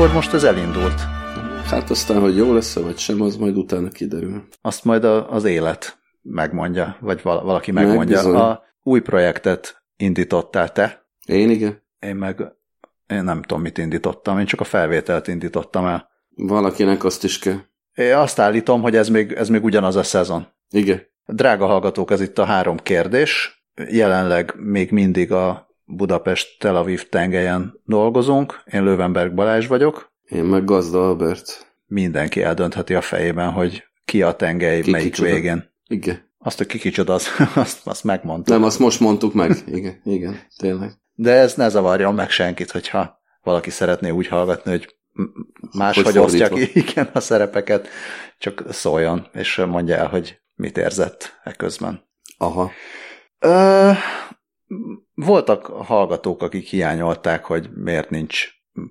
akkor 0.00 0.14
most 0.14 0.34
ez 0.34 0.44
elindult. 0.44 1.00
Hát 1.70 1.90
aztán, 1.90 2.20
hogy 2.20 2.36
jó 2.36 2.54
lesz 2.54 2.74
vagy 2.74 2.98
sem, 2.98 3.20
az 3.20 3.36
majd 3.36 3.56
utána 3.56 3.88
kiderül. 3.88 4.48
Azt 4.60 4.84
majd 4.84 5.04
a, 5.04 5.30
az 5.30 5.44
élet 5.44 5.98
megmondja, 6.22 6.96
vagy 7.00 7.22
valaki 7.22 7.70
megmondja. 7.70 8.22
Meg 8.22 8.34
a 8.34 8.62
új 8.82 9.00
projektet 9.00 9.82
indítottál 9.96 10.72
te. 10.72 11.06
Én 11.26 11.50
igen. 11.50 11.82
Én 11.98 12.16
meg 12.16 12.42
én 13.06 13.24
nem 13.24 13.42
tudom, 13.42 13.62
mit 13.62 13.78
indítottam, 13.78 14.38
én 14.38 14.46
csak 14.46 14.60
a 14.60 14.64
felvételt 14.64 15.28
indítottam 15.28 15.86
el. 15.86 16.10
Valakinek 16.36 17.04
azt 17.04 17.24
is 17.24 17.38
kell. 17.38 17.58
Én 17.94 18.14
azt 18.14 18.38
állítom, 18.38 18.82
hogy 18.82 18.96
ez 18.96 19.08
még, 19.08 19.32
ez 19.32 19.48
még 19.48 19.64
ugyanaz 19.64 19.96
a 19.96 20.02
szezon. 20.02 20.46
Igen. 20.70 21.02
Drága 21.26 21.66
hallgatók, 21.66 22.10
ez 22.10 22.20
itt 22.20 22.38
a 22.38 22.44
három 22.44 22.76
kérdés. 22.76 23.62
Jelenleg 23.90 24.54
még 24.56 24.90
mindig 24.90 25.32
a 25.32 25.69
Budapest-Tel 25.96 26.76
Aviv 26.76 27.08
tengelyen 27.08 27.80
dolgozunk. 27.84 28.62
Én 28.72 28.84
Lövenberg 28.84 29.34
Balázs 29.34 29.66
vagyok. 29.66 30.12
Én 30.28 30.44
meg 30.44 30.64
Gazda 30.64 31.08
Albert. 31.08 31.74
Mindenki 31.86 32.42
eldöntheti 32.42 32.94
a 32.94 33.00
fejében, 33.00 33.50
hogy 33.50 33.84
ki 34.04 34.22
a 34.22 34.32
tengely, 34.32 34.80
ki 34.80 34.90
melyik 34.90 35.12
kicsoda. 35.12 35.30
végén. 35.30 35.72
Igen. 35.86 36.28
Azt, 36.38 36.58
hogy 36.58 36.66
ki 36.66 36.78
kicsoda, 36.78 37.14
azt, 37.14 37.28
azt, 37.54 37.86
azt 37.86 38.04
megmondtuk. 38.04 38.54
Nem, 38.54 38.64
azt 38.64 38.78
most 38.78 39.00
mondtuk 39.00 39.34
meg. 39.34 39.56
Igen, 39.66 40.00
igen, 40.04 40.40
tényleg. 40.56 40.92
De 41.14 41.32
ez 41.32 41.54
ne 41.54 41.68
zavarjon 41.68 42.14
meg 42.14 42.30
senkit, 42.30 42.70
hogyha 42.70 43.20
valaki 43.42 43.70
szeretné 43.70 44.10
úgy 44.10 44.26
hallgatni, 44.26 44.70
hogy 44.70 44.96
máshogy 45.72 46.18
osztja 46.18 46.48
ki 46.48 46.70
igen, 46.80 47.10
a 47.12 47.20
szerepeket, 47.20 47.88
csak 48.38 48.64
szóljon, 48.70 49.26
és 49.32 49.56
mondja 49.56 49.96
el, 49.96 50.08
hogy 50.08 50.40
mit 50.54 50.78
érzett 50.78 51.40
e 51.42 51.52
közben. 51.52 52.08
Aha. 52.38 52.70
Ö, 53.38 53.90
voltak 55.14 55.66
hallgatók, 55.66 56.42
akik 56.42 56.66
hiányolták, 56.66 57.44
hogy 57.44 57.70
miért 57.74 58.10
nincs 58.10 58.48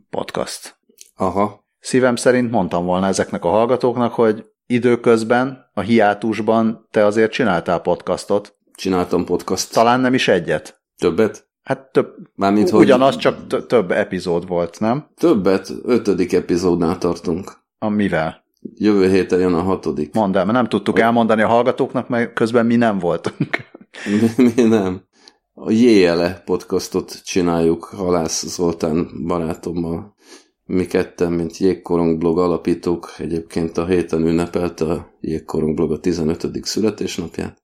podcast. 0.09 0.77
Aha. 1.15 1.63
Szívem 1.79 2.15
szerint 2.15 2.51
mondtam 2.51 2.85
volna 2.85 3.07
ezeknek 3.07 3.45
a 3.45 3.49
hallgatóknak, 3.49 4.13
hogy 4.13 4.45
időközben, 4.65 5.69
a 5.73 5.81
hiátusban 5.81 6.87
te 6.91 7.05
azért 7.05 7.31
csináltál 7.31 7.79
podcastot. 7.79 8.57
Csináltam 8.75 9.25
podcast. 9.25 9.73
Talán 9.73 9.99
nem 9.99 10.13
is 10.13 10.27
egyet. 10.27 10.81
Többet? 10.97 11.47
Hát 11.63 11.91
több, 11.91 12.15
Mármint, 12.35 12.71
ugyanaz, 12.71 13.13
hogy... 13.13 13.21
csak 13.21 13.65
több 13.67 13.91
epizód 13.91 14.47
volt, 14.47 14.79
nem? 14.79 15.09
Többet, 15.15 15.69
ötödik 15.83 16.33
epizódnál 16.33 16.97
tartunk. 16.97 17.51
A 17.77 17.89
mivel? 17.89 18.43
Jövő 18.75 19.09
héten 19.09 19.39
jön 19.39 19.53
a 19.53 19.61
hatodik. 19.61 20.13
Mondd 20.13 20.37
el, 20.37 20.45
mert 20.45 20.57
nem 20.57 20.67
tudtuk 20.67 20.97
a... 20.97 21.01
elmondani 21.01 21.41
a 21.41 21.47
hallgatóknak, 21.47 22.07
mert 22.09 22.33
közben 22.33 22.65
mi 22.65 22.75
nem 22.75 22.99
voltunk. 22.99 23.57
mi, 24.05 24.51
mi 24.55 24.61
nem. 24.61 25.01
A 25.61 25.71
Jéele 25.71 26.41
podcastot 26.45 27.21
csináljuk 27.23 27.83
Halász 27.83 28.45
Zoltán 28.45 29.09
barátommal. 29.27 30.15
Mi 30.65 30.85
ketten, 30.85 31.31
mint 31.31 31.57
Jégkorong 31.57 32.17
blog 32.17 32.39
alapítók, 32.39 33.13
egyébként 33.17 33.77
a 33.77 33.85
héten 33.85 34.27
ünnepelte 34.27 34.85
a 34.85 35.09
Jégkorong 35.21 35.75
blog 35.75 35.91
a 35.91 35.99
15. 35.99 36.47
születésnapját, 36.61 37.61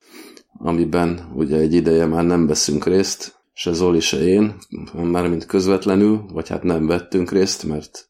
amiben 0.58 1.32
ugye 1.34 1.56
egy 1.56 1.74
ideje 1.74 2.06
már 2.06 2.24
nem 2.24 2.46
veszünk 2.46 2.86
részt, 2.86 3.34
se 3.52 3.72
Zoli, 3.72 4.00
se 4.00 4.24
én, 4.24 4.54
mármint 5.02 5.46
közvetlenül, 5.46 6.24
vagy 6.32 6.48
hát 6.48 6.62
nem 6.62 6.86
vettünk 6.86 7.30
részt, 7.30 7.64
mert 7.64 8.08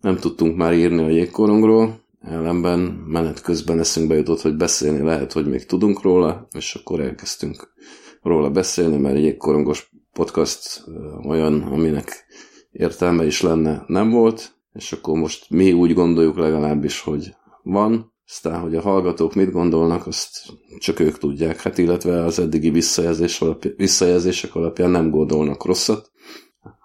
nem 0.00 0.16
tudtunk 0.16 0.56
már 0.56 0.74
írni 0.74 1.02
a 1.02 1.08
jégkorongról, 1.08 2.00
ellenben 2.20 2.78
menet 3.06 3.40
közben 3.40 3.78
eszünkbe 3.78 4.14
jutott, 4.14 4.40
hogy 4.40 4.56
beszélni 4.56 5.04
lehet, 5.04 5.32
hogy 5.32 5.46
még 5.46 5.66
tudunk 5.66 6.02
róla, 6.02 6.48
és 6.52 6.74
akkor 6.74 7.00
elkezdtünk 7.00 7.74
róla 8.22 8.50
beszélni, 8.50 8.96
mert 8.96 9.16
egy 9.16 9.22
jégkorongos 9.22 9.90
podcast 10.12 10.84
olyan, 11.28 11.62
aminek 11.62 12.26
értelme 12.70 13.26
is 13.26 13.40
lenne, 13.40 13.84
nem 13.86 14.10
volt, 14.10 14.54
és 14.72 14.92
akkor 14.92 15.18
most 15.18 15.50
mi 15.50 15.72
úgy 15.72 15.94
gondoljuk 15.94 16.36
legalábbis, 16.36 17.00
hogy 17.00 17.34
van, 17.62 18.14
aztán, 18.28 18.60
hogy 18.60 18.74
a 18.74 18.80
hallgatók 18.80 19.34
mit 19.34 19.50
gondolnak, 19.50 20.06
azt 20.06 20.30
csak 20.78 21.00
ők 21.00 21.18
tudják, 21.18 21.60
hát 21.60 21.78
illetve 21.78 22.24
az 22.24 22.38
eddigi 22.38 22.70
visszajelzés 22.70 23.40
alapja, 23.40 23.70
visszajelzések 23.76 24.54
alapján 24.54 24.90
nem 24.90 25.10
gondolnak 25.10 25.64
rosszat. 25.64 26.10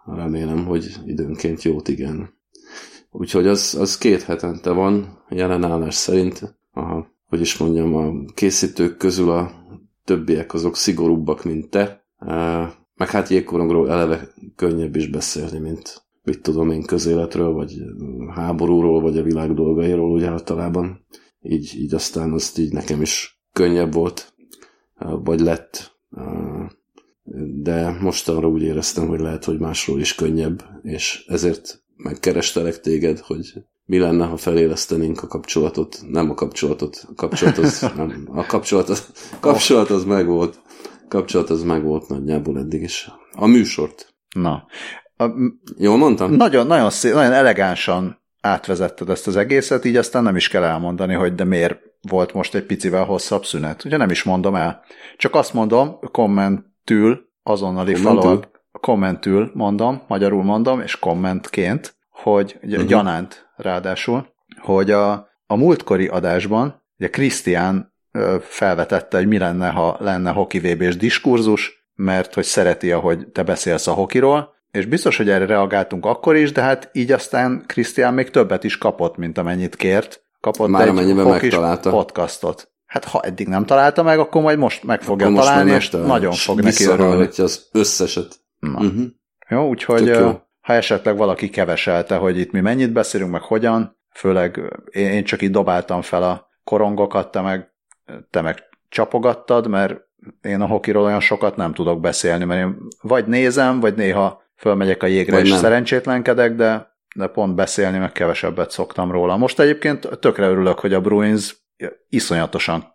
Remélem, 0.05 0.65
hogy 0.65 0.95
időnként 1.05 1.63
jót 1.63 1.87
igen. 1.87 2.33
Úgyhogy 3.11 3.47
az, 3.47 3.75
az 3.79 3.97
két 3.97 4.21
hetente 4.21 4.71
van, 4.71 5.23
jelenállás 5.29 5.95
szerint. 5.95 6.59
Aha, 6.73 7.07
hogy 7.27 7.41
is 7.41 7.57
mondjam, 7.57 7.95
a 7.95 8.31
készítők 8.33 8.97
közül 8.97 9.29
a 9.29 9.51
többiek 10.11 10.53
azok 10.53 10.75
szigorúbbak, 10.75 11.43
mint 11.43 11.69
te. 11.69 12.05
Meg 12.95 13.09
hát 13.09 13.29
jégkorongról 13.29 13.89
eleve 13.89 14.27
könnyebb 14.55 14.95
is 14.95 15.07
beszélni, 15.07 15.59
mint 15.59 16.03
mit 16.23 16.41
tudom 16.41 16.71
én 16.71 16.83
közéletről, 16.83 17.51
vagy 17.51 17.81
háborúról, 18.35 19.01
vagy 19.01 19.17
a 19.17 19.23
világ 19.23 19.53
dolgairól, 19.53 20.11
ugye 20.11 20.27
általában 20.27 21.05
így, 21.41 21.73
így 21.77 21.93
aztán 21.93 22.31
azt 22.31 22.57
így 22.57 22.73
nekem 22.73 23.01
is 23.01 23.41
könnyebb 23.53 23.93
volt, 23.93 24.33
vagy 25.23 25.39
lett, 25.39 25.99
de 27.61 27.97
most 28.01 28.29
arra 28.29 28.47
úgy 28.47 28.61
éreztem, 28.61 29.07
hogy 29.07 29.19
lehet, 29.19 29.45
hogy 29.45 29.59
másról 29.59 29.99
is 29.99 30.15
könnyebb, 30.15 30.63
és 30.81 31.25
ezért 31.27 31.83
megkerestelek 31.95 32.79
téged, 32.79 33.19
hogy 33.19 33.53
mi 33.91 33.99
lenne, 33.99 34.25
ha 34.25 34.37
felélesztenénk 34.37 35.23
a 35.23 35.27
kapcsolatot, 35.27 35.99
nem 36.09 36.29
a 36.29 36.33
kapcsolatot, 36.33 37.05
a 37.09 37.13
kapcsolat 37.15 37.57
az, 37.57 37.81
nem, 37.95 38.27
a 38.27 38.45
kapcsolat 38.45 38.89
az, 38.89 39.11
kapcsolat 39.39 39.89
az 39.89 40.03
meg 40.03 40.25
volt, 40.25 40.61
kapcsolat 41.07 41.49
az 41.49 41.63
meg 41.63 41.83
volt 41.83 42.07
nagyjából 42.07 42.57
eddig 42.57 42.81
is. 42.81 43.11
A 43.31 43.47
műsort. 43.47 44.13
Na. 44.35 44.65
A, 45.17 45.29
Jól 45.77 45.97
mondtam? 45.97 46.31
Nagyon, 46.31 46.67
nagyon, 46.67 46.89
szép, 46.89 47.13
nagyon 47.13 47.31
elegánsan 47.31 48.21
átvezetted 48.41 49.09
ezt 49.09 49.27
az 49.27 49.35
egészet, 49.35 49.85
így 49.85 49.97
aztán 49.97 50.23
nem 50.23 50.35
is 50.35 50.47
kell 50.47 50.63
elmondani, 50.63 51.13
hogy 51.13 51.35
de 51.35 51.43
miért 51.43 51.79
volt 52.09 52.33
most 52.33 52.55
egy 52.55 52.65
picivel 52.65 53.03
hosszabb 53.03 53.45
szünet. 53.45 53.85
Ugye 53.85 53.97
nem 53.97 54.09
is 54.09 54.23
mondom 54.23 54.55
el. 54.55 54.83
Csak 55.17 55.35
azt 55.35 55.53
mondom, 55.53 55.99
kommentül, 56.11 57.29
azonnali 57.43 57.95
follow 57.95 58.39
kommentül 58.79 59.51
mondom, 59.53 60.01
magyarul 60.07 60.43
mondom, 60.43 60.81
és 60.81 60.99
kommentként, 60.99 61.99
hogy 62.23 62.57
ugye 62.63 62.75
uh-huh. 62.75 62.89
gyanánt 62.89 63.51
ráadásul, 63.55 64.27
hogy 64.61 64.91
a, 64.91 65.11
a 65.45 65.55
múltkori 65.55 66.07
adásban 66.07 66.83
ugye 66.97 67.09
Krisztián 67.09 67.93
felvetette, 68.41 69.17
hogy 69.17 69.27
mi 69.27 69.37
lenne, 69.37 69.69
ha 69.69 69.97
lenne 69.99 70.31
hoki 70.31 70.59
vb 70.59 70.83
diskurzus, 70.83 71.85
mert 71.95 72.33
hogy 72.33 72.43
szereti, 72.43 72.91
ahogy 72.91 73.27
te 73.27 73.43
beszélsz 73.43 73.87
a 73.87 73.91
hokiról, 73.91 74.53
és 74.71 74.85
biztos, 74.85 75.17
hogy 75.17 75.29
erre 75.29 75.45
reagáltunk 75.45 76.05
akkor 76.05 76.35
is, 76.35 76.51
de 76.51 76.61
hát 76.61 76.89
így 76.93 77.11
aztán 77.11 77.63
Krisztián 77.67 78.13
még 78.13 78.29
többet 78.29 78.63
is 78.63 78.77
kapott, 78.77 79.17
mint 79.17 79.37
amennyit 79.37 79.75
kért. 79.75 80.23
Kapott 80.39 80.69
Már 80.69 80.87
egy 80.87 81.15
megtalálta. 81.15 81.89
podcastot. 81.89 82.71
Hát 82.85 83.05
ha 83.05 83.21
eddig 83.21 83.47
nem 83.47 83.65
találta 83.65 84.03
meg, 84.03 84.19
akkor 84.19 84.41
majd 84.41 84.57
most 84.57 84.83
meg 84.83 85.01
fogja 85.01 85.27
akkor 85.27 85.39
találni, 85.39 85.71
és 85.71 85.89
nagyon 85.89 86.31
fog 86.31 86.61
neki 86.61 86.85
örülni. 86.85 87.27
az 87.37 87.69
összeset. 87.71 88.39
Na. 88.59 88.79
Uh-huh. 88.79 89.03
Jó, 89.49 89.67
úgyhogy 89.67 90.05
jó. 90.05 90.39
Ha 90.61 90.73
esetleg 90.73 91.17
valaki 91.17 91.49
keveselte, 91.49 92.15
hogy 92.15 92.37
itt 92.37 92.51
mi 92.51 92.59
mennyit 92.59 92.91
beszélünk, 92.91 93.31
meg 93.31 93.41
hogyan, 93.41 93.97
főleg 94.13 94.61
én 94.91 95.23
csak 95.23 95.41
itt 95.41 95.51
dobáltam 95.51 96.01
fel 96.01 96.23
a 96.23 96.49
korongokat, 96.63 97.31
te 97.31 97.41
meg, 97.41 97.73
te 98.29 98.41
meg 98.41 98.63
csapogattad, 98.89 99.67
mert 99.67 99.99
én 100.41 100.61
a 100.61 100.65
hokiról 100.65 101.03
olyan 101.03 101.19
sokat 101.19 101.55
nem 101.55 101.73
tudok 101.73 101.99
beszélni, 101.99 102.43
mert 102.43 102.61
én 102.61 102.77
vagy 103.01 103.27
nézem, 103.27 103.79
vagy 103.79 103.95
néha 103.95 104.43
fölmegyek 104.55 105.03
a 105.03 105.07
jégre 105.07 105.35
Vagy 105.35 105.45
és 105.45 105.49
nem. 105.49 105.59
szerencsétlenkedek, 105.59 106.55
de, 106.55 106.95
de 107.15 107.27
pont 107.27 107.55
beszélni 107.55 107.97
meg 107.97 108.11
kevesebbet 108.11 108.71
szoktam 108.71 109.11
róla. 109.11 109.37
Most 109.37 109.59
egyébként 109.59 110.19
tökre 110.19 110.47
örülök, 110.47 110.79
hogy 110.79 110.93
a 110.93 111.01
Bruins 111.01 111.55
iszonyatosan, 112.09 112.93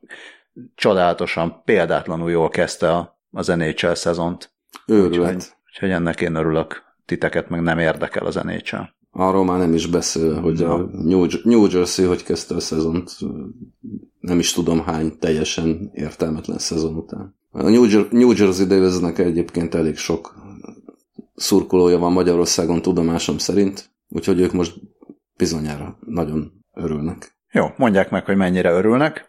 csodálatosan, 0.75 1.63
példátlanul 1.65 2.31
jól 2.31 2.49
kezdte 2.49 2.91
a, 2.91 3.21
az 3.31 3.47
NHL 3.47 3.93
szezont. 3.93 4.55
Őrület. 4.87 5.35
Úgyhogy, 5.35 5.45
úgyhogy 5.67 5.91
ennek 5.91 6.21
én 6.21 6.35
örülök. 6.35 6.86
Titeket 7.07 7.49
meg 7.49 7.63
nem 7.63 7.79
érdekel 7.79 8.27
az 8.27 8.35
NHL. 8.35 8.83
Arról 9.11 9.45
már 9.45 9.59
nem 9.59 9.75
is 9.75 9.87
beszél, 9.87 10.41
hogy 10.41 10.59
no. 10.59 10.73
a 10.73 10.89
New, 10.93 11.27
New 11.43 11.67
Jersey 11.71 12.05
hogy 12.05 12.23
kezdte 12.23 12.55
a 12.55 12.61
szezont, 12.61 13.17
nem 14.21 14.39
is 14.39 14.53
tudom 14.53 14.85
hány 14.85 15.19
teljesen 15.19 15.91
értelmetlen 15.95 16.59
szezon 16.59 16.95
után. 16.95 17.35
A 17.51 17.69
New, 18.11 18.33
Jersey 18.33 18.67
Devils-nek 18.67 19.19
egyébként 19.19 19.75
elég 19.75 19.97
sok 19.97 20.35
szurkolója 21.35 21.99
van 21.99 22.13
Magyarországon 22.13 22.83
tudomásom 22.83 23.39
szerint, 23.39 23.91
úgyhogy 24.09 24.41
ők 24.41 24.53
most 24.53 24.75
bizonyára 25.37 25.99
nagyon 26.07 26.53
örülnek. 26.75 27.37
Jó, 27.53 27.67
mondják 27.77 28.11
meg, 28.11 28.25
hogy 28.25 28.37
mennyire 28.37 28.71
örülnek. 28.71 29.29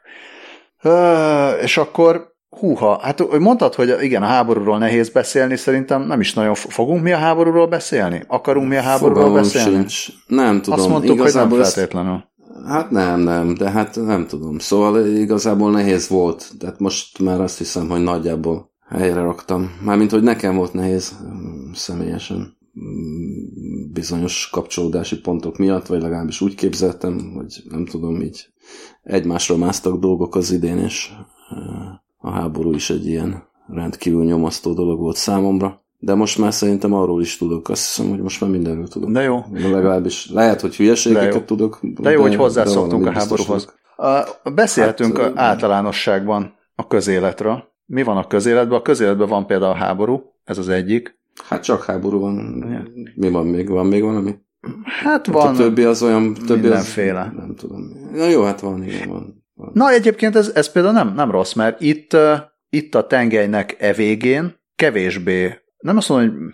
És 1.62 1.78
akkor, 1.78 2.36
húha, 2.50 3.00
hát 3.02 3.40
mondtad, 3.40 3.74
hogy 3.74 3.96
igen, 4.02 4.24
a 4.24 4.26
háborúról 4.26 4.78
nehéz 4.78 5.10
beszélni, 5.10 5.56
szerintem 5.56 6.02
nem 6.02 6.20
is 6.20 6.34
nagyon 6.34 6.56
fogunk 6.56 7.04
mi 7.04 7.12
a 7.12 7.18
háborúról 7.18 7.68
beszélni? 7.68 8.24
Akarunk 8.28 8.68
mi 8.68 8.76
a 8.76 8.82
háborúról 8.82 9.24
Fogalmam 9.24 9.44
beszélni? 9.44 9.76
Sincs. 9.76 10.08
Nem 10.28 10.62
tudom. 10.62 10.80
Azt 10.80 10.90
mondtuk, 10.90 11.16
igazából 11.16 11.50
hogy 11.50 11.60
nem 11.60 11.68
feltétlenül. 11.72 12.14
Ezt... 12.14 12.68
Hát 12.68 12.90
nem, 12.90 13.20
nem, 13.20 13.54
de 13.54 13.70
hát 13.70 13.96
nem 13.96 14.28
tudom. 14.28 14.60
Szóval 14.60 15.08
igazából 15.08 15.72
nehéz 15.72 16.08
volt, 16.08 16.52
tehát 16.60 16.80
most 16.80 17.20
már 17.20 17.42
azt 17.42 17.58
hiszem, 17.58 17.90
hogy 17.90 18.04
nagyjából 18.04 18.72
helyre 18.90 19.22
raktam. 19.22 19.72
Mármint, 19.84 20.12
hogy 20.12 20.24
nekem 20.24 20.56
volt 20.56 20.74
nehéz 20.74 21.16
személyesen. 21.74 22.58
bizonyos 23.94 24.50
kapcsolódási 24.52 25.20
pontok 25.20 25.58
miatt, 25.58 25.86
vagy 25.86 26.02
legalábbis 26.02 26.42
úgy 26.42 26.56
képzeltem, 26.56 27.32
hogy 27.36 27.64
nem 27.70 27.86
tudom, 27.86 28.22
így 28.22 28.50
egymásra 29.04 29.58
másztak 29.58 30.00
dolgok 30.00 30.36
az 30.36 30.52
idén, 30.52 30.78
és 30.78 31.12
a 32.18 32.30
háború 32.30 32.74
is 32.74 32.90
egy 32.90 33.06
ilyen 33.06 33.44
rendkívül 33.68 34.24
nyomasztó 34.24 34.74
dolog 34.74 35.00
volt 35.00 35.16
számomra. 35.16 35.86
De 36.00 36.14
most 36.14 36.38
már 36.38 36.54
szerintem 36.54 36.94
arról 36.94 37.22
is 37.22 37.38
tudok. 37.38 37.70
Azt 37.70 37.86
hiszem, 37.86 38.10
hogy 38.10 38.22
most 38.22 38.42
már 38.42 38.50
mindenről 38.50 38.88
tudok. 38.88 39.10
De 39.10 39.22
jó. 39.22 39.44
Legalábbis 39.52 40.30
lehet, 40.30 40.62
hogy 40.62 40.76
hülyeségeket 40.76 41.46
tudok. 41.46 41.80
De 41.82 42.12
jó, 42.12 42.22
de, 42.22 42.28
hogy 42.28 42.36
hozzászoktunk 42.36 43.06
a 43.06 43.12
háborúhoz. 43.12 43.76
A, 43.98 44.50
beszélhetünk 44.54 45.18
hát, 45.18 45.38
általánosságban 45.38 46.54
a 46.76 46.88
közéletről. 46.88 47.64
Mi 47.86 48.04
van 48.04 48.18
a 48.18 48.28
közéletben? 48.28 48.78
A 48.78 48.82
közéletben 48.82 49.28
van 49.28 49.46
például 49.46 49.72
a 49.72 49.76
háború, 49.76 50.22
ez 50.44 50.58
az 50.58 50.70
egyik. 50.70 51.20
Hát 51.44 51.64
csak 51.64 51.84
háború 51.84 52.20
van. 52.20 52.36
Mi 53.16 53.30
van 53.30 53.46
még? 53.46 53.70
Van 53.70 53.86
még 53.86 54.04
valami? 54.04 54.36
Hát 54.84 55.28
van. 55.28 55.56
A 55.56 55.58
többi 55.58 55.84
az 55.84 56.04
olyan... 56.04 56.34
Többi 56.34 56.62
mindenféle. 56.62 57.22
Az, 57.22 57.38
nem 57.38 57.56
tudom. 57.56 57.82
Na 58.14 58.28
jó, 58.28 58.44
hát 58.44 58.60
van, 58.60 58.84
igen, 58.84 59.10
van. 59.10 59.46
Na 59.74 59.90
egyébként 59.90 60.36
ez, 60.36 60.52
ez 60.56 60.72
például 60.72 60.94
nem, 60.94 61.14
nem 61.14 61.32
rossz, 61.32 61.54
mert 61.54 61.82
itt, 61.82 62.18
itt 62.70 62.96
a 62.96 63.08
tengelynek 63.08 63.76
e 63.80 63.94
végén 63.94 64.56
kevésbé, 64.76 65.62
nem 65.78 65.98
azt 65.98 66.10
mondom, 66.10 66.30
hogy 66.30 66.54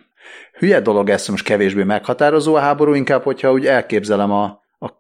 hülye 0.53 0.79
dolog 0.79 1.09
ez, 1.09 1.27
most 1.27 1.45
kevésbé 1.45 1.83
meghatározó 1.83 2.55
a 2.55 2.59
háború, 2.59 2.93
inkább, 2.93 3.23
hogyha 3.23 3.51
úgy 3.51 3.65
elképzelem 3.65 4.31
a, 4.31 4.43
a 4.79 4.91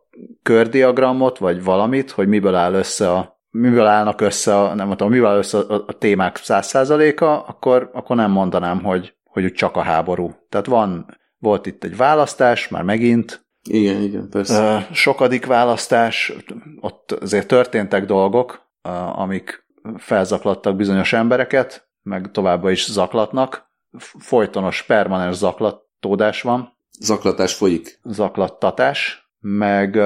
kördiagramot, 0.43 1.37
vagy 1.37 1.63
valamit, 1.63 2.11
hogy 2.11 2.27
miből 2.27 2.55
áll 2.55 2.73
össze 2.73 3.11
a, 3.11 3.41
miből 3.49 3.85
állnak 3.85 4.21
össze, 4.21 4.59
a, 4.59 4.75
nem 4.75 4.89
tudom, 4.89 5.09
miből 5.09 5.27
áll 5.27 5.37
össze 5.37 5.57
a, 5.57 5.83
a 5.87 5.93
témák 5.93 6.37
száz 6.37 6.67
százaléka, 6.67 7.43
akkor, 7.43 7.89
akkor 7.93 8.15
nem 8.15 8.31
mondanám, 8.31 8.83
hogy, 8.83 9.15
hogy 9.23 9.53
csak 9.53 9.75
a 9.75 9.81
háború. 9.81 10.35
Tehát 10.49 10.65
van, 10.65 11.05
volt 11.37 11.65
itt 11.65 11.83
egy 11.83 11.97
választás, 11.97 12.67
már 12.67 12.83
megint. 12.83 13.42
Igen, 13.69 14.01
igen, 14.01 14.29
persze. 14.29 14.87
Sokadik 14.91 15.45
választás, 15.45 16.33
ott 16.79 17.11
azért 17.11 17.47
történtek 17.47 18.05
dolgok, 18.05 18.71
amik 19.15 19.65
felzaklattak 19.97 20.75
bizonyos 20.75 21.13
embereket, 21.13 21.89
meg 22.01 22.31
továbbá 22.31 22.71
is 22.71 22.91
zaklatnak. 22.91 23.71
Folytonos, 24.19 24.83
permanens 24.83 25.35
zaklatódás 25.35 26.41
van. 26.41 26.77
Zaklatás 26.99 27.53
folyik. 27.53 27.99
Zaklattatás, 28.03 29.29
meg, 29.39 29.99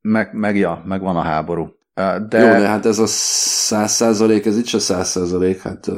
meg, 0.00 0.32
meg, 0.32 0.56
ja, 0.56 0.82
meg 0.84 1.00
van 1.00 1.16
a 1.16 1.22
háború. 1.22 1.76
De... 2.28 2.38
Jó, 2.38 2.46
de 2.46 2.68
hát 2.68 2.86
ez 2.86 2.98
a 2.98 3.06
száz 3.06 3.92
százalék, 3.92 4.46
ez 4.46 4.58
itt 4.58 4.66
se 4.66 4.78
száz 4.78 5.08
százalék, 5.08 5.60
hát 5.62 5.90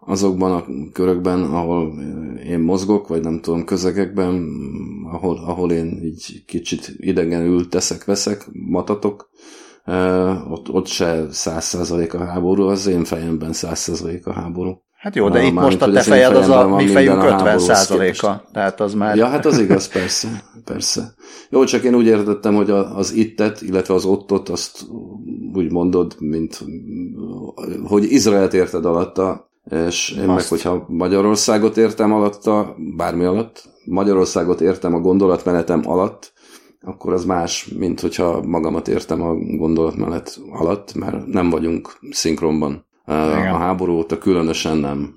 azokban 0.00 0.52
a 0.52 0.64
körökben, 0.92 1.42
ahol 1.42 1.92
én 2.46 2.58
mozgok, 2.58 3.08
vagy 3.08 3.22
nem 3.22 3.40
tudom, 3.40 3.64
közegekben, 3.64 4.46
ahol, 5.12 5.36
ahol 5.46 5.72
én 5.72 6.00
így 6.02 6.44
kicsit 6.46 6.94
idegenül 6.96 7.68
teszek, 7.68 8.04
veszek, 8.04 8.48
matatok, 8.52 9.30
ott, 10.50 10.70
ott 10.70 10.86
se 10.86 11.26
száz 11.30 11.64
százalék 11.64 12.14
a 12.14 12.24
háború, 12.24 12.62
az 12.62 12.86
én 12.86 13.04
fejemben 13.04 13.52
száz 13.52 13.78
százalék 13.78 14.26
a 14.26 14.32
háború. 14.32 14.82
Hát 14.96 15.16
jó, 15.16 15.28
de 15.28 15.38
a, 15.38 15.42
itt 15.42 15.52
most 15.52 15.82
a 15.82 15.90
te 15.90 16.00
fejed 16.00 16.36
az 16.36 16.48
a 16.48 16.68
mi 16.68 16.86
fejünk 16.86 17.22
50 17.22 17.58
százaléka, 17.58 18.48
tehát 18.52 18.80
az 18.80 18.94
már... 18.94 19.16
Ja, 19.16 19.26
hát 19.26 19.46
az 19.46 19.58
igaz, 19.58 19.88
persze, 19.88 20.28
persze. 20.64 21.14
Jó, 21.50 21.64
csak 21.64 21.82
én 21.82 21.94
úgy 21.94 22.06
értettem, 22.06 22.54
hogy 22.54 22.70
az 22.70 23.12
ittet, 23.12 23.62
illetve 23.62 23.94
az 23.94 24.04
ottot, 24.04 24.48
azt 24.48 24.86
úgy 25.52 25.72
mondod, 25.72 26.16
mint 26.18 26.64
hogy 27.82 28.12
Izraelt 28.12 28.54
érted 28.54 28.84
alatta, 28.84 29.49
és 29.70 30.10
én 30.10 30.28
Azt. 30.28 30.36
meg, 30.36 30.46
hogyha 30.48 30.84
Magyarországot 30.88 31.76
értem 31.76 32.12
alatta, 32.12 32.76
bármi 32.96 33.24
alatt, 33.24 33.68
Magyarországot 33.84 34.60
értem 34.60 34.94
a 34.94 35.00
gondolatmenetem 35.00 35.82
alatt, 35.84 36.32
akkor 36.82 37.12
az 37.12 37.24
más, 37.24 37.66
mint 37.78 38.00
hogyha 38.00 38.42
magamat 38.42 38.88
értem 38.88 39.22
a 39.22 39.34
gondolatmenet 39.34 40.40
alatt, 40.50 40.94
mert 40.94 41.26
nem 41.26 41.50
vagyunk 41.50 41.98
szinkronban. 42.10 42.84
Igen. 43.06 43.54
A 43.54 43.56
háború 43.56 43.92
óta 43.92 44.18
különösen 44.18 44.76
nem. 44.76 45.14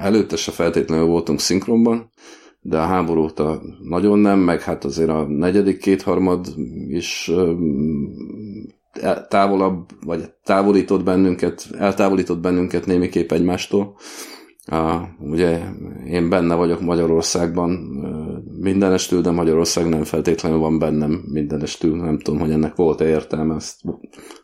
Előtte 0.00 0.36
se 0.36 0.50
feltétlenül 0.50 1.06
voltunk 1.06 1.40
szinkronban, 1.40 2.10
de 2.60 2.78
a 2.78 2.84
háború 2.86 3.22
óta 3.22 3.62
nagyon 3.82 4.18
nem, 4.18 4.38
meg 4.38 4.62
hát 4.62 4.84
azért 4.84 5.08
a 5.08 5.26
negyedik 5.28 5.78
kétharmad 5.78 6.46
is 6.88 7.30
távolabb, 9.28 9.88
vagy 10.04 10.30
távolított 10.44 11.04
bennünket, 11.04 11.68
eltávolított 11.78 12.40
bennünket 12.40 12.86
némiképp 12.86 13.32
egymástól. 13.32 13.96
Uh, 14.70 15.02
ugye 15.18 15.60
én 16.06 16.28
benne 16.28 16.54
vagyok 16.54 16.80
Magyarországban 16.80 17.70
mindenestül, 18.60 19.20
de 19.20 19.30
Magyarország 19.30 19.88
nem 19.88 20.04
feltétlenül 20.04 20.58
van 20.58 20.78
bennem 20.78 21.22
mindenestül. 21.32 21.96
Nem 21.96 22.18
tudom, 22.18 22.40
hogy 22.40 22.50
ennek 22.50 22.74
volt-e 22.74 23.06
értelme, 23.06 23.54
ezt 23.54 23.80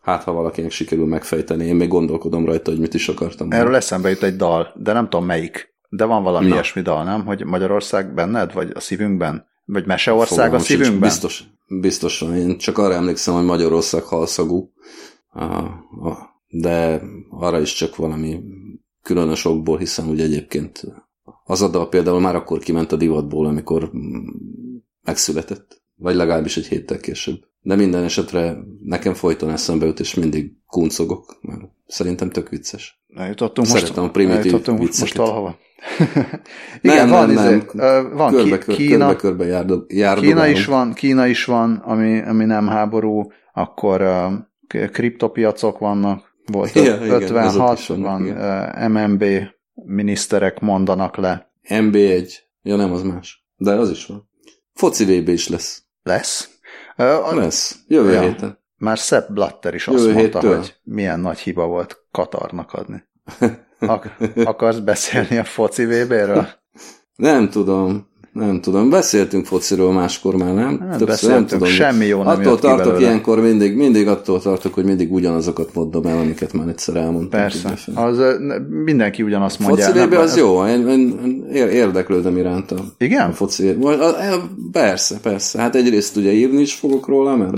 hát 0.03 0.23
ha 0.23 0.33
valakinek 0.33 0.71
sikerül 0.71 1.07
megfejteni, 1.07 1.65
én 1.65 1.77
még 1.77 1.89
gondolkodom 1.89 2.45
rajta, 2.45 2.71
hogy 2.71 2.81
mit 2.81 2.95
is 2.95 3.09
akartam. 3.09 3.51
Erről 3.51 3.75
eszembe 3.75 4.09
jut 4.09 4.23
egy 4.23 4.37
dal, 4.37 4.73
de 4.77 4.93
nem 4.93 5.09
tudom 5.09 5.27
melyik. 5.27 5.77
De 5.89 6.05
van 6.05 6.23
valami 6.23 6.47
Na. 6.47 6.55
ilyesmi 6.55 6.83
dal, 6.83 7.05
nem? 7.05 7.27
Hogy 7.27 7.45
Magyarország 7.45 8.15
benned, 8.15 8.53
vagy 8.53 8.71
a 8.75 8.81
szívünkben? 8.81 9.47
Vagy 9.71 9.87
Meseország 9.87 10.55
a 10.55 10.59
szívünkben? 10.59 11.01
Biztos, 11.01 11.45
biztosan. 11.81 12.37
Én 12.37 12.59
csak 12.59 12.79
arra 12.79 12.95
emlékszem, 12.95 13.35
hogy 13.35 13.45
Magyarország 13.45 14.03
halszagú, 14.03 14.73
de 16.49 17.03
arra 17.31 17.61
is 17.61 17.73
csak 17.73 17.97
valami 17.97 18.41
különös 19.03 19.45
okból, 19.45 19.79
hiszen 19.79 20.09
ugye 20.09 20.25
egyébként 20.25 20.83
az 21.45 21.63
a 21.63 21.69
dal 21.69 21.89
például 21.89 22.21
már 22.21 22.35
akkor 22.35 22.59
kiment 22.59 22.93
a 22.93 22.97
divatból, 22.97 23.47
amikor 23.47 23.91
megszületett. 25.03 25.83
Vagy 25.97 26.15
legalábbis 26.15 26.57
egy 26.57 26.67
héttel 26.67 27.01
később. 27.01 27.45
De 27.61 27.75
minden 27.75 28.05
esetre 28.05 28.57
nekem 28.85 29.15
folyton 29.15 29.51
eszembe 29.51 29.87
jut, 29.87 30.01
és 30.01 30.15
mindig 30.15 30.53
kuncogok, 30.67 31.39
mert 31.41 31.61
szerintem 31.87 32.31
tök 32.31 32.49
vicces. 32.49 33.03
Eljutottunk 33.15 33.67
Szeretem 33.67 33.95
most, 33.95 34.09
a 34.09 34.11
primitív 34.11 34.53
vicceket. 34.53 34.79
most 34.79 35.17
valahova. 35.17 35.59
Igen, 36.81 36.97
nem, 36.97 37.09
van, 37.09 37.31
nem, 37.31 37.45
izé, 37.45 37.63
nem. 37.73 38.13
van 38.17 38.33
körbe, 38.33 38.59
kör, 38.59 38.75
Kína, 38.75 39.17
körbe, 39.17 39.45
körbe 39.45 39.85
járd, 39.89 40.21
Kína 40.21 40.47
is 40.47 40.65
van, 40.65 40.93
Kína 40.93 41.27
is 41.27 41.45
van, 41.45 41.75
ami, 41.75 42.23
ami 42.23 42.45
nem 42.45 42.67
háború, 42.67 43.33
akkor 43.53 44.03
uh, 44.03 44.89
kriptopiacok 44.91 45.79
vannak, 45.79 46.35
volt 46.47 46.73
ja, 46.73 47.07
56, 47.07 47.79
igen, 47.89 48.03
van 48.03 48.23
uh, 48.23 48.89
MMB 48.89 49.25
miniszterek 49.75 50.61
mondanak 50.61 51.17
le. 51.17 51.53
MB1, 51.69 52.33
ja 52.63 52.77
nem, 52.77 52.93
az 52.93 53.03
más, 53.03 53.47
de 53.57 53.73
az 53.73 53.91
is 53.91 54.07
van. 54.07 54.31
Foci 54.75 55.05
VB 55.05 55.29
is 55.29 55.49
lesz. 55.49 55.83
Lesz? 56.03 56.51
Uh, 56.97 57.35
lesz, 57.35 57.79
jövő 57.87 58.13
ja. 58.13 58.21
héten. 58.21 58.59
Már 58.77 58.97
Sepp 58.97 59.29
Blatter 59.31 59.75
is 59.75 59.89
azt 59.89 59.99
Jövő 59.99 60.13
mondta, 60.13 60.39
héttől. 60.41 60.57
hogy 60.57 60.75
milyen 60.83 61.21
nagy 61.21 61.39
hiba 61.39 61.67
volt 61.67 62.07
Katarnak 62.11 62.73
adni. 62.73 63.05
Ak- 63.81 64.17
akarsz 64.45 64.79
beszélni 64.79 65.37
a 65.39 65.45
foci 65.45 65.85
VB-ről? 65.85 66.49
Nem 67.17 67.49
tudom. 67.49 68.07
Nem 68.33 68.61
tudom, 68.61 68.91
beszéltünk 68.91 69.47
fociról 69.47 69.93
máskor 69.93 70.37
már, 70.37 70.55
nem? 70.55 70.81
Hát 70.81 70.99
Többször, 70.99 71.31
nem 71.31 71.47
tudom. 71.47 71.69
Semmi 71.69 72.07
jó 72.07 72.23
nem 72.23 72.41
Attól 72.41 72.59
tartok 72.59 72.87
belőle. 72.87 73.01
ilyenkor 73.01 73.41
mindig, 73.41 73.77
mindig 73.77 74.09
attól 74.09 74.41
tartok, 74.41 74.75
hogy 74.75 74.85
mindig 74.85 75.13
ugyanazokat 75.13 75.75
mondom 75.75 76.07
el, 76.07 76.19
amiket 76.19 76.53
már 76.53 76.69
egyszer 76.69 76.97
elmondtam. 76.97 77.41
Persze, 77.41 77.75
az, 77.95 78.19
mindenki 78.85 79.23
ugyanazt 79.23 79.59
mondja. 79.59 79.85
Foci 79.85 79.99
nem, 79.99 80.13
az 80.13 80.31
ez... 80.31 80.37
jó, 80.37 80.67
én, 80.67 80.89
én 80.89 81.45
érdeklődöm 81.53 82.37
iránta. 82.37 82.77
Igen? 82.99 83.31
A 83.31 83.33
foci, 83.33 83.77
persze, 84.73 85.19
persze. 85.23 85.61
Hát 85.61 85.75
egyrészt 85.75 86.17
ugye 86.17 86.33
írni 86.33 86.61
is 86.61 86.75
fogok 86.75 87.07
róla, 87.07 87.37
mert 87.37 87.57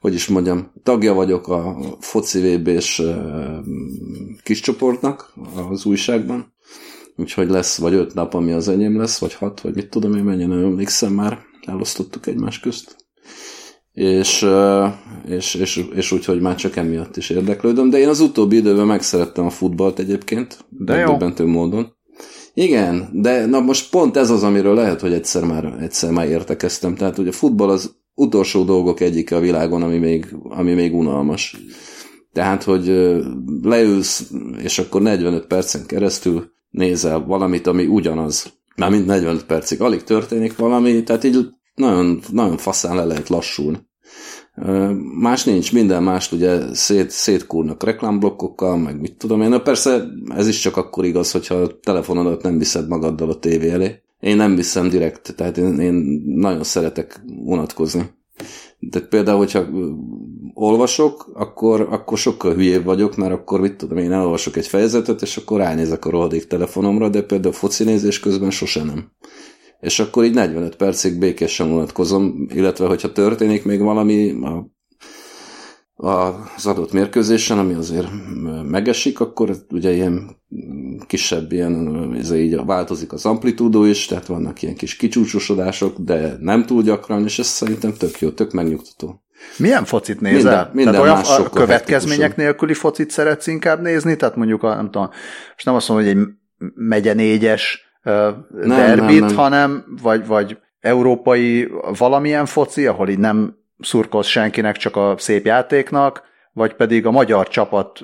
hogy 0.00 0.14
is 0.14 0.28
mondjam, 0.28 0.72
tagja 0.82 1.14
vagyok 1.14 1.48
a 1.48 1.76
foci 2.00 2.40
VB-s 2.40 3.02
kis 4.42 4.60
csoportnak 4.60 5.32
az 5.70 5.84
újságban, 5.84 6.54
úgyhogy 7.16 7.48
lesz 7.48 7.78
vagy 7.78 7.94
öt 7.94 8.14
nap, 8.14 8.34
ami 8.34 8.52
az 8.52 8.68
enyém 8.68 8.98
lesz, 8.98 9.18
vagy 9.18 9.34
hat, 9.34 9.60
vagy 9.60 9.74
mit 9.74 9.90
tudom 9.90 10.14
én, 10.14 10.22
mennyien 10.22 10.48
nem 10.48 10.64
emlékszem 10.64 11.12
már, 11.12 11.38
elosztottuk 11.66 12.26
egymás 12.26 12.60
közt. 12.60 12.96
És, 13.92 14.46
és, 15.26 15.54
és, 15.54 15.84
és 15.94 16.12
úgy, 16.12 16.24
hogy 16.24 16.40
már 16.40 16.54
csak 16.54 16.76
emiatt 16.76 17.16
is 17.16 17.30
érdeklődöm, 17.30 17.90
de 17.90 17.98
én 17.98 18.08
az 18.08 18.20
utóbbi 18.20 18.56
időben 18.56 18.86
megszerettem 18.86 19.44
a 19.46 19.50
futballt 19.50 19.98
egyébként, 19.98 20.64
jó. 21.38 21.46
módon. 21.46 21.98
Igen, 22.54 23.08
de 23.12 23.46
na 23.46 23.60
most 23.60 23.90
pont 23.90 24.16
ez 24.16 24.30
az, 24.30 24.42
amiről 24.42 24.74
lehet, 24.74 25.00
hogy 25.00 25.12
egyszer 25.12 25.44
már, 25.44 25.64
egyszer 25.80 26.10
már 26.10 26.28
értekeztem. 26.28 26.94
Tehát 26.94 27.18
ugye 27.18 27.28
a 27.28 27.32
futball 27.32 27.68
az 27.68 27.99
utolsó 28.20 28.64
dolgok 28.64 29.00
egyike 29.00 29.36
a 29.36 29.40
világon, 29.40 29.82
ami 29.82 29.98
még, 29.98 30.34
ami 30.42 30.72
még 30.72 30.94
unalmas. 30.94 31.56
Tehát, 32.32 32.62
hogy 32.62 32.86
leülsz, 33.62 34.30
és 34.62 34.78
akkor 34.78 35.02
45 35.02 35.46
percen 35.46 35.86
keresztül 35.86 36.50
nézel 36.70 37.24
valamit, 37.24 37.66
ami 37.66 37.86
ugyanaz. 37.86 38.52
Már 38.76 38.90
mint 38.90 39.06
45 39.06 39.44
percig. 39.44 39.80
Alig 39.80 40.02
történik 40.02 40.56
valami, 40.56 41.02
tehát 41.02 41.24
így 41.24 41.46
nagyon, 41.74 42.20
nagyon 42.32 42.56
faszán 42.56 42.96
le 42.96 43.04
lehet 43.04 43.28
lassulni. 43.28 43.88
Más 45.20 45.44
nincs, 45.44 45.72
minden 45.72 46.02
mást 46.02 46.32
ugye 46.32 46.74
szét, 46.74 47.10
szétkúrnak 47.10 47.82
reklámblokkokkal, 47.82 48.76
meg 48.76 49.00
mit 49.00 49.16
tudom 49.16 49.42
én. 49.42 49.48
Na 49.48 49.60
persze 49.60 50.04
ez 50.28 50.48
is 50.48 50.60
csak 50.60 50.76
akkor 50.76 51.04
igaz, 51.04 51.30
hogyha 51.30 51.54
a 51.54 51.78
telefonodat 51.80 52.42
nem 52.42 52.58
viszed 52.58 52.88
magaddal 52.88 53.30
a 53.30 53.38
tévé 53.38 53.70
elé 53.70 54.02
én 54.20 54.36
nem 54.36 54.54
viszem 54.54 54.88
direkt, 54.88 55.34
tehát 55.36 55.56
én, 55.56 55.78
én 55.78 56.22
nagyon 56.26 56.64
szeretek 56.64 57.20
unatkozni. 57.44 58.10
De 58.78 59.00
például, 59.00 59.38
hogyha 59.38 59.66
olvasok, 60.54 61.30
akkor, 61.34 61.80
akkor 61.90 62.18
sokkal 62.18 62.54
hülyébb 62.54 62.84
vagyok, 62.84 63.16
mert 63.16 63.32
akkor 63.32 63.60
mit 63.60 63.76
tudom, 63.76 63.98
én 63.98 64.12
elolvasok 64.12 64.56
egy 64.56 64.66
fejezetet, 64.66 65.22
és 65.22 65.36
akkor 65.36 65.58
ránézek 65.58 66.04
a 66.04 66.10
rohadék 66.10 66.46
telefonomra, 66.46 67.08
de 67.08 67.22
például 67.22 67.54
foci 67.54 67.84
nézés 67.84 68.20
közben 68.20 68.50
sose 68.50 68.84
nem. 68.84 69.10
És 69.80 70.00
akkor 70.00 70.24
így 70.24 70.34
45 70.34 70.76
percig 70.76 71.18
békésen 71.18 71.70
unatkozom, 71.70 72.46
illetve 72.54 72.86
hogyha 72.86 73.12
történik 73.12 73.64
még 73.64 73.80
valami 73.80 74.30
a 74.30 74.70
az 76.00 76.66
adott 76.66 76.92
mérkőzésen, 76.92 77.58
ami 77.58 77.74
azért 77.74 78.08
megesik, 78.64 79.20
akkor 79.20 79.56
ugye 79.70 79.92
ilyen 79.92 80.36
kisebb, 81.06 81.52
ilyen, 81.52 82.14
ez 82.18 82.32
így 82.32 82.64
változik 82.64 83.12
az 83.12 83.26
amplitúdó 83.26 83.84
is, 83.84 84.06
tehát 84.06 84.26
vannak 84.26 84.62
ilyen 84.62 84.74
kis 84.74 84.96
kicsúcsosodások, 84.96 85.98
de 85.98 86.36
nem 86.40 86.66
túl 86.66 86.82
gyakran, 86.82 87.24
és 87.24 87.38
ez 87.38 87.46
szerintem 87.46 87.92
tök 87.92 88.20
jó, 88.20 88.30
tök 88.30 88.52
megnyugtató. 88.52 89.22
Milyen 89.56 89.84
focit 89.84 90.20
nézel? 90.20 90.40
Minden, 90.42 90.70
minden 90.72 90.94
tehát 90.94 91.28
olyan 91.28 91.46
a 91.46 91.50
következmények 91.50 92.20
hetikusan. 92.20 92.44
nélküli 92.44 92.74
focit 92.74 93.10
szeretsz 93.10 93.46
inkább 93.46 93.80
nézni? 93.80 94.16
Tehát 94.16 94.36
mondjuk, 94.36 94.62
a, 94.62 94.74
nem 94.74 94.84
tudom, 94.84 95.08
most 95.52 95.64
nem 95.64 95.74
azt 95.74 95.88
mondom, 95.88 96.06
hogy 96.06 96.16
egy 96.16 96.26
megye 96.74 97.12
négyes 97.12 97.80
uh, 98.04 98.12
derbit, 98.66 99.20
nem, 99.20 99.28
nem. 99.28 99.36
hanem 99.36 99.84
vagy, 100.02 100.26
vagy 100.26 100.58
európai 100.80 101.68
valamilyen 101.98 102.46
foci, 102.46 102.86
ahol 102.86 103.08
így 103.08 103.18
nem 103.18 103.58
szurkolsz 103.80 104.26
senkinek, 104.26 104.76
csak 104.76 104.96
a 104.96 105.14
szép 105.18 105.46
játéknak, 105.46 106.22
vagy 106.52 106.74
pedig 106.74 107.06
a 107.06 107.10
magyar 107.10 107.48
csapat 107.48 108.00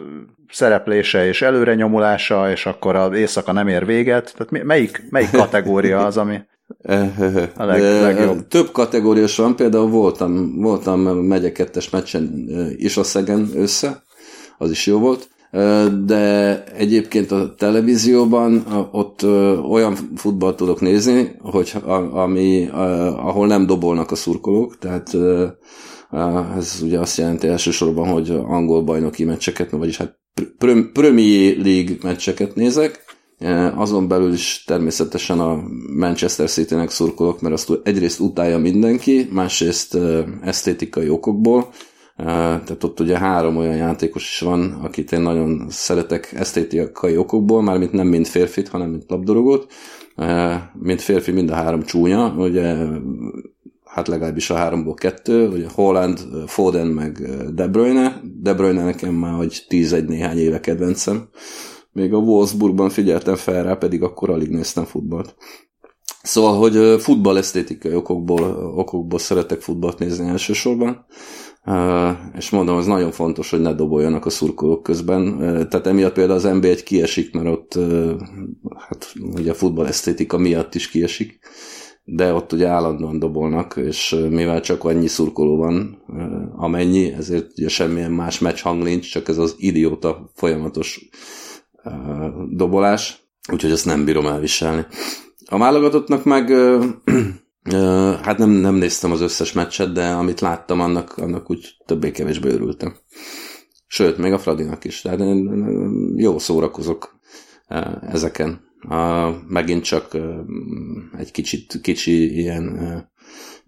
szereplése 0.51 1.27
és 1.27 1.43
előrenyomulása, 1.43 2.51
és 2.51 2.67
akkor 2.67 2.97
az 2.97 3.13
éjszaka 3.13 3.53
nem 3.53 3.69
ér 3.69 3.87
véget. 3.87 4.35
Tehát 4.37 4.65
melyik, 4.65 5.03
melyik 5.11 5.31
kategória 5.31 6.07
az, 6.07 6.17
ami 6.17 6.41
a 7.57 7.65
leg, 7.65 7.81
legjobb? 7.81 8.49
Több 8.49 8.71
kategóriás 8.73 9.37
van, 9.37 9.57
például 9.57 9.89
voltam, 9.89 10.61
voltam 10.61 11.01
megye 11.01 11.53
kettes 11.53 11.91
meccsen 11.91 12.49
is 12.77 12.97
a 12.97 13.03
Szegen 13.03 13.51
össze, 13.55 14.03
az 14.59 14.71
is 14.71 14.87
jó 14.87 14.99
volt, 14.99 15.29
de 16.05 16.65
egyébként 16.65 17.31
a 17.31 17.55
televízióban 17.55 18.67
ott 18.93 19.23
olyan 19.71 19.97
futballt 20.15 20.57
tudok 20.57 20.81
nézni, 20.81 21.37
hogy 21.39 21.73
ami, 22.13 22.69
ahol 23.17 23.47
nem 23.47 23.67
dobolnak 23.67 24.11
a 24.11 24.15
szurkolók, 24.15 24.79
tehát 24.79 25.17
ez 26.57 26.81
ugye 26.83 26.99
azt 26.99 27.19
jelenti 27.19 27.47
elsősorban, 27.47 28.09
hogy 28.09 28.31
angol 28.31 28.83
bajnoki 28.83 29.25
meccseket, 29.25 29.71
vagyis 29.71 29.97
hát 29.97 30.19
Premier 30.93 31.57
League 31.57 31.97
meccseket 32.03 32.55
nézek, 32.55 33.05
azon 33.75 34.09
belül 34.09 34.33
is 34.33 34.65
természetesen 34.67 35.41
a 35.41 35.63
Manchester 35.97 36.49
City-nek 36.49 36.91
szurkolok, 36.91 37.41
mert 37.41 37.55
azt 37.55 37.73
egyrészt 37.83 38.21
utálja 38.21 38.59
mindenki, 38.59 39.29
másrészt 39.33 39.99
esztétikai 40.43 41.09
okokból, 41.09 41.69
tehát 42.17 42.85
ott 42.85 43.01
ugye 43.01 43.19
három 43.19 43.57
olyan 43.57 43.77
játékos 43.77 44.23
is 44.23 44.41
van, 44.41 44.73
akit 44.73 45.13
én 45.13 45.21
nagyon 45.21 45.67
szeretek 45.69 46.33
esztétikai 46.33 47.17
okokból, 47.17 47.63
mármint 47.63 47.93
nem 47.93 48.07
mind 48.07 48.27
férfit, 48.27 48.69
hanem 48.69 48.91
mint 48.91 49.05
labdarúgót. 49.11 49.73
Mint 50.73 51.01
férfi 51.01 51.33
mind 51.33 51.51
a 51.51 51.55
három 51.55 51.83
csúnya, 51.83 52.35
ugye 52.37 52.77
hát 53.85 54.09
legalábbis 54.09 54.51
a 54.51 54.55
háromból 54.55 54.95
kettő, 54.95 55.49
ugye 55.49 55.67
Holland, 55.75 56.19
Foden 56.47 56.87
meg 56.87 57.13
De 57.55 57.69
Bruyne. 57.69 58.21
De 58.43 58.55
Bruyne 58.55 58.85
nekem 58.85 59.15
már 59.15 59.35
hogy 59.35 59.65
11 59.69 60.05
néhány 60.05 60.39
éve 60.39 60.61
kedvencem. 60.61 61.29
Még 61.93 62.13
a 62.13 62.19
Wolfsburgban 62.19 62.89
figyeltem 62.89 63.35
fel 63.35 63.63
rá, 63.63 63.75
pedig 63.75 64.03
akkor 64.03 64.31
alig 64.31 64.49
néztem 64.49 64.85
futballt. 64.85 65.35
Szóval, 66.23 66.59
hogy 66.59 67.01
futball 67.01 67.37
esztétikai 67.37 67.95
okokból, 67.95 68.73
okokból 68.77 69.19
szeretek 69.19 69.61
futballt 69.61 69.99
nézni 69.99 70.29
elsősorban 70.29 71.07
és 72.37 72.51
mondom, 72.51 72.77
az 72.77 72.87
nagyon 72.87 73.11
fontos, 73.11 73.51
hogy 73.51 73.61
ne 73.61 73.75
doboljanak 73.75 74.27
a 74.27 74.31
szurkolók 74.31 74.83
közben. 74.83 75.39
Tehát 75.39 75.87
emiatt 75.87 76.13
például 76.13 76.39
az 76.39 76.49
NB1 76.49 76.81
kiesik, 76.85 77.35
mert 77.35 77.47
ott 77.47 77.79
hát 78.89 79.13
ugye 79.35 79.51
a 79.51 79.55
futball 79.55 79.87
esztétika 79.87 80.39
miatt 80.39 80.75
is 80.75 80.89
kiesik, 80.89 81.39
de 82.05 82.33
ott 82.33 82.53
ugye 82.53 82.67
állandóan 82.69 83.19
dobolnak, 83.19 83.77
és 83.77 84.17
mivel 84.31 84.61
csak 84.61 84.85
annyi 84.85 85.07
szurkoló 85.07 85.57
van, 85.57 86.03
amennyi, 86.57 87.13
ezért 87.13 87.59
ugye 87.59 87.69
semmilyen 87.69 88.13
más 88.13 88.39
meccs 88.39 88.61
hang 88.61 88.83
nincs, 88.83 89.11
csak 89.11 89.29
ez 89.29 89.39
az 89.39 89.55
idióta 89.59 90.31
folyamatos 90.35 91.09
dobolás, 92.49 93.29
úgyhogy 93.53 93.71
ezt 93.71 93.87
nem 93.87 94.05
bírom 94.05 94.27
elviselni. 94.27 94.87
A 95.47 95.59
válogatottnak 95.59 96.25
meg 96.25 96.53
Hát 98.23 98.39
nem, 98.39 98.51
nem 98.51 98.75
néztem 98.75 99.13
az 99.13 99.21
összes 99.21 99.53
meccset, 99.53 99.93
de 99.93 100.09
amit 100.09 100.41
láttam, 100.41 100.81
annak, 100.81 101.17
annak 101.17 101.51
úgy 101.51 101.77
többé-kevésbé 101.87 102.49
örültem. 102.49 102.97
Sőt, 103.87 104.19
még 104.19 104.33
a 104.33 104.39
Fradinak 104.39 104.85
is. 104.85 105.01
Tehát 105.01 105.21
én 105.21 105.51
jó 106.17 106.39
szórakozok 106.39 107.19
ezeken. 108.01 108.61
Megint 109.49 109.85
csak 109.85 110.17
egy 111.19 111.31
kicsit, 111.31 111.81
kicsi 111.81 112.37
ilyen 112.37 112.79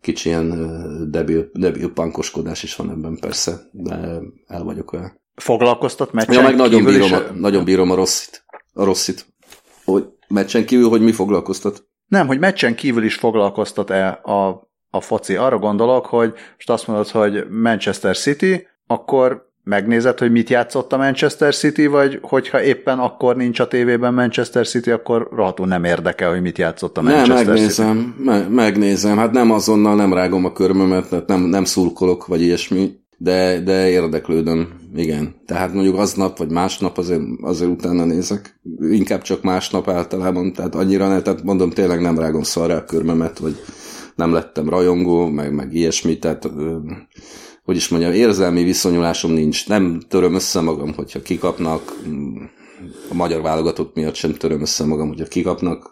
kicsi 0.01 0.29
ilyen 0.29 1.11
debil, 1.11 1.51
debil 1.53 1.93
pankoskodás 1.93 2.63
is 2.63 2.77
van 2.77 2.91
ebben 2.91 3.19
persze, 3.21 3.61
de 3.73 4.21
el 4.47 4.65
vagyok 4.65 4.93
olyan. 4.93 5.21
Foglalkoztat 5.35 6.13
meccsen 6.13 6.35
ja, 6.35 6.43
meg 6.43 6.57
nagyon 6.57 6.85
bírom, 6.85 7.13
a, 7.13 7.19
nagyon 7.35 7.65
bírom 7.65 7.91
a 7.91 7.95
rosszit. 7.95 8.45
A 8.73 8.85
rosszit. 8.85 9.27
Hogy 9.85 10.09
meccsen 10.29 10.67
kívül, 10.67 10.89
hogy 10.89 11.01
mi 11.01 11.13
foglalkoztat? 11.13 11.88
Nem, 12.09 12.27
hogy 12.27 12.39
meccsen 12.39 12.75
kívül 12.75 13.05
is 13.05 13.15
foglalkoztat-e 13.15 14.09
a, 14.09 14.69
a 14.91 15.01
foci. 15.01 15.37
Arra 15.37 15.59
gondolok, 15.59 16.07
hogy 16.07 16.33
most 16.55 16.71
azt 16.71 16.87
mondod, 16.87 17.09
hogy 17.09 17.47
Manchester 17.51 18.17
City, 18.17 18.67
akkor 18.87 19.47
megnézed, 19.65 20.19
hogy 20.19 20.33
mit 20.33 20.51
játszott 20.51 20.93
a 20.93 20.97
Manchester 20.97 21.55
City, 21.55 21.87
vagy 21.87 22.19
hogyha 22.23 22.63
éppen 22.63 22.99
akkor 22.99 23.37
nincs 23.37 23.61
a 23.61 23.69
tévében 23.69 24.15
Manchester 24.15 24.67
City, 24.67 24.91
akkor 24.91 25.29
rohadtul 25.33 25.67
nem 25.67 25.85
érdekel, 25.85 26.31
hogy 26.31 26.41
mit 26.41 26.59
játszott 26.59 26.99
a 26.99 27.03
Manchester 27.03 27.37
nem, 27.37 27.47
megnézem, 27.47 28.15
City. 28.17 28.25
Me- 28.25 28.49
megnézem. 28.49 29.17
Hát 29.17 29.33
nem 29.33 29.51
azonnal 29.51 29.95
nem 29.95 30.13
rágom 30.13 30.45
a 30.45 30.53
körmömet, 30.53 31.11
mert 31.11 31.27
nem, 31.27 31.41
nem 31.41 31.65
szurkolok, 31.65 32.27
vagy 32.27 32.43
ilyesmi, 32.43 32.99
de, 33.19 33.61
de 33.61 33.89
érdeklődöm, 33.91 34.69
igen. 34.97 35.35
Tehát 35.47 35.73
mondjuk 35.73 35.99
aznap, 35.99 36.39
vagy 36.39 36.51
másnap 36.51 36.99
azért, 36.99 37.23
azért 37.41 37.71
utána 37.71 38.05
nézek. 38.05 38.61
Inkább 38.81 39.23
csak 39.23 39.43
másnap 39.43 39.89
általában, 39.89 40.53
tehát 40.53 40.75
annyira 40.75 41.09
ne, 41.09 41.23
tehát 41.23 41.43
mondom, 41.43 41.71
tényleg 41.71 42.01
nem 42.01 42.19
rágom 42.19 42.43
szarra 42.43 42.77
a 42.77 42.85
körmemet, 42.85 43.39
vagy 43.39 43.57
nem 44.15 44.33
lettem 44.33 44.69
rajongó, 44.69 45.27
meg, 45.27 45.55
meg 45.55 45.75
ilyesmi, 45.75 46.19
tehát 46.19 46.51
hogy 47.65 47.77
is 47.77 47.89
mondjam, 47.89 48.13
érzelmi 48.13 48.63
viszonyulásom 48.63 49.33
nincs. 49.33 49.69
Nem 49.69 50.01
töröm 50.09 50.35
össze 50.35 50.61
magam, 50.61 50.95
hogyha 50.95 51.23
kikapnak, 51.23 51.97
a 53.11 53.15
magyar 53.15 53.43
válogatott 53.43 53.95
miatt 53.95 54.15
sem 54.15 54.33
töröm 54.33 54.61
össze 54.61 54.85
magam, 54.85 55.09
hogyha 55.09 55.25
kikapnak, 55.25 55.91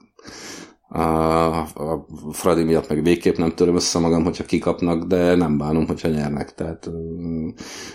a, 0.88 1.66
Fradi 2.33 2.62
miatt 2.62 2.88
meg 2.88 3.02
végképp 3.02 3.37
nem 3.37 3.55
töröm 3.55 3.75
össze 3.75 3.99
magam, 3.99 4.25
hogyha 4.25 4.45
kikapnak, 4.45 5.05
de 5.05 5.35
nem 5.35 5.59
bánom, 5.59 5.87
hogyha 5.87 6.09
nyernek. 6.09 6.55
Tehát, 6.55 6.90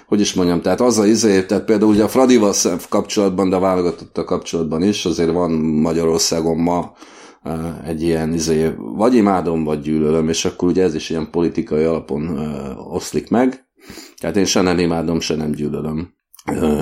hogy 0.07 0.19
is 0.19 0.33
mondjam, 0.33 0.61
tehát 0.61 0.81
az 0.81 0.97
a 0.97 1.05
izé, 1.05 1.43
tehát 1.43 1.65
például 1.65 1.91
ugye 1.91 2.03
a 2.03 2.07
Fradival 2.07 2.53
kapcsolatban, 2.89 3.49
de 3.49 3.55
a 3.55 3.59
válogatottal 3.59 4.23
kapcsolatban 4.23 4.83
is, 4.83 5.05
azért 5.05 5.31
van 5.31 5.51
Magyarországon 5.61 6.57
ma 6.57 6.93
egy 7.85 8.01
ilyen 8.01 8.33
izé, 8.33 8.71
vagy 8.77 9.15
imádom, 9.15 9.63
vagy 9.63 9.79
gyűlölöm, 9.79 10.29
és 10.29 10.45
akkor 10.45 10.67
ugye 10.67 10.83
ez 10.83 10.95
is 10.95 11.09
ilyen 11.09 11.29
politikai 11.31 11.83
alapon 11.83 12.37
oszlik 12.89 13.29
meg. 13.29 13.65
Tehát 14.17 14.37
én 14.37 14.45
se 14.45 14.61
nem 14.61 14.79
imádom, 14.79 15.19
se 15.19 15.35
nem 15.35 15.51
gyűlölöm 15.51 16.19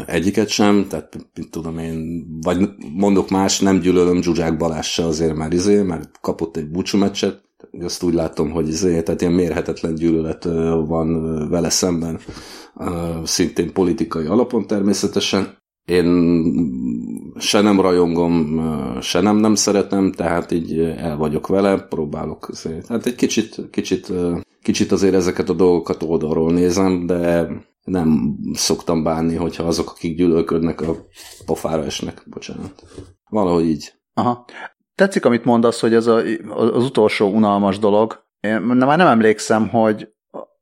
egyiket 0.05 0.47
sem, 0.47 0.87
tehát 0.89 1.17
mit 1.35 1.49
tudom 1.49 1.77
én, 1.77 2.25
vagy 2.41 2.69
mondok 2.93 3.29
más, 3.29 3.59
nem 3.59 3.79
gyűlölöm 3.79 4.21
Zsuzsák 4.21 4.57
Balázs 4.57 4.87
se 4.87 5.05
azért 5.05 5.35
már 5.35 5.53
izé, 5.53 5.81
mert 5.81 6.19
kapott 6.21 6.57
egy 6.57 6.69
búcsú 6.69 6.97
meccset, 6.97 7.47
azt 7.81 8.03
úgy 8.03 8.13
látom, 8.13 8.51
hogy 8.51 8.67
izé, 8.67 9.01
tehát 9.01 9.21
ilyen 9.21 9.33
mérhetetlen 9.33 9.95
gyűlölet 9.95 10.43
van 10.87 11.49
vele 11.49 11.69
szemben, 11.69 12.19
szintén 13.23 13.73
politikai 13.73 14.25
alapon 14.25 14.67
természetesen. 14.67 15.57
Én 15.85 16.07
se 17.37 17.61
nem 17.61 17.81
rajongom, 17.81 18.61
se 19.01 19.21
nem 19.21 19.37
nem 19.37 19.55
szeretem, 19.55 20.11
tehát 20.11 20.51
így 20.51 20.79
el 20.79 21.17
vagyok 21.17 21.47
vele, 21.47 21.77
próbálok. 21.77 22.49
Izé. 22.51 22.77
Tehát 22.87 23.05
egy 23.05 23.15
kicsit, 23.15 23.69
kicsit, 23.71 24.13
kicsit 24.61 24.91
azért 24.91 25.13
ezeket 25.13 25.49
a 25.49 25.53
dolgokat 25.53 26.03
oldalról 26.03 26.51
nézem, 26.51 27.05
de 27.05 27.47
nem 27.89 28.37
szoktam 28.53 29.03
bánni, 29.03 29.35
hogyha 29.35 29.63
azok, 29.63 29.89
akik 29.89 30.17
gyűlölködnek, 30.17 30.81
a 30.81 30.95
pofára 31.45 31.83
esnek. 31.83 32.23
Bocsánat. 32.25 32.83
Valahogy 33.29 33.65
így. 33.65 33.93
Aha. 34.13 34.45
Tetszik, 34.95 35.25
amit 35.25 35.45
mondasz, 35.45 35.79
hogy 35.79 35.93
ez 35.93 36.07
a, 36.07 36.21
az 36.49 36.83
utolsó 36.83 37.29
unalmas 37.29 37.79
dolog. 37.79 38.23
Én 38.39 38.59
már 38.61 38.97
nem 38.97 39.07
emlékszem, 39.07 39.69
hogy 39.69 40.07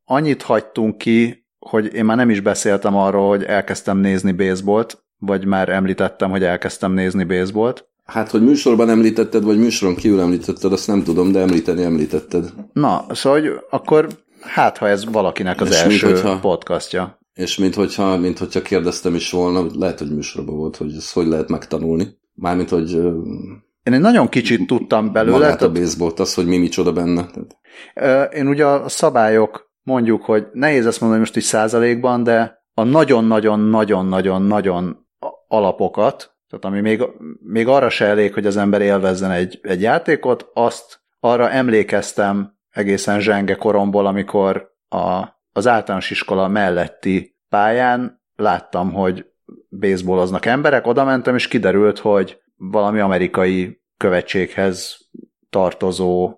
annyit 0.05 0.41
hagytunk 0.41 0.97
ki, 0.97 1.45
hogy 1.59 1.93
én 1.93 2.05
már 2.05 2.17
nem 2.17 2.29
is 2.29 2.39
beszéltem 2.39 2.95
arról, 2.95 3.27
hogy 3.27 3.43
elkezdtem 3.43 3.97
nézni 3.97 4.31
baseballt, 4.31 5.05
vagy 5.17 5.45
már 5.45 5.69
említettem, 5.69 6.29
hogy 6.29 6.43
elkezdtem 6.43 6.93
nézni 6.93 7.23
baseballt. 7.23 7.89
Hát, 8.05 8.29
hogy 8.29 8.43
műsorban 8.43 8.89
említetted, 8.89 9.43
vagy 9.43 9.57
műsoron 9.57 9.95
kívül 9.95 10.19
említetted, 10.19 10.71
azt 10.71 10.87
nem 10.87 11.03
tudom, 11.03 11.31
de 11.31 11.39
említeni 11.39 11.83
említetted. 11.83 12.53
Na, 12.73 13.05
szóval 13.09 13.39
hogy 13.39 13.51
akkor 13.69 14.07
hát, 14.41 14.77
ha 14.77 14.87
ez 14.87 15.05
valakinek 15.05 15.61
az 15.61 15.69
és 15.69 15.81
első 15.81 16.07
mint, 16.07 16.19
hogyha, 16.19 16.39
podcastja. 16.39 17.16
És 17.37 17.57
mint 17.57 17.75
hogyha, 17.75 18.17
mint 18.17 18.37
hogyha 18.37 18.61
kérdeztem 18.61 19.15
is 19.15 19.31
volna, 19.31 19.65
lehet, 19.73 19.99
hogy 19.99 20.15
műsorban 20.15 20.55
volt, 20.55 20.75
hogy 20.75 20.95
ezt 20.95 21.13
hogy 21.13 21.27
lehet 21.27 21.49
megtanulni. 21.49 22.17
Mármint, 22.33 22.69
hogy... 22.69 22.93
Én 23.83 23.93
egy 23.93 23.99
nagyon 23.99 24.29
kicsit 24.29 24.67
tudtam 24.67 25.11
belőle. 25.11 25.37
Magát 25.37 25.61
a 25.61 25.71
baseballt, 25.71 26.19
az, 26.19 26.33
hogy 26.33 26.45
mi 26.45 26.57
micsoda 26.57 26.93
benne. 26.93 27.29
Én 28.33 28.47
ugye 28.47 28.65
a 28.65 28.89
szabályok, 28.89 29.71
mondjuk, 29.83 30.23
hogy 30.23 30.47
nehéz 30.53 30.85
ezt 30.85 30.99
mondani 30.99 31.21
most 31.21 31.35
is 31.35 31.43
százalékban, 31.43 32.23
de 32.23 32.65
a 32.73 32.83
nagyon-nagyon-nagyon-nagyon-nagyon 32.83 35.07
alapokat, 35.47 36.35
tehát 36.49 36.65
ami 36.65 36.81
még, 36.81 37.03
még 37.39 37.67
arra 37.67 37.89
se 37.89 38.05
elég, 38.05 38.33
hogy 38.33 38.45
az 38.45 38.57
ember 38.57 38.81
élvezzen 38.81 39.31
egy, 39.31 39.59
egy 39.61 39.81
játékot, 39.81 40.49
azt 40.53 41.01
arra 41.19 41.49
emlékeztem 41.49 42.55
egészen 42.69 43.19
zsenge 43.19 43.55
koromból, 43.55 44.05
amikor 44.05 44.75
a, 44.89 45.35
az 45.57 45.67
általános 45.67 46.11
iskola 46.11 46.47
melletti 46.47 47.37
pályán 47.49 48.21
láttam, 48.35 48.93
hogy 48.93 49.25
baseballoznak 49.69 50.45
emberek, 50.45 50.87
oda 50.87 51.03
mentem, 51.03 51.35
és 51.35 51.47
kiderült, 51.47 51.99
hogy 51.99 52.41
valami 52.55 52.99
amerikai 52.99 53.81
követséghez 53.97 54.97
tartozó 55.49 56.37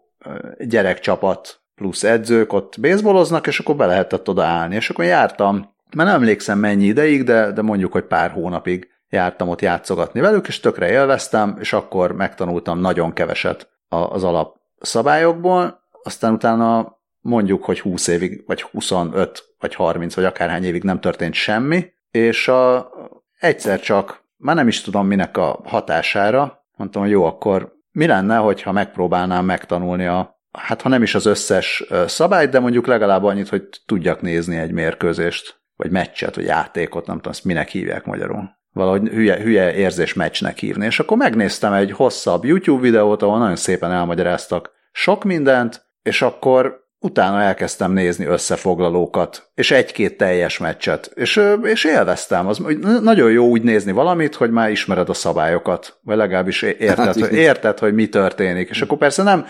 gyerekcsapat 0.60 1.62
plusz 1.76 2.04
edzők 2.04 2.54
ott 2.54 2.80
baseballoznak, 2.82 3.48
és 3.48 3.60
akkor 3.60 3.76
be 3.76 3.86
lehetett 3.86 4.30
oda 4.30 4.44
állni. 4.44 4.76
És 4.76 4.90
akkor 4.90 5.06
jártam, 5.06 5.56
mert 5.96 6.10
nem 6.10 6.22
emlékszem 6.22 6.60
mennyi 6.60 6.86
ideig, 6.86 7.24
de, 7.24 7.52
de 7.52 7.62
mondjuk, 7.62 7.92
hogy 7.92 8.06
pár 8.06 8.32
hónapig 8.32 8.88
jártam 9.10 9.50
ott 9.50 9.62
játszogatni 9.62 10.20
velük, 10.20 10.48
és 10.48 10.60
tökre 10.60 10.90
élveztem, 10.90 11.58
és 11.60 11.74
akkor 11.74 12.12
megtanultam 12.12 12.80
nagyon 12.80 13.14
keveset 13.14 13.70
az 13.90 14.24
alap 14.24 14.58
szabályokból, 14.80 15.80
aztán 16.04 16.34
utána 16.34 16.99
mondjuk, 17.20 17.64
hogy 17.64 17.80
20 17.80 18.08
évig, 18.08 18.44
vagy 18.46 18.62
25, 18.62 19.44
vagy 19.60 19.76
30, 19.76 20.16
vagy 20.16 20.26
akárhány 20.26 20.64
évig 20.64 20.84
nem 20.84 21.00
történt 21.00 21.34
semmi, 21.34 21.86
és 22.12 22.48
a, 22.48 22.92
egyszer 23.40 23.80
csak, 23.80 24.24
már 24.38 24.56
nem 24.56 24.68
is 24.68 24.82
tudom 24.82 25.08
minek 25.08 25.38
a 25.38 25.60
hatására, 25.64 26.66
mondtam, 26.78 27.02
hogy 27.02 27.12
jó, 27.12 27.26
akkor 27.26 27.78
mi 27.92 28.06
lenne, 28.06 28.38
hogyha 28.38 28.72
megpróbálnám 28.72 29.46
megtanulni 29.46 30.06
a, 30.06 30.40
hát 30.52 30.82
ha 30.82 30.90
nem 30.90 31.02
is 31.02 31.16
az 31.16 31.26
összes 31.26 31.84
szabályt, 32.06 32.50
de 32.50 32.60
mondjuk 32.60 32.88
legalább 32.88 33.24
annyit, 33.24 33.50
hogy 33.50 33.70
tudjak 33.86 34.22
nézni 34.22 34.58
egy 34.58 34.72
mérkőzést, 34.72 35.62
vagy 35.76 35.92
meccset, 35.92 36.36
vagy 36.36 36.46
játékot, 36.46 37.06
nem 37.06 37.16
tudom, 37.16 37.32
ezt 37.32 37.44
minek 37.44 37.70
hívják 37.70 38.06
magyarul. 38.06 38.58
Valahogy 38.74 39.08
hülye, 39.08 39.42
hülye 39.42 39.74
érzés 39.74 40.14
meccsnek 40.14 40.58
hívni. 40.58 40.86
És 40.86 41.00
akkor 41.00 41.18
megnéztem 41.18 41.74
egy 41.74 41.92
hosszabb 41.92 42.46
YouTube 42.46 42.82
videót, 42.82 43.22
ahol 43.22 43.38
nagyon 43.38 43.56
szépen 43.56 43.92
elmagyaráztak 43.92 44.72
sok 44.92 45.24
mindent, 45.24 45.88
és 46.02 46.22
akkor 46.22 46.89
utána 47.00 47.42
elkezdtem 47.42 47.92
nézni 47.92 48.26
összefoglalókat, 48.26 49.52
és 49.54 49.72
egy-két 49.72 50.18
teljes 50.18 50.58
meccset, 50.58 51.12
és, 51.16 51.42
és 51.64 51.84
élveztem. 51.84 52.48
Az 52.48 52.62
nagyon 53.02 53.32
jó 53.32 53.48
úgy 53.48 53.62
nézni 53.62 53.92
valamit, 53.92 54.36
hogy 54.36 54.52
már 54.52 54.72
ismered 54.72 55.10
a 55.10 55.14
szabályokat, 55.14 56.00
vagy 56.02 56.18
legalábbis 56.18 56.62
érted, 56.62 57.06
hát, 57.06 57.20
hogy, 57.20 57.34
érted, 57.34 57.80
hogy 57.80 57.94
mi 57.94 58.10
történik. 58.10 58.70
És 58.70 58.82
akkor 58.82 58.98
persze 58.98 59.24
nem, 59.24 59.46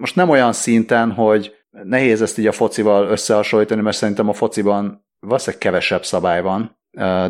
most 0.00 0.16
nem 0.16 0.28
olyan 0.28 0.52
szinten, 0.52 1.12
hogy 1.12 1.52
nehéz 1.82 2.22
ezt 2.22 2.38
így 2.38 2.46
a 2.46 2.52
focival 2.52 3.06
összehasonlítani, 3.06 3.80
mert 3.80 3.96
szerintem 3.96 4.28
a 4.28 4.32
fociban 4.32 5.06
valószínűleg 5.20 5.60
kevesebb 5.60 6.04
szabály 6.04 6.42
van, 6.42 6.78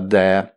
de 0.06 0.54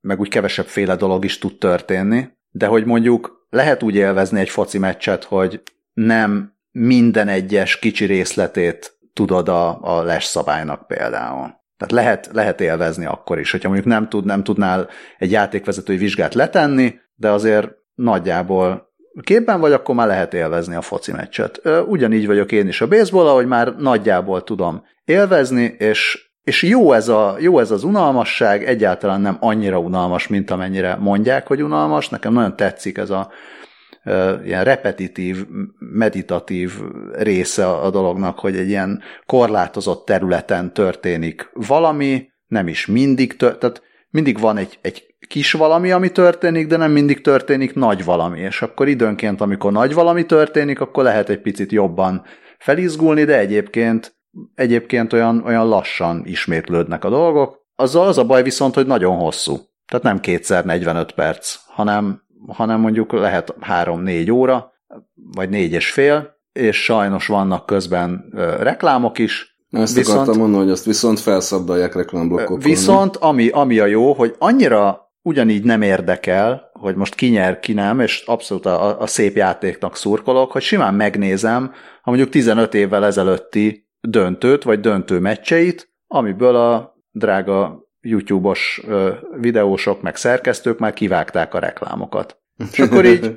meg 0.00 0.20
úgy 0.20 0.28
kevesebb 0.28 0.66
féle 0.66 0.96
dolog 0.96 1.24
is 1.24 1.38
tud 1.38 1.58
történni, 1.58 2.28
de 2.50 2.66
hogy 2.66 2.84
mondjuk 2.84 3.46
lehet 3.50 3.82
úgy 3.82 3.94
élvezni 3.94 4.40
egy 4.40 4.48
foci 4.48 4.78
meccset, 4.78 5.24
hogy 5.24 5.62
nem 5.92 6.51
minden 6.72 7.28
egyes 7.28 7.78
kicsi 7.78 8.04
részletét 8.04 8.98
tudod 9.12 9.48
a, 9.48 9.78
a 9.82 10.02
les 10.02 10.24
szabálynak 10.24 10.86
például. 10.86 11.60
Tehát 11.76 12.04
lehet, 12.04 12.30
lehet 12.32 12.60
élvezni 12.60 13.04
akkor 13.04 13.38
is, 13.38 13.50
hogyha 13.50 13.68
mondjuk 13.68 13.88
nem, 13.88 14.08
tud, 14.08 14.24
nem 14.24 14.42
tudnál 14.42 14.88
egy 15.18 15.30
játékvezetői 15.30 15.96
vizsgát 15.96 16.34
letenni, 16.34 16.94
de 17.14 17.30
azért 17.30 17.70
nagyjából 17.94 18.90
képben 19.20 19.60
vagy, 19.60 19.72
akkor 19.72 19.94
már 19.94 20.06
lehet 20.06 20.34
élvezni 20.34 20.74
a 20.74 20.80
foci 20.80 21.12
meccset. 21.12 21.60
Ugyanígy 21.86 22.26
vagyok 22.26 22.52
én 22.52 22.68
is 22.68 22.80
a 22.80 22.88
baseball, 22.88 23.26
ahogy 23.26 23.46
már 23.46 23.74
nagyjából 23.76 24.42
tudom 24.42 24.82
élvezni, 25.04 25.74
és, 25.78 26.30
és 26.42 26.62
jó, 26.62 26.92
ez 26.92 27.08
a, 27.08 27.36
jó 27.38 27.58
ez 27.58 27.70
az 27.70 27.84
unalmasság, 27.84 28.64
egyáltalán 28.64 29.20
nem 29.20 29.36
annyira 29.40 29.78
unalmas, 29.78 30.28
mint 30.28 30.50
amennyire 30.50 30.96
mondják, 30.96 31.46
hogy 31.46 31.62
unalmas. 31.62 32.08
Nekem 32.08 32.32
nagyon 32.32 32.56
tetszik 32.56 32.98
ez 32.98 33.10
a, 33.10 33.30
ilyen 34.44 34.64
repetitív, 34.64 35.46
meditatív 35.78 36.72
része 37.12 37.66
a 37.68 37.90
dolognak, 37.90 38.38
hogy 38.38 38.56
egy 38.56 38.68
ilyen 38.68 39.02
korlátozott 39.26 40.06
területen 40.06 40.72
történik 40.72 41.50
valami, 41.52 42.30
nem 42.46 42.68
is 42.68 42.86
mindig, 42.86 43.36
tört, 43.36 43.58
tehát 43.58 43.82
mindig 44.10 44.38
van 44.38 44.56
egy, 44.56 44.78
egy 44.82 45.14
kis 45.28 45.52
valami, 45.52 45.90
ami 45.90 46.10
történik, 46.10 46.66
de 46.66 46.76
nem 46.76 46.90
mindig 46.90 47.20
történik 47.20 47.74
nagy 47.74 48.04
valami, 48.04 48.40
és 48.40 48.62
akkor 48.62 48.88
időnként, 48.88 49.40
amikor 49.40 49.72
nagy 49.72 49.94
valami 49.94 50.26
történik, 50.26 50.80
akkor 50.80 51.04
lehet 51.04 51.28
egy 51.28 51.40
picit 51.40 51.72
jobban 51.72 52.24
felizgulni, 52.58 53.24
de 53.24 53.38
egyébként, 53.38 54.16
egyébként 54.54 55.12
olyan, 55.12 55.42
olyan 55.44 55.68
lassan 55.68 56.22
ismétlődnek 56.24 57.04
a 57.04 57.08
dolgok. 57.08 57.60
Azzal 57.74 58.06
az 58.06 58.18
a 58.18 58.24
baj 58.24 58.42
viszont, 58.42 58.74
hogy 58.74 58.86
nagyon 58.86 59.16
hosszú. 59.16 59.56
Tehát 59.86 60.04
nem 60.04 60.20
kétszer 60.20 60.64
45 60.64 61.12
perc, 61.12 61.56
hanem 61.66 62.22
hanem 62.46 62.80
mondjuk 62.80 63.12
lehet 63.12 63.54
három-négy 63.60 64.30
óra, 64.30 64.72
vagy 65.14 65.48
négy 65.48 65.72
és 65.72 65.92
fél, 65.92 66.40
és 66.52 66.82
sajnos 66.82 67.26
vannak 67.26 67.66
közben 67.66 68.32
reklámok 68.60 69.18
is. 69.18 69.56
Ezt 69.70 69.96
viszont, 69.96 70.18
akartam 70.18 70.40
mondani, 70.40 70.62
hogy 70.62 70.72
azt 70.72 70.84
viszont 70.84 71.20
felszabdalják 71.20 71.94
reklámblokkokon. 71.94 72.58
Viszont 72.58 73.16
ami, 73.16 73.48
ami 73.48 73.78
a 73.78 73.86
jó, 73.86 74.12
hogy 74.12 74.34
annyira 74.38 75.12
ugyanígy 75.22 75.64
nem 75.64 75.82
érdekel, 75.82 76.70
hogy 76.72 76.94
most 76.94 77.14
ki 77.14 77.28
nyer, 77.28 77.60
ki 77.60 77.72
nem, 77.72 78.00
és 78.00 78.22
abszolút 78.26 78.66
a, 78.66 79.00
a 79.00 79.06
szép 79.06 79.36
játéknak 79.36 79.96
szurkolok, 79.96 80.52
hogy 80.52 80.62
simán 80.62 80.94
megnézem 80.94 81.72
ha 82.02 82.10
mondjuk 82.10 82.30
15 82.30 82.74
évvel 82.74 83.04
ezelőtti 83.04 83.88
döntőt, 84.00 84.62
vagy 84.62 84.80
döntő 84.80 85.18
meccseit, 85.18 85.92
amiből 86.06 86.56
a 86.56 86.96
drága 87.10 87.86
YouTube-os 88.02 88.82
videósok, 89.40 90.02
meg 90.02 90.16
szerkesztők 90.16 90.78
már 90.78 90.92
kivágták 90.92 91.54
a 91.54 91.58
reklámokat. 91.58 92.40
És 92.72 92.78
akkor 92.84 93.04
így 93.04 93.36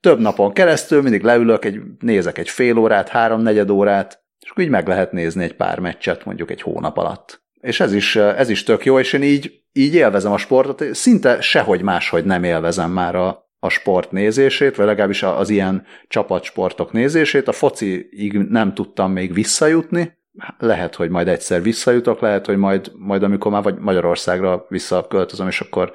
több 0.00 0.20
napon 0.20 0.52
keresztül 0.52 1.02
mindig 1.02 1.22
leülök, 1.22 1.64
egy, 1.64 1.80
nézek 1.98 2.38
egy 2.38 2.48
fél 2.48 2.78
órát, 2.78 3.08
három-negyed 3.08 3.70
órát, 3.70 4.22
és 4.40 4.50
akkor 4.50 4.64
így 4.64 4.70
meg 4.70 4.88
lehet 4.88 5.12
nézni 5.12 5.44
egy 5.44 5.56
pár 5.56 5.78
meccset 5.78 6.24
mondjuk 6.24 6.50
egy 6.50 6.62
hónap 6.62 6.96
alatt. 6.96 7.42
És 7.60 7.80
ez 7.80 7.92
is, 7.92 8.16
ez 8.16 8.48
is 8.48 8.62
tök 8.62 8.84
jó, 8.84 8.98
és 8.98 9.12
én 9.12 9.22
így, 9.22 9.52
így 9.72 9.94
élvezem 9.94 10.32
a 10.32 10.38
sportot, 10.38 10.94
szinte 10.94 11.40
sehogy 11.40 11.82
máshogy 11.82 12.24
nem 12.24 12.44
élvezem 12.44 12.90
már 12.90 13.14
a, 13.14 13.48
a 13.58 13.68
sport 13.68 14.10
nézését, 14.10 14.76
vagy 14.76 14.86
legalábbis 14.86 15.22
az 15.22 15.50
ilyen 15.50 15.86
csapatsportok 16.08 16.92
nézését. 16.92 17.48
A 17.48 17.52
fociig 17.52 18.38
nem 18.48 18.74
tudtam 18.74 19.12
még 19.12 19.32
visszajutni, 19.32 20.18
lehet, 20.58 20.94
hogy 20.94 21.10
majd 21.10 21.28
egyszer 21.28 21.62
visszajutok, 21.62 22.20
lehet, 22.20 22.46
hogy 22.46 22.56
majd, 22.56 22.92
majd 22.96 23.22
amikor 23.22 23.50
már 23.50 23.62
vagy 23.62 23.78
Magyarországra 23.78 24.66
visszaköltözöm, 24.68 25.46
és 25.46 25.60
akkor 25.60 25.92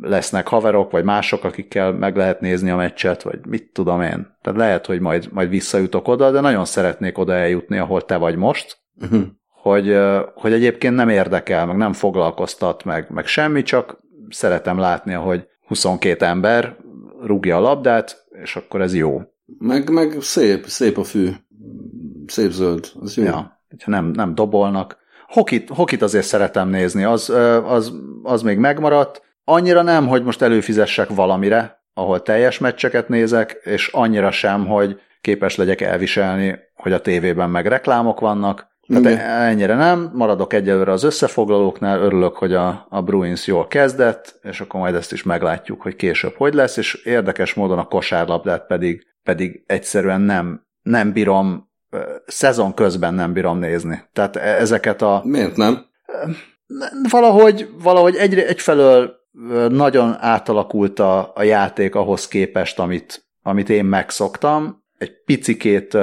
lesznek 0.00 0.48
haverok, 0.48 0.90
vagy 0.90 1.04
mások, 1.04 1.44
akikkel 1.44 1.92
meg 1.92 2.16
lehet 2.16 2.40
nézni 2.40 2.70
a 2.70 2.76
meccset, 2.76 3.22
vagy 3.22 3.46
mit 3.46 3.70
tudom 3.72 4.02
én. 4.02 4.36
Tehát 4.42 4.58
lehet, 4.58 4.86
hogy 4.86 5.00
majd, 5.00 5.28
majd 5.32 5.48
visszajutok 5.48 6.08
oda, 6.08 6.30
de 6.30 6.40
nagyon 6.40 6.64
szeretnék 6.64 7.18
oda 7.18 7.32
eljutni, 7.32 7.78
ahol 7.78 8.04
te 8.04 8.16
vagy 8.16 8.36
most, 8.36 8.78
uh-huh. 9.00 9.22
hogy, 9.62 9.98
hogy 10.34 10.52
egyébként 10.52 10.94
nem 10.94 11.08
érdekel, 11.08 11.66
meg 11.66 11.76
nem 11.76 11.92
foglalkoztat, 11.92 12.84
meg, 12.84 13.06
meg 13.10 13.26
semmi, 13.26 13.62
csak 13.62 13.98
szeretem 14.28 14.78
látni, 14.78 15.12
hogy 15.12 15.46
22 15.66 16.24
ember 16.24 16.76
rúgja 17.22 17.56
a 17.56 17.60
labdát, 17.60 18.26
és 18.42 18.56
akkor 18.56 18.80
ez 18.80 18.94
jó. 18.94 19.20
Meg, 19.58 19.90
meg 19.90 20.16
szép, 20.20 20.66
szép 20.66 20.98
a 20.98 21.04
fű 21.04 21.28
szép 22.30 22.50
zöld, 22.50 22.90
az 23.00 23.16
jó. 23.16 23.24
Ja, 23.24 23.60
hogyha 23.68 23.90
nem, 23.90 24.06
nem 24.06 24.34
dobolnak. 24.34 24.96
Hokit, 25.26 25.68
hokit 25.68 26.02
azért 26.02 26.26
szeretem 26.26 26.68
nézni, 26.68 27.04
az, 27.04 27.30
az, 27.64 27.92
az 28.22 28.42
még 28.42 28.58
megmaradt. 28.58 29.22
Annyira 29.44 29.82
nem, 29.82 30.08
hogy 30.08 30.22
most 30.24 30.42
előfizessek 30.42 31.08
valamire, 31.08 31.84
ahol 31.94 32.22
teljes 32.22 32.58
meccseket 32.58 33.08
nézek, 33.08 33.60
és 33.64 33.88
annyira 33.88 34.30
sem, 34.30 34.66
hogy 34.66 35.00
képes 35.20 35.56
legyek 35.56 35.80
elviselni, 35.80 36.58
hogy 36.74 36.92
a 36.92 37.00
tévében 37.00 37.50
meg 37.50 37.66
reklámok 37.66 38.20
vannak. 38.20 38.74
Tehát 38.88 39.50
ennyire 39.50 39.74
nem, 39.74 40.10
maradok 40.14 40.52
egyelőre 40.52 40.92
az 40.92 41.02
összefoglalóknál, 41.02 42.00
örülök, 42.00 42.36
hogy 42.36 42.54
a, 42.54 42.86
a 42.88 43.02
Bruins 43.02 43.46
jól 43.46 43.66
kezdett, 43.66 44.38
és 44.42 44.60
akkor 44.60 44.80
majd 44.80 44.94
ezt 44.94 45.12
is 45.12 45.22
meglátjuk, 45.22 45.82
hogy 45.82 45.96
később 45.96 46.34
hogy 46.36 46.54
lesz, 46.54 46.76
és 46.76 46.94
érdekes 46.94 47.54
módon 47.54 47.78
a 47.78 47.84
kosárlabdát 47.84 48.66
pedig, 48.66 49.06
pedig 49.22 49.64
egyszerűen 49.66 50.20
nem, 50.20 50.66
nem 50.82 51.12
bírom 51.12 51.65
szezon 52.26 52.74
közben 52.74 53.14
nem 53.14 53.32
bírom 53.32 53.58
nézni. 53.58 54.02
Tehát 54.12 54.36
e- 54.36 54.60
ezeket 54.60 55.02
a... 55.02 55.20
Miért 55.24 55.56
nem? 55.56 55.86
Valahogy, 57.10 57.70
valahogy 57.82 58.14
egy, 58.14 58.38
egyfelől 58.38 59.14
nagyon 59.68 60.16
átalakult 60.20 60.98
a, 60.98 61.32
a 61.34 61.42
játék 61.42 61.94
ahhoz 61.94 62.28
képest, 62.28 62.78
amit, 62.78 63.26
amit 63.42 63.68
én 63.68 63.84
megszoktam. 63.84 64.84
Egy 64.98 65.24
picikét 65.24 65.98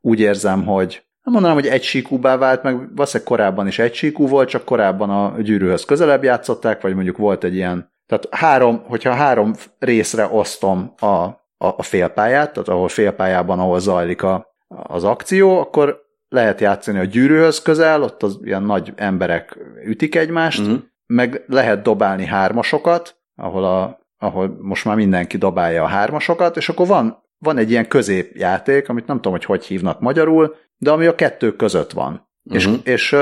úgy 0.00 0.20
érzem, 0.20 0.64
hogy 0.64 1.02
nem 1.22 1.32
mondanám, 1.32 1.62
hogy 1.62 1.66
egysíkúbbá 1.66 2.36
vált, 2.36 2.62
meg 2.62 2.94
valószínűleg 2.94 3.28
korábban 3.28 3.66
is 3.66 3.78
egysíkú 3.78 4.28
volt, 4.28 4.48
csak 4.48 4.64
korábban 4.64 5.10
a 5.10 5.40
gyűrűhöz 5.40 5.84
közelebb 5.84 6.22
játszották, 6.22 6.80
vagy 6.80 6.94
mondjuk 6.94 7.16
volt 7.16 7.44
egy 7.44 7.54
ilyen, 7.54 7.92
tehát 8.06 8.28
három, 8.30 8.82
hogyha 8.86 9.12
három 9.12 9.54
részre 9.78 10.26
osztom 10.26 10.94
a, 10.98 11.06
a, 11.06 11.36
a 11.58 11.82
félpályát, 11.82 12.52
tehát 12.52 12.68
ahol 12.68 12.88
félpályában, 12.88 13.58
ahol 13.58 13.80
zajlik 13.80 14.22
a, 14.22 14.47
az 14.68 15.04
akció, 15.04 15.60
akkor 15.60 16.06
lehet 16.28 16.60
játszani 16.60 16.98
a 16.98 17.04
gyűrűhöz 17.04 17.62
közel, 17.62 18.02
ott 18.02 18.22
az 18.22 18.38
ilyen 18.42 18.62
nagy 18.62 18.92
emberek 18.96 19.58
ütik 19.84 20.14
egymást, 20.14 20.60
uh-huh. 20.60 20.78
meg 21.06 21.44
lehet 21.46 21.82
dobálni 21.82 22.24
hármasokat, 22.24 23.16
ahol, 23.34 23.64
a, 23.64 24.00
ahol 24.18 24.58
most 24.60 24.84
már 24.84 24.96
mindenki 24.96 25.36
dobálja 25.36 25.82
a 25.82 25.86
hármasokat, 25.86 26.56
és 26.56 26.68
akkor 26.68 26.86
van, 26.86 27.22
van 27.38 27.56
egy 27.56 27.70
ilyen 27.70 27.88
középjáték, 27.88 28.88
amit 28.88 29.06
nem 29.06 29.16
tudom, 29.16 29.32
hogy 29.32 29.44
hogy 29.44 29.64
hívnak 29.64 30.00
magyarul, 30.00 30.54
de 30.76 30.90
ami 30.90 31.06
a 31.06 31.14
kettő 31.14 31.56
között 31.56 31.92
van. 31.92 32.28
Uh-huh. 32.44 32.72
És, 32.84 32.92
és, 32.92 33.16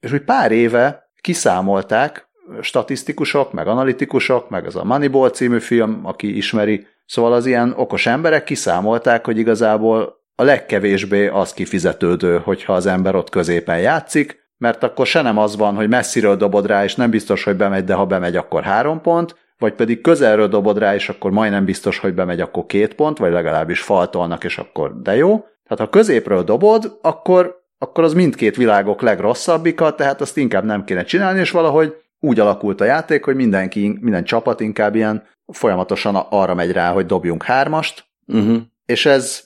és 0.00 0.12
úgy 0.12 0.24
pár 0.24 0.52
éve 0.52 1.10
kiszámolták, 1.20 2.30
statisztikusok, 2.60 3.52
meg 3.52 3.66
analitikusok, 3.66 4.50
meg 4.50 4.66
az 4.66 4.76
a 4.76 4.84
Moneyball 4.84 5.30
című 5.30 5.58
film, 5.58 6.00
aki 6.02 6.36
ismeri, 6.36 6.86
szóval 7.06 7.32
az 7.32 7.46
ilyen 7.46 7.72
okos 7.76 8.06
emberek 8.06 8.44
kiszámolták, 8.44 9.24
hogy 9.24 9.38
igazából 9.38 10.21
a 10.34 10.42
legkevésbé 10.42 11.26
az 11.26 11.52
kifizetődő, 11.52 12.38
hogyha 12.38 12.72
az 12.72 12.86
ember 12.86 13.14
ott 13.14 13.30
középen 13.30 13.80
játszik, 13.80 14.40
mert 14.58 14.82
akkor 14.82 15.06
se 15.06 15.22
nem 15.22 15.38
az 15.38 15.56
van, 15.56 15.74
hogy 15.74 15.88
messziről 15.88 16.36
dobod 16.36 16.66
rá, 16.66 16.84
és 16.84 16.94
nem 16.94 17.10
biztos, 17.10 17.44
hogy 17.44 17.56
bemegy, 17.56 17.84
de 17.84 17.94
ha 17.94 18.06
bemegy, 18.06 18.36
akkor 18.36 18.62
három 18.62 19.00
pont, 19.00 19.36
vagy 19.58 19.72
pedig 19.72 20.00
közelről 20.00 20.48
dobod 20.48 20.78
rá, 20.78 20.94
és 20.94 21.08
akkor 21.08 21.30
majdnem 21.30 21.64
biztos, 21.64 21.98
hogy 21.98 22.14
bemegy, 22.14 22.40
akkor 22.40 22.66
két 22.66 22.94
pont, 22.94 23.18
vagy 23.18 23.32
legalábbis 23.32 23.80
faltolnak, 23.80 24.44
és 24.44 24.58
akkor 24.58 25.00
de 25.02 25.16
jó. 25.16 25.38
Tehát 25.38 25.78
ha 25.78 25.88
középről 25.88 26.42
dobod, 26.42 26.98
akkor, 27.02 27.62
akkor 27.78 28.04
az 28.04 28.14
mindkét 28.14 28.56
világok 28.56 29.02
legrosszabbika, 29.02 29.94
tehát 29.94 30.20
azt 30.20 30.36
inkább 30.36 30.64
nem 30.64 30.84
kéne 30.84 31.04
csinálni, 31.04 31.40
és 31.40 31.50
valahogy 31.50 31.96
úgy 32.20 32.40
alakult 32.40 32.80
a 32.80 32.84
játék, 32.84 33.24
hogy 33.24 33.34
mindenki, 33.34 33.98
minden 34.00 34.24
csapat 34.24 34.60
inkább 34.60 34.94
ilyen 34.94 35.26
folyamatosan 35.46 36.14
arra 36.14 36.54
megy 36.54 36.72
rá, 36.72 36.92
hogy 36.92 37.06
dobjunk 37.06 37.42
hármast, 37.42 38.04
uh-huh. 38.26 38.56
és 38.86 39.06
ez 39.06 39.44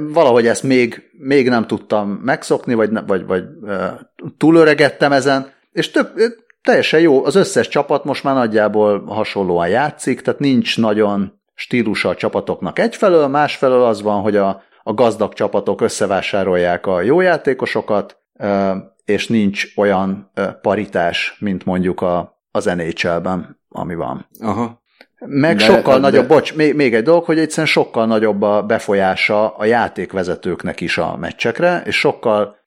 valahogy 0.00 0.46
ezt 0.46 0.62
még, 0.62 1.10
még 1.18 1.48
nem 1.48 1.66
tudtam 1.66 2.08
megszokni, 2.08 2.74
vagy, 2.74 2.90
vagy, 3.06 3.26
vagy 3.26 3.44
e, 3.66 4.10
túlöregettem 4.38 5.12
ezen, 5.12 5.52
és 5.72 5.90
több, 5.90 6.08
teljesen 6.62 7.00
jó, 7.00 7.24
az 7.24 7.34
összes 7.34 7.68
csapat 7.68 8.04
most 8.04 8.24
már 8.24 8.34
nagyjából 8.34 9.04
hasonlóan 9.04 9.68
játszik, 9.68 10.20
tehát 10.20 10.40
nincs 10.40 10.78
nagyon 10.78 11.40
stílusa 11.54 12.08
a 12.08 12.14
csapatoknak 12.14 12.78
egyfelől, 12.78 13.26
másfelől 13.26 13.82
az 13.82 14.02
van, 14.02 14.20
hogy 14.20 14.36
a, 14.36 14.62
a 14.82 14.94
gazdag 14.94 15.32
csapatok 15.32 15.80
összevásárolják 15.80 16.86
a 16.86 17.00
jó 17.00 17.20
játékosokat, 17.20 18.18
és 19.04 19.28
nincs 19.28 19.66
olyan 19.76 20.30
paritás, 20.62 21.36
mint 21.40 21.64
mondjuk 21.64 22.00
a, 22.00 22.40
az 22.50 22.64
NHL-ben, 22.64 23.60
ami 23.68 23.94
van. 23.94 24.28
Aha. 24.40 24.82
Meg 25.26 25.56
de, 25.56 25.64
sokkal 25.64 25.94
de... 25.94 26.00
nagyobb, 26.00 26.28
bocs, 26.28 26.54
még, 26.54 26.74
még 26.74 26.94
egy 26.94 27.02
dolog, 27.02 27.24
hogy 27.24 27.38
egyszerűen 27.38 27.66
sokkal 27.66 28.06
nagyobb 28.06 28.42
a 28.42 28.62
befolyása 28.62 29.56
a 29.56 29.64
játékvezetőknek 29.64 30.80
is 30.80 30.98
a 30.98 31.16
meccsekre, 31.16 31.82
és 31.86 31.98
sokkal 31.98 32.62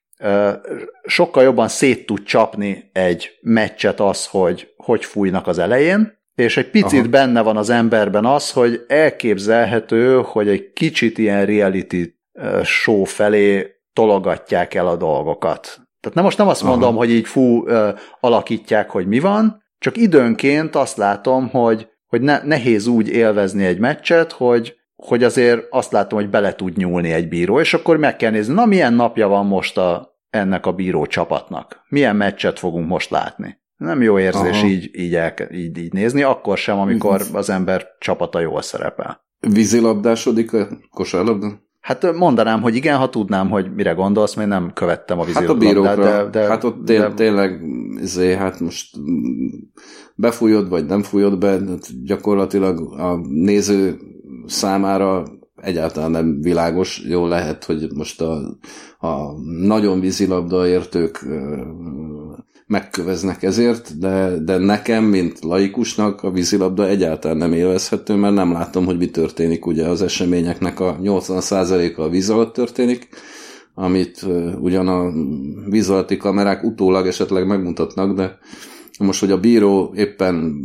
sokkal 1.02 1.42
jobban 1.42 1.68
szét 1.68 2.06
tud 2.06 2.22
csapni 2.22 2.90
egy 2.92 3.30
meccset 3.40 4.00
az, 4.00 4.26
hogy 4.26 4.68
hogy 4.76 5.04
fújnak 5.04 5.46
az 5.46 5.58
elején, 5.58 6.18
és 6.34 6.56
egy 6.56 6.70
picit 6.70 7.00
Aha. 7.00 7.08
benne 7.08 7.42
van 7.42 7.56
az 7.56 7.70
emberben 7.70 8.24
az, 8.24 8.50
hogy 8.50 8.84
elképzelhető, 8.88 10.20
hogy 10.24 10.48
egy 10.48 10.72
kicsit 10.72 11.18
ilyen 11.18 11.46
reality 11.46 12.04
show 12.62 13.04
felé 13.04 13.66
tologatják 13.92 14.74
el 14.74 14.86
a 14.86 14.96
dolgokat. 14.96 15.60
Tehát 16.00 16.16
nem 16.16 16.24
most 16.24 16.38
nem 16.38 16.48
azt 16.48 16.62
mondom, 16.62 16.88
Aha. 16.88 16.98
hogy 16.98 17.10
így 17.10 17.26
fú, 17.26 17.64
alakítják, 18.20 18.90
hogy 18.90 19.06
mi 19.06 19.18
van, 19.18 19.62
csak 19.78 19.96
időnként 19.96 20.76
azt 20.76 20.96
látom, 20.96 21.48
hogy, 21.48 21.88
hogy 22.08 22.20
ne, 22.20 22.40
nehéz 22.44 22.86
úgy 22.86 23.08
élvezni 23.08 23.64
egy 23.64 23.78
meccset, 23.78 24.32
hogy, 24.32 24.76
hogy 24.96 25.24
azért 25.24 25.66
azt 25.70 25.92
látom, 25.92 26.18
hogy 26.18 26.30
bele 26.30 26.54
tud 26.54 26.76
nyúlni 26.76 27.12
egy 27.12 27.28
bíró, 27.28 27.60
és 27.60 27.74
akkor 27.74 27.96
meg 27.96 28.16
kell 28.16 28.30
nézni, 28.30 28.54
na 28.54 28.66
milyen 28.66 28.94
napja 28.94 29.28
van 29.28 29.46
most 29.46 29.78
a, 29.78 30.18
ennek 30.30 30.66
a 30.66 30.72
bíró 30.72 31.06
csapatnak? 31.06 31.84
Milyen 31.88 32.16
meccset 32.16 32.58
fogunk 32.58 32.88
most 32.88 33.10
látni? 33.10 33.58
Nem 33.76 34.02
jó 34.02 34.18
érzés 34.18 34.62
így, 34.62 34.90
így, 34.92 35.14
el, 35.14 35.34
így, 35.50 35.78
így 35.78 35.92
nézni, 35.92 36.22
akkor 36.22 36.58
sem, 36.58 36.78
amikor 36.78 37.22
az 37.32 37.50
ember 37.50 37.86
csapata 37.98 38.40
jól 38.40 38.62
szerepel. 38.62 39.26
Vízilabdásodik 39.40 40.52
a 40.52 40.68
kosárlabda? 40.90 41.67
Hát 41.88 42.12
mondanám, 42.12 42.62
hogy 42.62 42.74
igen, 42.74 42.96
ha 42.96 43.08
tudnám, 43.08 43.48
hogy 43.48 43.74
mire 43.74 43.92
gondolsz, 43.92 44.34
mert 44.34 44.48
nem 44.48 44.70
követtem 44.74 45.18
a 45.18 45.24
vízilabdát. 45.24 45.56
Hát 45.56 45.62
a 45.62 45.66
bírókra, 45.66 46.24
de, 46.24 46.40
de, 46.40 46.48
hát 46.48 46.64
ott 46.64 46.84
tény, 46.84 46.98
de... 46.98 47.12
tényleg, 47.14 47.60
zé, 48.02 48.34
hát 48.34 48.60
most 48.60 48.96
befújod, 50.14 50.68
vagy 50.68 50.86
nem 50.86 51.02
fújod 51.02 51.38
be, 51.38 51.58
gyakorlatilag 52.04 52.98
a 52.98 53.16
néző 53.28 53.98
számára 54.46 55.24
egyáltalán 55.60 56.10
nem 56.10 56.40
világos. 56.40 57.02
Jó 57.08 57.26
lehet, 57.26 57.64
hogy 57.64 57.88
most 57.94 58.20
a, 58.20 58.58
a 58.98 59.38
nagyon 59.62 60.00
vízilabda 60.00 60.68
értők 60.68 61.26
megköveznek 62.66 63.42
ezért, 63.42 63.98
de, 63.98 64.38
de 64.38 64.58
nekem, 64.58 65.04
mint 65.04 65.44
laikusnak 65.44 66.22
a 66.22 66.30
vízilabda 66.30 66.88
egyáltalán 66.88 67.36
nem 67.36 67.52
élvezhető, 67.52 68.14
mert 68.14 68.34
nem 68.34 68.52
látom, 68.52 68.84
hogy 68.84 68.98
mi 68.98 69.10
történik. 69.10 69.66
Ugye 69.66 69.86
az 69.86 70.02
eseményeknek 70.02 70.80
a 70.80 70.98
80%-a 71.02 72.00
a 72.00 72.08
víz 72.08 72.30
alatt 72.30 72.52
történik, 72.52 73.08
amit 73.74 74.26
ugyan 74.60 74.88
a 74.88 75.12
víz 75.70 75.90
alatti 75.90 76.16
kamerák 76.16 76.64
utólag 76.64 77.06
esetleg 77.06 77.46
megmutatnak, 77.46 78.16
de 78.16 78.38
most, 78.98 79.20
hogy 79.20 79.30
a 79.30 79.40
bíró 79.40 79.92
éppen 79.96 80.60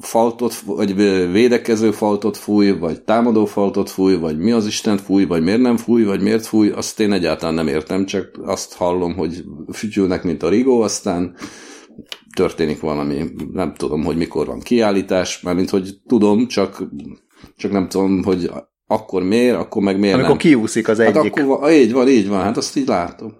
faltot, 0.00 0.54
vagy 0.54 0.94
védekező 1.32 1.90
faltot 1.90 2.36
fúj, 2.36 2.70
vagy 2.70 3.02
támadó 3.02 3.44
faltot 3.44 3.90
fúj, 3.90 4.16
vagy 4.16 4.38
mi 4.38 4.50
az 4.50 4.66
Isten 4.66 4.96
fúj, 4.96 5.24
vagy 5.24 5.42
miért 5.42 5.60
nem 5.60 5.76
fúj, 5.76 6.04
vagy 6.04 6.20
miért 6.20 6.46
fúj, 6.46 6.68
azt 6.68 7.00
én 7.00 7.12
egyáltalán 7.12 7.54
nem 7.54 7.68
értem, 7.68 8.06
csak 8.06 8.30
azt 8.42 8.74
hallom, 8.74 9.16
hogy 9.16 9.44
fütyülnek, 9.72 10.22
mint 10.22 10.42
a 10.42 10.48
rigó, 10.48 10.80
aztán 10.80 11.34
történik 12.36 12.80
valami, 12.80 13.24
nem 13.52 13.74
tudom, 13.74 14.04
hogy 14.04 14.16
mikor 14.16 14.46
van 14.46 14.60
kiállítás, 14.60 15.40
mármint, 15.40 15.70
hogy 15.70 15.94
tudom, 16.06 16.46
csak, 16.46 16.82
csak 17.56 17.72
nem 17.72 17.88
tudom, 17.88 18.22
hogy 18.24 18.50
akkor 18.86 19.22
miért, 19.22 19.56
akkor 19.56 19.82
meg 19.82 19.98
miért 19.98 20.14
Amikor 20.14 20.36
nem. 20.36 20.38
kiúszik 20.38 20.88
az 20.88 20.98
hát 20.98 21.16
egyik. 21.16 21.40
Akkor, 21.40 21.72
így 21.72 21.92
van, 21.92 22.08
így 22.08 22.28
van, 22.28 22.42
hát 22.42 22.56
azt 22.56 22.76
így 22.76 22.86
látom. 22.86 23.32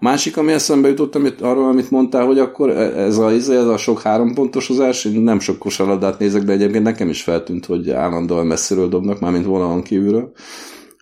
Másik, 0.00 0.36
ami 0.36 0.52
eszembe 0.52 0.88
jutott, 0.88 1.14
amit, 1.14 1.40
arról, 1.40 1.68
amit 1.68 1.90
mondtál, 1.90 2.26
hogy 2.26 2.38
akkor 2.38 2.70
e- 2.70 3.00
ez 3.00 3.18
a, 3.18 3.30
ez 3.30 3.48
a 3.48 3.76
sok 3.76 4.00
hárompontosozás, 4.02 5.04
én 5.04 5.20
nem 5.20 5.40
sok 5.40 5.58
kosárlabdát 5.58 6.18
nézek, 6.18 6.42
de 6.42 6.52
egyébként 6.52 6.84
nekem 6.84 7.08
is 7.08 7.22
feltűnt, 7.22 7.66
hogy 7.66 7.90
állandóan 7.90 8.46
messziről 8.46 8.88
dobnak, 8.88 9.20
mármint 9.20 9.44
vonalon 9.44 9.82
kívülről. 9.82 10.32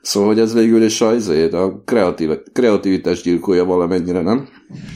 Szóval, 0.03 0.29
hogy 0.29 0.39
ez 0.39 0.55
végül 0.55 0.83
is 0.83 1.01
a, 1.01 1.15
a 1.53 1.83
kreatív, 1.85 2.31
kreativitás 2.53 3.23
gyilkolja 3.23 3.65
valamennyire, 3.65 4.21
nem? 4.21 4.49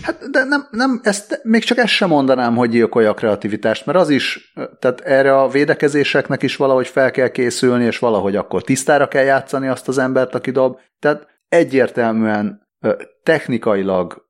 Hát, 0.03 0.31
de 0.31 0.45
nem, 0.45 0.67
nem 0.71 1.01
ezt, 1.03 1.41
még 1.43 1.63
csak 1.63 1.79
ezt 1.79 1.93
sem 1.93 2.09
mondanám, 2.09 2.57
hogy 2.57 2.71
gyilkolja 2.71 3.11
a 3.11 3.15
kreativitást, 3.15 3.87
mert 3.87 3.99
az 3.99 4.11
is, 4.11 4.53
tehát 4.79 5.01
erre 5.01 5.39
a 5.41 5.49
védekezéseknek 5.49 6.43
is 6.43 6.57
valahogy 6.57 6.87
fel 6.87 7.11
kell 7.11 7.29
készülni, 7.29 7.85
és 7.85 7.99
valahogy 7.99 8.37
akkor 8.37 8.63
tisztára 8.63 9.09
kell 9.09 9.25
játszani 9.25 9.69
azt 9.69 9.89
az 9.89 9.99
embert, 9.99 10.35
aki 10.35 10.51
dob. 10.51 10.77
Tehát 10.99 11.27
egyértelműen 11.49 12.62
technikailag 13.23 14.29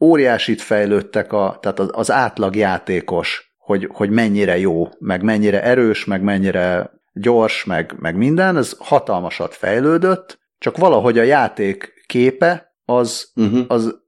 óriásit 0.00 0.60
fejlődtek, 0.60 1.32
a, 1.32 1.58
tehát 1.60 1.78
az, 1.78 2.10
átlag 2.10 2.56
játékos, 2.56 3.54
hogy, 3.58 3.88
hogy 3.92 4.10
mennyire 4.10 4.58
jó, 4.58 4.88
meg 4.98 5.22
mennyire 5.22 5.62
erős, 5.62 6.04
meg 6.04 6.22
mennyire 6.22 6.90
gyors, 7.12 7.64
meg, 7.64 7.94
meg 7.98 8.16
minden, 8.16 8.56
ez 8.56 8.76
hatalmasat 8.78 9.54
fejlődött, 9.54 10.38
csak 10.58 10.76
valahogy 10.76 11.18
a 11.18 11.22
játék 11.22 11.92
képe 12.06 12.74
az, 12.84 13.30
uh-huh. 13.34 13.64
az 13.68 13.98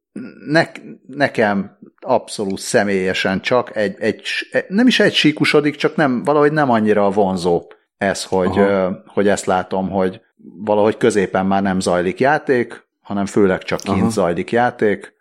ne, 0.46 0.66
nekem 1.06 1.78
abszolút 2.00 2.58
személyesen 2.58 3.40
csak 3.40 3.76
egy, 3.76 3.96
egy, 3.98 4.22
nem 4.68 4.86
is 4.86 5.00
egy 5.00 5.14
síkusodik, 5.14 5.76
csak 5.76 5.96
nem, 5.96 6.22
valahogy 6.22 6.52
nem 6.52 6.70
annyira 6.70 7.10
vonzó 7.10 7.62
ez, 7.96 8.24
hogy, 8.24 8.60
hogy 9.06 9.28
ezt 9.28 9.44
látom, 9.44 9.90
hogy 9.90 10.20
valahogy 10.64 10.96
középen 10.96 11.46
már 11.46 11.62
nem 11.62 11.80
zajlik 11.80 12.20
játék, 12.20 12.86
hanem 13.02 13.26
főleg 13.26 13.62
csak 13.62 13.80
kint 13.80 14.00
Aha. 14.00 14.10
zajlik 14.10 14.50
játék. 14.50 15.12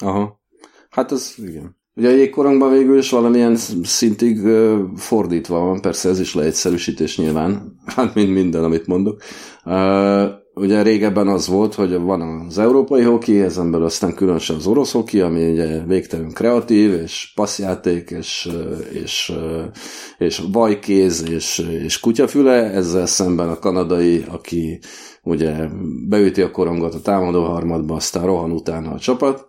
Aha. 0.00 0.40
Hát 0.90 1.12
ez 1.12 1.34
igen. 1.36 1.78
Ugye 1.94 2.08
a 2.08 2.12
jégkorongban 2.12 2.70
végül 2.70 2.98
is 2.98 3.10
valamilyen 3.10 3.56
szintig 3.82 4.38
fordítva 4.96 5.58
van, 5.58 5.80
persze 5.80 6.08
ez 6.08 6.20
is 6.20 6.34
leegyszerűsítés 6.34 7.18
nyilván, 7.18 7.80
hát 7.86 8.14
mint 8.14 8.32
minden, 8.32 8.64
amit 8.64 8.86
mondok. 8.86 9.22
Ugye 10.54 10.82
régebben 10.82 11.28
az 11.28 11.46
volt, 11.46 11.74
hogy 11.74 11.98
van 11.98 12.20
az 12.20 12.58
európai 12.58 13.02
hoki, 13.02 13.40
ezen 13.40 13.70
belül 13.70 13.86
aztán 13.86 14.14
különösen 14.14 14.56
az 14.56 14.66
orosz 14.66 14.92
hoki, 14.92 15.20
ami 15.20 15.50
ugye 15.50 15.84
végtelen 15.84 16.32
kreatív, 16.32 16.92
és 16.92 17.32
passzjáték, 17.34 18.10
és, 18.10 18.48
és, 18.92 19.32
és 20.18 20.42
vajkéz, 20.52 21.28
és, 21.28 21.58
és 21.84 22.00
kutyafüle, 22.00 22.70
ezzel 22.70 23.06
szemben 23.06 23.48
a 23.48 23.58
kanadai, 23.58 24.24
aki 24.28 24.80
ugye 25.22 25.68
beüti 26.08 26.42
a 26.42 26.50
korongot 26.50 26.94
a 26.94 27.00
támadó 27.00 27.44
harmadba, 27.44 27.94
aztán 27.94 28.26
rohan 28.26 28.50
utána 28.50 28.90
a 28.90 28.98
csapat, 28.98 29.48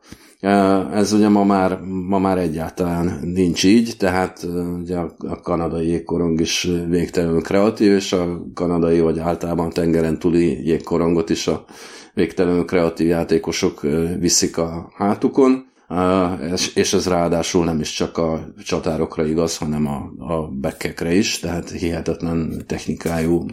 ez 0.93 1.13
ugye 1.13 1.29
ma 1.29 1.43
már, 1.43 1.79
ma 2.07 2.19
már 2.19 2.37
egyáltalán 2.37 3.19
nincs 3.21 3.63
így, 3.63 3.93
tehát 3.97 4.47
ugye 4.79 4.97
a 5.17 5.41
kanadai 5.43 5.87
jégkorong 5.87 6.39
is 6.39 6.69
végtelenül 6.89 7.41
kreatív, 7.41 7.91
és 7.91 8.13
a 8.13 8.43
kanadai 8.53 8.99
vagy 8.99 9.19
általában 9.19 9.69
tengeren 9.69 10.19
túli 10.19 10.67
jégkorongot 10.67 11.29
is 11.29 11.47
a 11.47 11.65
végtelenül 12.13 12.65
kreatív 12.65 13.07
játékosok 13.07 13.81
viszik 14.19 14.57
a 14.57 14.91
hátukon 14.95 15.70
és 16.73 16.93
ez 16.93 17.07
ráadásul 17.07 17.65
nem 17.65 17.79
is 17.79 17.91
csak 17.93 18.17
a 18.17 18.53
csatárokra 18.63 19.25
igaz, 19.25 19.57
hanem 19.57 19.87
a, 19.87 20.11
a 20.33 20.47
bekkekre 20.47 21.13
is, 21.13 21.39
tehát 21.39 21.69
hihetetlen 21.69 22.63
technikájú 22.67 23.45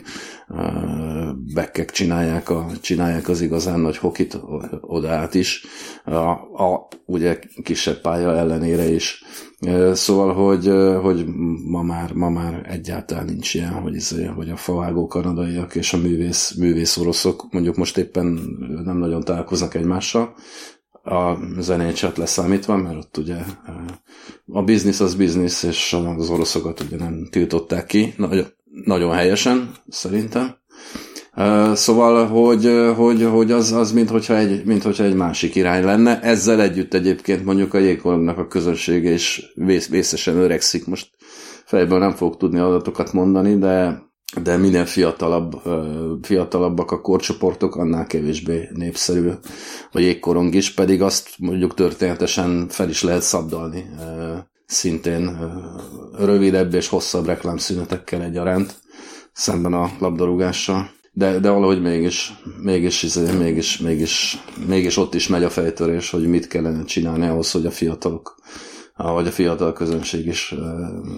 bekkek 1.54 1.90
csinálják, 1.90 2.50
a, 2.50 2.66
csinálják 2.80 3.28
az 3.28 3.40
igazán 3.40 3.80
nagy 3.80 3.96
hokit 3.96 4.40
oda 4.80 5.10
át 5.10 5.34
is, 5.34 5.64
a, 6.04 6.30
a 6.64 6.88
ugye 7.06 7.38
kisebb 7.62 8.00
pálya 8.00 8.36
ellenére 8.36 8.90
is. 8.90 9.22
Szóval, 9.92 10.34
hogy, 10.34 10.72
hogy 11.02 11.26
ma, 11.64 11.82
már, 11.82 12.12
ma 12.12 12.28
már 12.28 12.66
egyáltalán 12.68 13.24
nincs 13.24 13.54
ilyen, 13.54 13.72
hogy, 13.72 13.94
izé, 13.94 14.24
hogy 14.24 14.50
a 14.50 14.56
favágó 14.56 15.06
kanadaiak 15.06 15.74
és 15.74 15.92
a 15.92 15.96
művész, 15.96 16.54
művész 16.54 16.96
oroszok 16.96 17.46
mondjuk 17.50 17.76
most 17.76 17.98
éppen 17.98 18.40
nem 18.84 18.96
nagyon 18.96 19.22
találkoznak 19.22 19.74
egymással, 19.74 20.34
a 21.08 21.38
zenécset 21.58 22.16
leszámítva, 22.16 22.76
mert 22.76 22.96
ott 22.96 23.16
ugye 23.16 23.36
a 24.52 24.62
biznisz 24.62 25.00
az 25.00 25.14
biznisz, 25.14 25.62
és 25.62 25.96
az 26.16 26.30
oroszokat 26.30 26.80
ugye 26.80 26.96
nem 26.96 27.28
tiltották 27.30 27.86
ki, 27.86 28.14
nagyon, 28.16 28.46
nagyon 28.84 29.12
helyesen 29.12 29.70
szerintem. 29.88 30.56
Szóval, 31.74 32.26
hogy, 32.26 32.92
hogy, 32.96 33.22
hogy 33.22 33.52
az, 33.52 33.72
az 33.72 33.92
mint, 33.92 34.10
hogyha 34.10 34.36
egy, 34.36 34.64
mint 34.64 34.82
hogyha 34.82 35.04
egy 35.04 35.14
másik 35.14 35.54
irány 35.54 35.84
lenne. 35.84 36.20
Ezzel 36.20 36.60
együtt 36.60 36.94
egyébként 36.94 37.44
mondjuk 37.44 37.74
a 37.74 37.78
jégkorongnak 37.78 38.38
a 38.38 38.46
közönsége 38.46 39.10
is 39.10 39.52
vész, 39.54 39.88
vészesen 39.88 40.36
öregszik. 40.36 40.86
Most 40.86 41.10
fejből 41.64 41.98
nem 41.98 42.12
fogok 42.12 42.36
tudni 42.36 42.58
adatokat 42.58 43.12
mondani, 43.12 43.58
de 43.58 44.02
de 44.42 44.56
minél 44.56 44.86
fiatalabb, 44.86 45.62
fiatalabbak 46.22 46.90
a 46.90 47.00
korcsoportok, 47.00 47.76
annál 47.76 48.06
kevésbé 48.06 48.68
népszerű 48.74 49.30
a 49.92 49.98
jégkorong 49.98 50.54
is, 50.54 50.74
pedig 50.74 51.02
azt 51.02 51.28
mondjuk 51.38 51.74
történetesen 51.74 52.66
fel 52.68 52.88
is 52.88 53.02
lehet 53.02 53.22
szabdalni 53.22 53.84
szintén 54.68 55.38
rövidebb 56.18 56.74
és 56.74 56.88
hosszabb 56.88 57.26
reklámszünetekkel 57.26 58.22
egyaránt, 58.22 58.74
szemben 59.32 59.72
a 59.72 59.90
labdarúgással. 59.98 60.90
De, 61.12 61.38
de 61.38 61.50
valahogy 61.50 61.80
mégis, 61.80 62.32
mégis, 62.62 63.02
izé, 63.02 63.32
mégis, 63.32 63.78
mégis, 63.78 64.42
mégis 64.66 64.96
ott 64.96 65.14
is 65.14 65.28
megy 65.28 65.44
a 65.44 65.50
fejtörés, 65.50 66.10
hogy 66.10 66.26
mit 66.26 66.46
kellene 66.46 66.84
csinálni 66.84 67.26
ahhoz, 67.26 67.50
hogy 67.50 67.66
a 67.66 67.70
fiatalok, 67.70 68.36
vagy 68.98 69.26
a 69.26 69.30
fiatal 69.30 69.72
közönség 69.72 70.26
is 70.26 70.54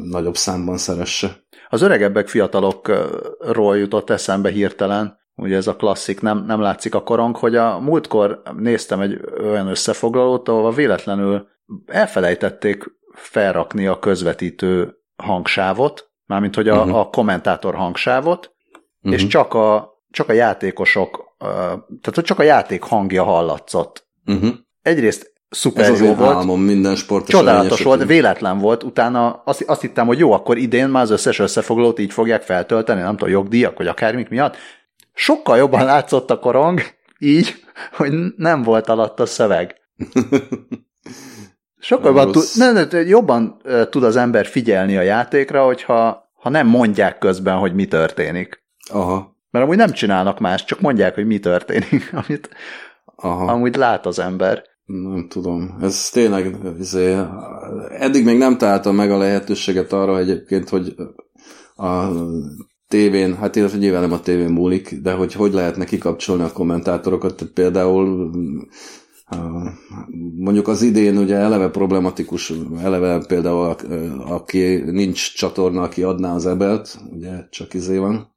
nagyobb 0.04 0.36
számban 0.36 0.76
szeresse. 0.76 1.44
Az 1.68 1.82
öregebbek 1.82 2.28
fiatalokról 2.28 3.78
jutott 3.78 4.10
eszembe 4.10 4.50
hirtelen, 4.50 5.18
ugye 5.34 5.56
ez 5.56 5.66
a 5.66 5.76
klasszik, 5.76 6.20
nem, 6.20 6.44
nem 6.44 6.60
látszik 6.60 6.94
a 6.94 7.02
korong, 7.02 7.36
hogy 7.36 7.56
a 7.56 7.78
múltkor 7.78 8.42
néztem 8.56 9.00
egy 9.00 9.20
olyan 9.42 9.66
összefoglalót, 9.66 10.48
ahol 10.48 10.72
véletlenül 10.72 11.48
elfelejtették 11.86 12.84
felrakni 13.12 13.86
a 13.86 13.98
közvetítő 13.98 14.94
hangsávot, 15.16 16.10
mármint 16.26 16.54
hogy 16.54 16.68
a, 16.68 16.76
uh-huh. 16.76 16.98
a 16.98 17.08
kommentátor 17.08 17.74
hangsávot, 17.74 18.54
uh-huh. 19.02 19.20
és 19.20 19.26
csak 19.26 19.54
a, 19.54 19.90
csak 20.10 20.28
a 20.28 20.32
játékosok, 20.32 21.36
tehát 22.00 22.24
csak 22.24 22.38
a 22.38 22.42
játék 22.42 22.82
hangja 22.82 23.24
hallatszott. 23.24 24.08
Uh-huh. 24.26 24.50
Egyrészt 24.82 25.32
szuper 25.50 25.90
Ez 25.90 26.00
jó 26.00 26.14
volt. 26.14 26.36
álmom 26.36 26.60
minden 26.60 26.96
sportos 26.96 27.34
Csodálatos 27.34 27.82
volt, 27.82 28.04
véletlen 28.04 28.58
volt. 28.58 28.82
Utána 28.82 29.42
azt, 29.44 29.62
azt 29.62 29.80
hittem, 29.80 30.06
hogy 30.06 30.18
jó, 30.18 30.32
akkor 30.32 30.56
idén 30.56 30.88
már 30.88 31.02
az 31.02 31.10
összes 31.10 31.38
összefoglalót 31.38 31.98
így 31.98 32.12
fogják 32.12 32.42
feltölteni, 32.42 33.00
nem 33.00 33.16
tudom, 33.16 33.32
jogdíjak, 33.32 33.76
vagy 33.76 33.86
akármik 33.86 34.28
miatt. 34.28 34.56
Sokkal 35.14 35.56
jobban 35.56 35.84
látszott 35.94 36.30
a 36.30 36.38
korong, 36.38 36.80
így, 37.18 37.64
hogy 37.92 38.12
nem 38.36 38.62
volt 38.62 38.88
alatt 38.88 39.20
a 39.20 39.26
szöveg. 39.26 39.74
Sokkal 41.82 42.06
jobban, 42.06 42.32
tud, 42.32 42.44
nem, 42.54 42.74
nem, 42.74 43.06
jobban 43.06 43.60
tud 43.90 44.04
az 44.04 44.16
ember 44.16 44.46
figyelni 44.46 44.96
a 44.96 45.02
játékra, 45.02 45.64
hogyha 45.64 46.30
ha 46.40 46.48
nem 46.48 46.66
mondják 46.66 47.18
közben, 47.18 47.56
hogy 47.56 47.74
mi 47.74 47.86
történik. 47.86 48.64
Aha. 48.92 49.36
Mert 49.50 49.64
amúgy 49.64 49.76
nem 49.76 49.92
csinálnak 49.92 50.38
más, 50.38 50.64
csak 50.64 50.80
mondják, 50.80 51.14
hogy 51.14 51.26
mi 51.26 51.38
történik, 51.38 52.10
amit 52.26 52.50
Aha. 53.16 53.52
amúgy 53.52 53.76
lát 53.76 54.06
az 54.06 54.18
ember. 54.18 54.64
Nem 54.90 55.26
tudom. 55.28 55.76
Ez 55.80 56.10
tényleg, 56.10 56.56
izé, 56.78 57.16
eddig 57.98 58.24
még 58.24 58.38
nem 58.38 58.58
találtam 58.58 58.94
meg 58.94 59.10
a 59.10 59.18
lehetőséget 59.18 59.92
arra 59.92 60.18
egyébként, 60.18 60.68
hogy 60.68 60.94
a 61.76 62.08
tévén, 62.88 63.36
hát 63.36 63.56
illetve 63.56 63.78
nyilván 63.78 64.00
nem 64.00 64.12
a 64.12 64.20
tévén 64.20 64.52
múlik, 64.52 64.94
de 65.02 65.12
hogy 65.12 65.32
hogy 65.32 65.52
lehetne 65.52 65.84
kikapcsolni 65.84 66.42
a 66.42 66.52
kommentátorokat, 66.52 67.36
tehát 67.36 67.52
például 67.54 68.30
mondjuk 70.36 70.68
az 70.68 70.82
idén 70.82 71.18
ugye 71.18 71.36
eleve 71.36 71.68
problematikus, 71.68 72.52
eleve 72.82 73.24
például 73.26 73.76
aki 74.26 74.76
nincs 74.76 75.34
csatorna, 75.34 75.82
aki 75.82 76.02
adná 76.02 76.34
az 76.34 76.46
ebelt, 76.46 76.98
ugye 77.12 77.48
csak 77.50 77.74
izé 77.74 77.96
van, 77.96 78.34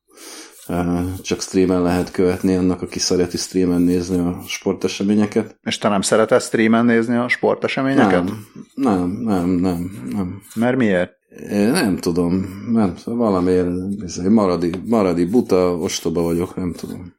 csak 1.21 1.41
streamen 1.41 1.81
lehet 1.81 2.11
követni 2.11 2.55
annak, 2.55 2.81
aki 2.81 2.99
szereti 2.99 3.37
streamen 3.37 3.81
nézni 3.81 4.17
a 4.17 4.41
sporteseményeket. 4.47 5.57
És 5.61 5.77
te 5.77 5.89
nem 5.89 6.01
szereted 6.01 6.41
streamen 6.41 6.85
nézni 6.85 7.15
a 7.15 7.27
sporteseményeket? 7.27 8.23
Nem, 8.23 8.35
nem, 8.73 9.09
nem, 9.09 9.49
nem. 9.49 9.91
nem. 10.09 10.41
Mert 10.55 10.77
miért? 10.77 11.11
Én 11.51 11.69
nem 11.69 11.97
tudom, 11.97 12.45
nem, 12.71 12.93
valamiért 13.05 13.69
izé, 14.03 14.27
maradi, 14.27 14.69
maradi 14.85 15.25
buta, 15.25 15.77
ostoba 15.77 16.21
vagyok, 16.21 16.55
nem 16.55 16.73
tudom. 16.73 17.13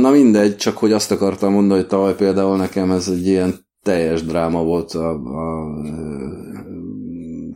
Na 0.00 0.10
mindegy, 0.10 0.56
csak 0.56 0.78
hogy 0.78 0.92
azt 0.92 1.10
akartam 1.10 1.52
mondani, 1.52 1.80
hogy 1.80 1.88
tavaly 1.88 2.14
például 2.14 2.56
nekem 2.56 2.90
ez 2.90 3.08
egy 3.08 3.26
ilyen 3.26 3.54
teljes 3.82 4.24
dráma 4.24 4.62
volt 4.62 4.92
a, 4.92 5.10
a 5.10 5.66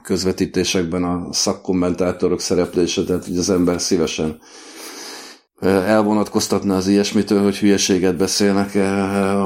közvetítésekben 0.03 1.05
a 1.05 1.33
szakkommentátorok 1.33 2.41
szereplése, 2.41 3.05
tehát 3.05 3.25
hogy 3.25 3.37
az 3.37 3.51
ember 3.51 3.81
szívesen 3.81 4.41
elvonatkoztatna 5.67 6.77
az 6.77 6.87
ilyesmitől, 6.87 7.43
hogy 7.43 7.59
hülyeséget 7.59 8.17
beszélnek 8.17 8.75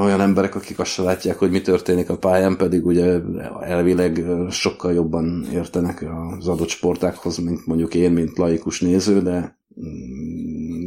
olyan 0.01 0.21
emberek, 0.21 0.55
akik 0.55 0.79
azt 0.79 0.97
látják, 0.97 1.37
hogy 1.37 1.51
mi 1.51 1.61
történik 1.61 2.09
a 2.09 2.17
pályán, 2.17 2.57
pedig 2.57 2.85
ugye 2.85 3.19
elvileg 3.61 4.23
sokkal 4.49 4.93
jobban 4.93 5.47
értenek 5.53 6.05
az 6.39 6.47
adott 6.47 6.69
sportákhoz, 6.69 7.37
mint 7.37 7.65
mondjuk 7.65 7.93
én, 7.93 8.11
mint 8.11 8.37
laikus 8.37 8.81
néző, 8.81 9.21
de 9.21 9.59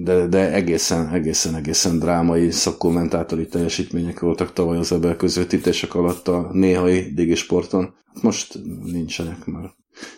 de, 0.08 0.26
de 0.26 0.52
egészen, 0.52 1.08
egészen, 1.08 1.54
egészen 1.54 1.98
drámai 1.98 2.50
szakkommentátori 2.50 3.46
teljesítmények 3.46 4.20
voltak 4.20 4.52
tavaly 4.52 4.76
az 4.76 4.92
ebben 4.92 5.16
közvetítések 5.16 5.94
alatt 5.94 6.28
a 6.28 6.48
néhai 6.52 7.12
digisporton. 7.14 7.94
Most 8.22 8.58
nincsenek 8.84 9.44
már. 9.44 9.70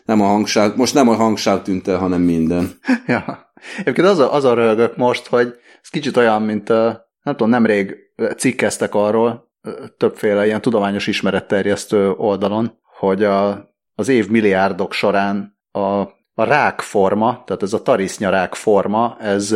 Nem 0.04 0.20
a 0.20 0.26
hangsáv, 0.26 0.76
most 0.76 0.94
nem 0.94 1.08
a 1.08 1.14
hangsáv 1.14 1.62
tűnt 1.62 1.88
el, 1.88 1.98
hanem 1.98 2.20
minden. 2.22 2.70
Ja. 3.06 3.52
Egyébként 3.78 4.06
az 4.06 4.18
a, 4.18 4.34
az 4.34 4.44
a 4.44 4.54
rögök 4.54 4.96
most, 4.96 5.26
hogy 5.26 5.54
ez 5.82 5.88
kicsit 5.88 6.16
olyan, 6.16 6.42
mint 6.42 6.68
nem 6.68 7.02
tudom, 7.36 7.48
nemrég 7.48 7.96
cikkeztek 8.36 8.94
arról, 8.94 9.50
többféle 9.96 10.46
ilyen 10.46 10.60
tudományos 10.60 11.06
ismeretterjesztő 11.06 12.10
oldalon, 12.10 12.78
hogy 12.98 13.24
a, 13.24 13.68
az 13.94 14.08
év 14.08 14.28
milliárdok 14.28 14.92
során 14.92 15.58
a 15.72 16.04
a 16.40 16.44
rákforma, 16.44 17.42
tehát 17.46 17.62
ez 17.62 17.72
a 17.72 17.82
tarisznyarák 17.82 18.54
forma, 18.54 19.16
ez 19.20 19.52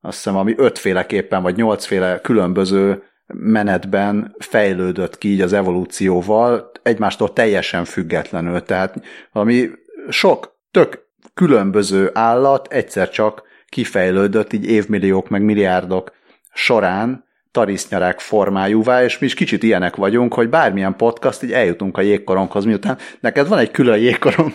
azt 0.00 0.16
hiszem, 0.16 0.36
ami 0.36 0.54
ötféleképpen, 0.56 1.42
vagy 1.42 1.56
nyolcféle 1.56 2.20
különböző 2.20 3.02
menetben 3.26 4.34
fejlődött 4.38 5.18
ki 5.18 5.28
így 5.28 5.40
az 5.40 5.52
evolúcióval, 5.52 6.70
egymástól 6.82 7.32
teljesen 7.32 7.84
függetlenül. 7.84 8.62
Tehát 8.62 9.02
valami 9.32 9.68
sok, 10.08 10.58
tök 10.70 11.08
különböző 11.34 12.10
állat 12.12 12.72
egyszer 12.72 13.10
csak 13.10 13.42
kifejlődött 13.68 14.52
így 14.52 14.66
évmilliók 14.66 15.28
meg 15.28 15.42
milliárdok 15.42 16.12
során 16.52 17.24
tarisznyarák 17.54 18.20
formájúvá, 18.20 19.04
és 19.04 19.18
mi 19.18 19.26
is 19.26 19.34
kicsit 19.34 19.62
ilyenek 19.62 19.96
vagyunk, 19.96 20.34
hogy 20.34 20.48
bármilyen 20.48 20.96
podcast, 20.96 21.42
így 21.42 21.52
eljutunk 21.52 21.98
a 21.98 22.00
jégkoronghoz, 22.00 22.64
miután 22.64 22.98
neked 23.20 23.48
van 23.48 23.58
egy 23.58 23.70
külön 23.70 23.98
jégkorong 23.98 24.52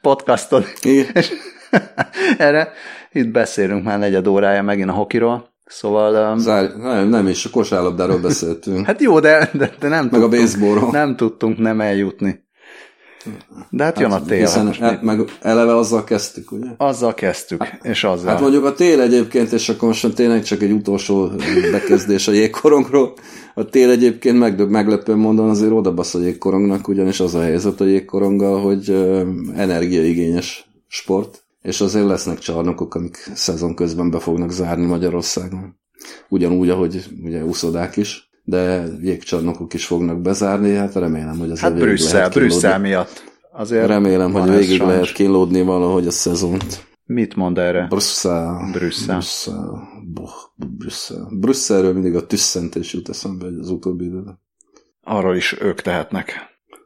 podcastod, 0.00 0.64
Igen. 0.82 1.06
és 1.14 1.32
erre 2.38 2.72
itt 3.12 3.28
beszélünk 3.28 3.84
már 3.84 3.98
negyed 3.98 4.26
órája 4.26 4.62
megint 4.62 4.88
a 4.88 4.92
hokiról, 4.92 5.56
Szóval... 5.70 6.32
Um, 6.32 6.38
Zár, 6.38 6.76
nem, 6.76 7.08
nem 7.08 7.26
is, 7.26 7.44
a 7.44 7.50
kosárlabdáról 7.50 8.18
beszéltünk. 8.18 8.86
hát 8.86 9.00
jó, 9.00 9.20
de, 9.20 9.50
de, 9.52 9.70
de 9.78 9.88
nem, 9.88 10.02
meg 10.04 10.10
tudtunk, 10.10 10.32
a 10.32 10.36
baseballról. 10.36 10.90
nem 10.90 11.16
tudtunk 11.16 11.58
nem 11.58 11.80
eljutni. 11.80 12.47
De 13.70 13.84
hát, 13.84 14.00
jön 14.00 14.10
a 14.10 14.22
tél. 14.22 14.38
Hiszen 14.38 14.56
Hát 14.56 14.66
most 14.66 14.80
e, 14.80 14.98
meg 15.02 15.20
eleve 15.40 15.76
azzal 15.76 16.04
kezdtük, 16.04 16.52
ugye? 16.52 16.66
Azzal 16.76 17.14
kezdtük, 17.14 17.64
és 17.82 18.04
azzal. 18.04 18.28
Hát 18.28 18.40
mondjuk 18.40 18.64
a 18.64 18.72
tél 18.72 19.00
egyébként, 19.00 19.52
és 19.52 19.68
akkor 19.68 19.88
most 19.88 20.14
tényleg 20.14 20.42
csak 20.42 20.62
egy 20.62 20.70
utolsó 20.70 21.30
bekezdés 21.72 22.28
a 22.28 22.32
jégkorongról. 22.32 23.14
A 23.54 23.64
tél 23.64 23.90
egyébként 23.90 24.38
meg, 24.38 24.68
meglepő 24.68 25.14
mondom 25.14 25.48
azért 25.48 25.72
odabasz 25.72 26.14
a 26.14 26.20
jégkorongnak, 26.20 26.88
ugyanis 26.88 27.20
az 27.20 27.34
a 27.34 27.40
helyzet 27.40 27.80
a 27.80 27.84
jégkoronggal, 27.84 28.60
hogy 28.60 28.90
energiaigényes 29.56 30.70
sport, 30.86 31.42
és 31.62 31.80
azért 31.80 32.06
lesznek 32.06 32.38
csarnokok, 32.38 32.94
amik 32.94 33.30
szezon 33.34 33.74
közben 33.74 34.10
be 34.10 34.18
fognak 34.18 34.50
zárni 34.50 34.86
Magyarországon. 34.86 35.76
Ugyanúgy, 36.28 36.68
ahogy 36.68 37.04
ugye 37.24 37.44
úszodák 37.44 37.96
is, 37.96 38.27
de 38.48 38.86
jégcsarnokok 39.00 39.74
is 39.74 39.86
fognak 39.86 40.20
bezárni, 40.20 40.74
hát 40.74 40.94
remélem, 40.94 41.38
hogy 41.38 41.50
az 41.50 41.60
hát 41.60 41.74
Brüsszel, 41.74 42.28
Brüsszel 42.28 42.78
miatt. 42.78 43.24
Azért 43.52 43.86
Remélem, 43.86 44.32
hogy 44.32 44.50
végig 44.50 44.80
lehet 44.80 45.12
kínlódni 45.12 45.62
valahogy 45.62 46.06
a 46.06 46.10
szezont. 46.10 46.86
Mit 47.04 47.34
mond 47.34 47.58
erre? 47.58 47.86
Brüsszel. 47.88 48.70
Brüsszel. 48.72 49.14
Brüsszel. 49.14 49.88
Boh, 50.12 50.32
Brüsszel. 50.54 51.28
Brüsszelről 51.30 51.92
mindig 51.92 52.14
a 52.14 52.26
tüsszentés 52.26 52.92
jut 52.92 53.08
eszembe 53.08 53.46
az 53.60 53.70
utóbbi 53.70 54.04
időben. 54.04 54.40
Arról 55.02 55.36
is 55.36 55.60
ők 55.60 55.80
tehetnek. 55.80 56.32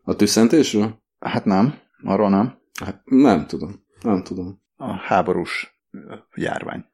A 0.05 0.17
tüsszentésről? 0.17 1.03
Hát 1.19 1.45
nem, 1.45 1.75
arról 2.05 2.31
nem. 2.31 2.59
Hát 2.85 3.03
nem 3.05 3.47
tudom. 3.47 3.85
Nem 4.01 4.23
tudom. 4.23 4.63
A 4.77 4.93
háborús 4.93 5.81
járvány. 6.35 6.85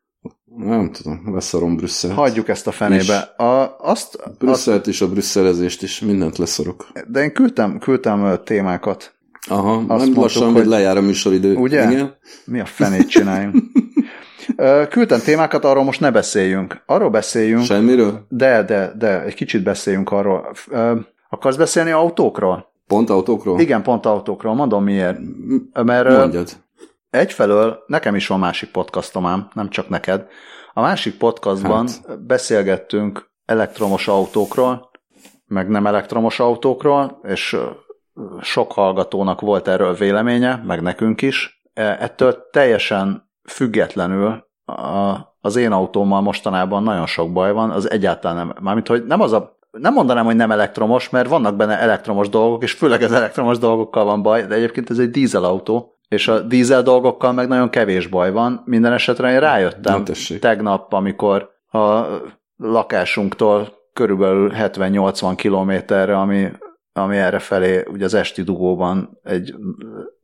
Nem 0.56 0.90
tudom, 0.92 1.34
leszarom 1.34 1.76
Brüsszel. 1.76 2.14
Hagyjuk 2.14 2.48
ezt 2.48 2.66
a 2.66 2.70
fenébe. 2.70 3.18
A, 3.36 3.76
azt, 3.80 4.18
Brüsszelt 4.38 4.86
is, 4.86 5.00
a 5.00 5.08
brüsszelezést 5.08 5.82
is, 5.82 6.00
mindent 6.00 6.38
leszorok. 6.38 6.86
De 7.06 7.22
én 7.22 7.32
küldtem, 7.32 7.78
küldtem 7.78 8.38
témákat. 8.44 9.14
Aha, 9.48 9.72
azt 9.72 9.86
nem 9.86 9.96
mondtuk, 9.96 10.16
lassan, 10.16 10.52
hogy 10.52 10.66
lejár 10.66 10.96
a 10.96 11.00
műsoridő. 11.00 11.54
Ugye? 11.54 11.90
Igen? 11.90 12.16
Mi 12.44 12.60
a 12.60 12.64
fenét 12.64 13.08
csináljunk? 13.08 13.56
Küldtem 14.90 15.20
témákat, 15.20 15.64
arról 15.64 15.84
most 15.84 16.00
ne 16.00 16.10
beszéljünk. 16.10 16.82
Arról 16.86 17.10
beszéljünk. 17.10 17.64
Semmiről? 17.64 18.26
De, 18.28 18.62
de, 18.62 18.92
de, 18.98 19.22
egy 19.22 19.34
kicsit 19.34 19.62
beszéljünk 19.62 20.10
arról. 20.10 20.52
Akarsz 21.28 21.56
beszélni 21.56 21.90
autókról? 21.90 22.72
Pont 22.86 23.10
autókról? 23.10 23.60
Igen, 23.60 23.82
pont 23.82 24.06
autókról. 24.06 24.54
Mondom 24.54 24.84
miért. 24.84 25.18
Mert 25.72 26.08
Mondjad. 26.08 26.48
Egyfelől 27.10 27.84
nekem 27.86 28.14
is 28.14 28.26
van 28.26 28.38
másik 28.38 28.70
podcastom 28.70 29.26
ám, 29.26 29.48
nem 29.52 29.68
csak 29.68 29.88
neked. 29.88 30.26
A 30.72 30.80
másik 30.80 31.18
podcastban 31.18 31.86
hát. 31.86 32.26
beszélgettünk 32.26 33.30
elektromos 33.44 34.08
autókról, 34.08 34.90
meg 35.46 35.68
nem 35.68 35.86
elektromos 35.86 36.40
autókról, 36.40 37.20
és 37.22 37.56
sok 38.40 38.72
hallgatónak 38.72 39.40
volt 39.40 39.68
erről 39.68 39.94
véleménye, 39.94 40.62
meg 40.66 40.82
nekünk 40.82 41.22
is. 41.22 41.62
Ettől 41.74 42.48
teljesen 42.50 43.30
függetlenül 43.48 44.46
a, 44.64 45.16
az 45.40 45.56
én 45.56 45.72
autómmal 45.72 46.20
mostanában 46.20 46.82
nagyon 46.82 47.06
sok 47.06 47.32
baj 47.32 47.52
van, 47.52 47.70
az 47.70 47.90
egyáltalán 47.90 48.36
nem, 48.36 48.54
mármint, 48.60 48.88
hogy 48.88 49.04
nem 49.04 49.20
az 49.20 49.32
a 49.32 49.56
nem 49.70 49.92
mondanám, 49.92 50.24
hogy 50.24 50.36
nem 50.36 50.50
elektromos, 50.50 51.10
mert 51.10 51.28
vannak 51.28 51.56
benne 51.56 51.78
elektromos 51.78 52.28
dolgok, 52.28 52.62
és 52.62 52.72
főleg 52.72 53.02
az 53.02 53.12
elektromos 53.12 53.58
dolgokkal 53.58 54.04
van 54.04 54.22
baj, 54.22 54.46
de 54.46 54.54
egyébként 54.54 54.90
ez 54.90 54.98
egy 54.98 55.10
dízelautó, 55.10 55.97
és 56.08 56.28
a 56.28 56.40
dízel 56.40 56.82
dolgokkal 56.82 57.32
meg 57.32 57.48
nagyon 57.48 57.70
kevés 57.70 58.06
baj 58.06 58.32
van. 58.32 58.62
Minden 58.64 58.92
esetre 58.92 59.32
én 59.32 59.40
rájöttem 59.40 60.04
tegnap, 60.40 60.92
amikor 60.92 61.50
a 61.70 62.04
lakásunktól 62.56 63.68
körülbelül 63.92 64.52
70-80 64.54 65.32
kilométerre, 65.36 66.18
ami, 66.18 66.48
ami 66.92 67.16
erre 67.16 67.38
felé, 67.38 67.84
ugye 67.86 68.04
az 68.04 68.14
esti 68.14 68.42
dugóban 68.42 69.18
egy 69.22 69.54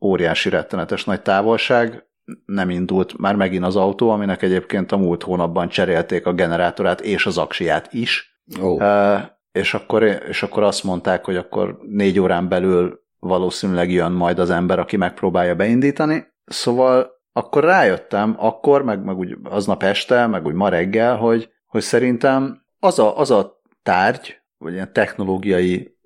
óriási 0.00 0.48
rettenetes 0.48 1.04
nagy 1.04 1.22
távolság, 1.22 2.06
nem 2.46 2.70
indult 2.70 3.18
már 3.18 3.36
megint 3.36 3.64
az 3.64 3.76
autó, 3.76 4.10
aminek 4.10 4.42
egyébként 4.42 4.92
a 4.92 4.96
múlt 4.96 5.22
hónapban 5.22 5.68
cserélték 5.68 6.26
a 6.26 6.32
generátorát 6.32 7.00
és 7.00 7.26
az 7.26 7.38
aksiát 7.38 7.92
is. 7.92 8.40
Oh. 8.60 8.80
Uh, 8.80 9.20
és, 9.52 9.74
akkor, 9.74 10.02
és 10.02 10.42
akkor 10.42 10.62
azt 10.62 10.84
mondták, 10.84 11.24
hogy 11.24 11.36
akkor 11.36 11.78
négy 11.88 12.20
órán 12.20 12.48
belül 12.48 13.03
valószínűleg 13.24 13.90
jön 13.90 14.12
majd 14.12 14.38
az 14.38 14.50
ember, 14.50 14.78
aki 14.78 14.96
megpróbálja 14.96 15.54
beindítani. 15.54 16.26
Szóval 16.44 17.10
akkor 17.32 17.64
rájöttem, 17.64 18.34
akkor, 18.38 18.82
meg, 18.82 19.04
meg 19.04 19.18
úgy 19.18 19.36
aznap 19.42 19.82
este, 19.82 20.26
meg 20.26 20.46
úgy 20.46 20.54
ma 20.54 20.68
reggel, 20.68 21.16
hogy, 21.16 21.50
hogy 21.66 21.82
szerintem 21.82 22.62
az 22.78 22.98
a, 22.98 23.18
az 23.18 23.30
a 23.30 23.60
tárgy, 23.82 24.42
vagy 24.58 24.72
ilyen 24.72 24.92
technológiai 24.92 25.98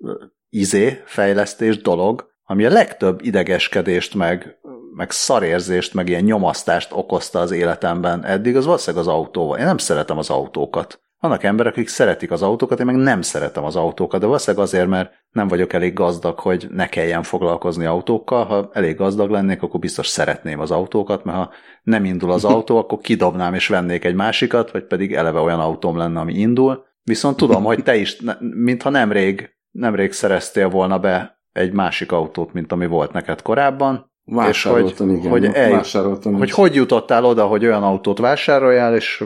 izé, 0.49 1.01
fejlesztés 1.05 1.81
dolog, 1.81 2.27
ami 2.43 2.65
a 2.65 2.69
legtöbb 2.69 3.21
idegeskedést, 3.21 4.15
meg, 4.15 4.59
meg 4.95 5.11
szarérzést, 5.11 5.93
meg 5.93 6.09
ilyen 6.09 6.23
nyomasztást 6.23 6.91
okozta 6.93 7.39
az 7.39 7.51
életemben 7.51 8.25
eddig, 8.25 8.55
az 8.55 8.65
valószínűleg 8.65 9.05
az 9.05 9.13
autóval. 9.13 9.57
Én 9.57 9.65
nem 9.65 9.77
szeretem 9.77 10.17
az 10.17 10.29
autókat. 10.29 11.01
Vannak 11.19 11.43
emberek, 11.43 11.71
akik 11.71 11.87
szeretik 11.87 12.31
az 12.31 12.41
autókat, 12.41 12.79
én 12.79 12.85
meg 12.85 12.95
nem 12.95 13.21
szeretem 13.21 13.63
az 13.63 13.75
autókat, 13.75 14.19
de 14.19 14.25
valószínűleg 14.25 14.65
azért, 14.65 14.87
mert 14.87 15.11
nem 15.31 15.47
vagyok 15.47 15.73
elég 15.73 15.93
gazdag, 15.93 16.39
hogy 16.39 16.67
ne 16.71 16.87
kelljen 16.89 17.23
foglalkozni 17.23 17.85
autókkal. 17.85 18.45
Ha 18.45 18.69
elég 18.73 18.95
gazdag 18.95 19.29
lennék, 19.29 19.61
akkor 19.61 19.79
biztos 19.79 20.07
szeretném 20.07 20.59
az 20.59 20.71
autókat, 20.71 21.23
mert 21.23 21.37
ha 21.37 21.49
nem 21.83 22.05
indul 22.05 22.31
az 22.31 22.45
autó, 22.45 22.77
akkor 22.81 22.99
kidobnám 22.99 23.53
és 23.53 23.67
vennék 23.67 24.05
egy 24.05 24.15
másikat, 24.15 24.71
vagy 24.71 24.83
pedig 24.83 25.13
eleve 25.13 25.39
olyan 25.39 25.59
autóm 25.59 25.97
lenne, 25.97 26.19
ami 26.19 26.33
indul. 26.33 26.85
Viszont 27.03 27.37
tudom, 27.37 27.63
hogy 27.63 27.83
te 27.83 27.95
is, 27.95 28.17
mintha 28.39 28.89
nemrég, 28.89 29.49
nemrég 29.71 30.11
szereztél 30.11 30.69
volna 30.69 30.99
be 30.99 31.41
egy 31.51 31.71
másik 31.71 32.11
autót, 32.11 32.53
mint 32.53 32.71
ami 32.71 32.85
volt 32.85 33.11
neked 33.11 33.41
korábban, 33.41 34.11
és 34.49 34.63
hogy, 34.63 34.93
igen, 34.99 35.29
hogy, 35.29 35.45
el, 35.45 35.83
hogy 36.21 36.51
hogy 36.51 36.75
jutottál 36.75 37.25
oda, 37.25 37.45
hogy 37.45 37.65
olyan 37.65 37.83
autót 37.83 38.19
vásároljál, 38.19 38.95
és 38.95 39.23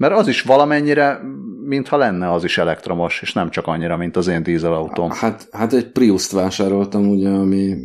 mert 0.00 0.14
az 0.14 0.28
is 0.28 0.42
valamennyire, 0.42 1.20
mintha 1.64 1.96
lenne 1.96 2.32
az 2.32 2.44
is 2.44 2.58
elektromos, 2.58 3.22
és 3.22 3.32
nem 3.32 3.50
csak 3.50 3.66
annyira, 3.66 3.96
mint 3.96 4.16
az 4.16 4.26
én 4.26 4.42
dízelautóm. 4.42 5.10
Hát, 5.10 5.48
hát 5.50 5.72
egy 5.72 5.92
Prius-t 5.92 6.30
vásároltam, 6.30 7.08
ugye, 7.08 7.28
ami 7.28 7.76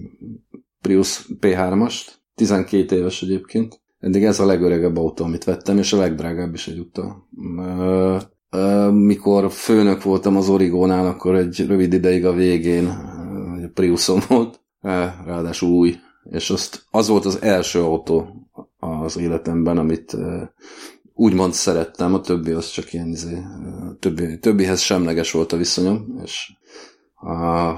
Prius 0.82 1.26
P3-ast, 1.42 2.08
12 2.36 2.96
éves 2.96 3.22
egyébként. 3.22 3.82
Eddig 4.00 4.24
ez 4.24 4.40
a 4.40 4.46
legöregebb 4.46 4.98
autó, 4.98 5.26
amit 5.26 5.44
vettem, 5.44 5.78
és 5.78 5.94
a 5.94 5.98
legdrágább 5.98 6.54
is 6.54 6.68
egyúttal. 6.68 7.28
Mikor 8.92 9.52
főnök 9.52 10.04
voltam 10.04 10.38
az 10.38 10.50
Origónál, 10.50 11.08
akkor 11.08 11.36
egy 11.36 11.66
rövid 11.68 11.94
ideig 11.94 12.26
a 12.26 12.34
végén 12.34 12.90
egy 13.62 13.70
Priusom 13.74 14.20
volt, 14.28 14.62
ráadásul 15.26 15.70
új, 15.70 15.96
és 16.24 16.50
azt, 16.50 16.86
az 16.92 17.08
volt 17.08 17.26
az 17.26 17.42
első 17.42 17.82
autó 17.82 18.48
az 18.80 19.18
életemben, 19.18 19.78
amit 19.78 20.18
úgymond 21.16 21.54
szerettem, 21.54 22.14
a 22.14 22.22
többi 22.22 22.52
az 22.52 22.70
csak 22.70 22.94
ilyen, 22.94 23.08
izé, 23.08 23.44
többi, 24.00 24.40
többihez 24.40 24.80
semleges 24.80 25.32
volt 25.32 25.52
a 25.52 25.58
viszonyom, 25.58 26.20
és 26.24 26.52
a, 27.16 27.74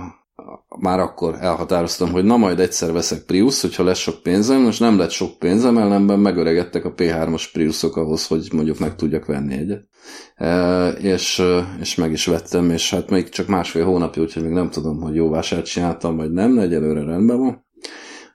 már 0.79 0.99
akkor 0.99 1.35
elhatároztam, 1.39 2.11
hogy 2.11 2.23
na 2.23 2.37
majd 2.37 2.59
egyszer 2.59 2.91
veszek 2.91 3.23
Prius, 3.23 3.61
hogyha 3.61 3.83
lesz 3.83 3.97
sok 3.97 4.23
pénzem, 4.23 4.61
most 4.61 4.79
nem 4.79 4.97
lett 4.97 5.09
sok 5.09 5.39
pénzem, 5.39 5.77
ellenben 5.77 6.19
megöregedtek 6.19 6.85
a 6.85 6.93
P3-as 6.93 7.43
Priusok 7.53 7.95
ahhoz, 7.95 8.27
hogy 8.27 8.49
mondjuk 8.53 8.79
meg 8.79 8.95
tudjak 8.95 9.25
venni 9.25 9.53
egyet. 9.53 9.87
E, 10.35 10.87
és, 10.89 11.43
és 11.79 11.95
meg 11.95 12.11
is 12.11 12.25
vettem, 12.25 12.69
és 12.69 12.89
hát 12.89 13.09
még 13.09 13.29
csak 13.29 13.47
másfél 13.47 13.85
hónapja, 13.85 14.21
úgyhogy 14.21 14.43
még 14.43 14.51
nem 14.51 14.69
tudom, 14.69 15.01
hogy 15.01 15.15
jó 15.15 15.29
vásárt 15.29 15.65
csináltam, 15.65 16.15
vagy 16.15 16.31
nem, 16.31 16.55
de 16.55 16.61
egyelőre 16.61 17.03
rendben 17.03 17.37
van. 17.37 17.65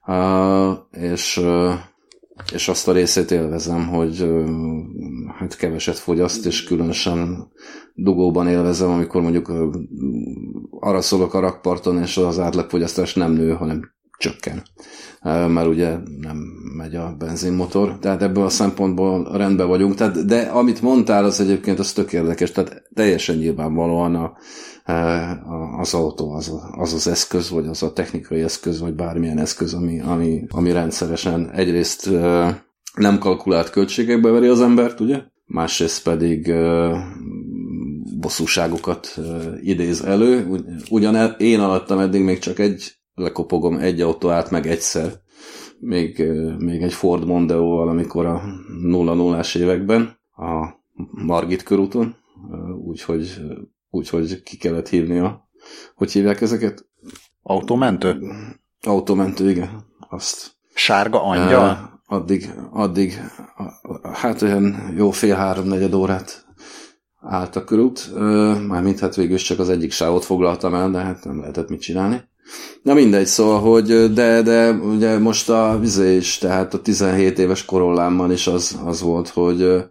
E, 0.03 1.09
és 1.11 1.41
és 2.53 2.69
azt 2.69 2.89
a 2.89 2.93
részét 2.93 3.31
élvezem, 3.31 3.89
hogy 3.89 4.27
hát 5.39 5.57
keveset 5.57 5.99
fogyaszt, 5.99 6.47
és 6.47 6.65
különösen 6.65 7.51
dugóban 7.95 8.49
élvezem, 8.49 8.91
amikor 8.91 9.23
mondjuk 9.23 9.53
arra 10.71 11.01
szólok 11.01 11.35
a 11.35 11.41
rakparton, 11.41 11.99
és 11.99 12.17
az 12.17 12.39
átlagfogyasztás 12.39 13.15
nem 13.15 13.33
nő, 13.33 13.53
hanem 13.53 13.93
csökken. 14.23 14.63
Mert 15.23 15.67
ugye 15.67 15.97
nem 16.21 16.37
megy 16.77 16.95
a 16.95 17.15
benzinmotor, 17.19 17.99
tehát 17.99 18.23
ebből 18.23 18.45
a 18.45 18.49
szempontból 18.49 19.37
rendben 19.37 19.69
vagyunk. 19.69 19.95
Tehát, 19.95 20.27
de 20.27 20.41
amit 20.41 20.83
mondtál, 20.83 21.25
az 21.25 21.41
egyébként 21.41 21.79
az 21.79 21.93
tök 21.93 22.13
érdekes, 22.13 22.51
tehát 22.51 22.83
teljesen 22.95 23.37
nyilvánvalóan 23.37 24.15
a, 24.15 24.33
az 25.79 25.95
autó 25.95 26.33
az, 26.33 26.53
az 26.77 26.93
az 26.93 27.07
eszköz, 27.07 27.51
vagy 27.51 27.67
az 27.67 27.83
a 27.83 27.93
technikai 27.93 28.43
eszköz, 28.43 28.81
vagy 28.81 28.95
bármilyen 28.95 29.39
eszköz, 29.39 29.75
ami, 29.75 30.01
ami, 30.01 30.45
ami 30.51 30.73
rendszeresen 30.73 31.51
egyrészt 31.51 32.11
nem 32.95 33.19
kalkulált 33.19 33.71
költségekbe 33.71 34.31
veri 34.31 34.47
az 34.47 34.61
embert, 34.61 35.01
ugye? 35.01 35.21
Másrészt 35.47 36.03
pedig 36.03 36.53
bosszúságokat 38.21 39.21
idéz 39.63 40.03
elő. 40.03 40.47
Ugyan 40.91 41.35
én 41.39 41.61
alattam 41.61 41.99
eddig 41.99 42.23
még 42.23 42.39
csak 42.39 42.59
egy, 42.59 43.02
lekopogom 43.15 43.77
egy 43.77 44.01
autó 44.01 44.31
át 44.31 44.51
meg 44.51 44.67
egyszer, 44.67 45.13
még, 45.79 46.23
még 46.59 46.83
egy 46.83 46.93
Ford 46.93 47.27
Mondeo-val, 47.27 47.89
amikor 47.89 48.27
a 48.27 48.43
0 48.83 49.15
0 49.15 49.45
években, 49.55 50.19
a 50.37 50.81
Margit 51.11 51.63
körúton, 51.63 52.17
úgyhogy 52.85 53.41
úgy, 53.91 54.09
hogy 54.09 54.43
ki 54.43 54.57
kellett 54.57 54.89
hívni 54.89 55.19
a, 55.19 55.49
hogy 55.95 56.13
hívják 56.13 56.41
ezeket? 56.41 56.87
Automentő? 57.43 58.23
Automentő, 58.83 59.51
igen. 59.51 59.85
Azt. 60.09 60.53
Sárga 60.75 61.23
angyal? 61.23 61.71
Uh, 61.71 62.17
addig, 62.17 62.51
addig, 62.71 63.21
hát 64.13 64.43
olyan 64.43 64.93
jó 64.97 65.11
fél 65.11 65.35
három 65.35 65.67
negyed 65.67 65.95
órát 65.95 66.47
állt 67.21 67.57
a 67.57 67.65
körút, 67.65 68.11
mármint 68.67 68.99
hát 68.99 69.15
végül 69.15 69.37
csak 69.37 69.59
az 69.59 69.69
egyik 69.69 69.93
sávot 69.93 70.25
foglaltam 70.25 70.75
el, 70.75 70.91
de 70.91 70.99
hát 70.99 71.25
nem 71.25 71.41
lehetett 71.41 71.69
mit 71.69 71.81
csinálni. 71.81 72.31
Na 72.83 72.95
mindegy, 72.95 73.27
szóval, 73.27 73.61
hogy 73.61 74.13
de, 74.13 74.43
de 74.43 74.71
ugye 74.71 75.19
most 75.19 75.49
a 75.51 75.79
vizé 75.81 76.17
is, 76.17 76.39
tehát 76.39 76.75
a 76.75 76.81
17 76.81 77.39
éves 77.39 77.65
korollámban 77.65 78.33
is 78.33 78.47
az, 78.47 78.79
az 78.85 79.01
volt, 79.01 79.29
hogy 79.29 79.85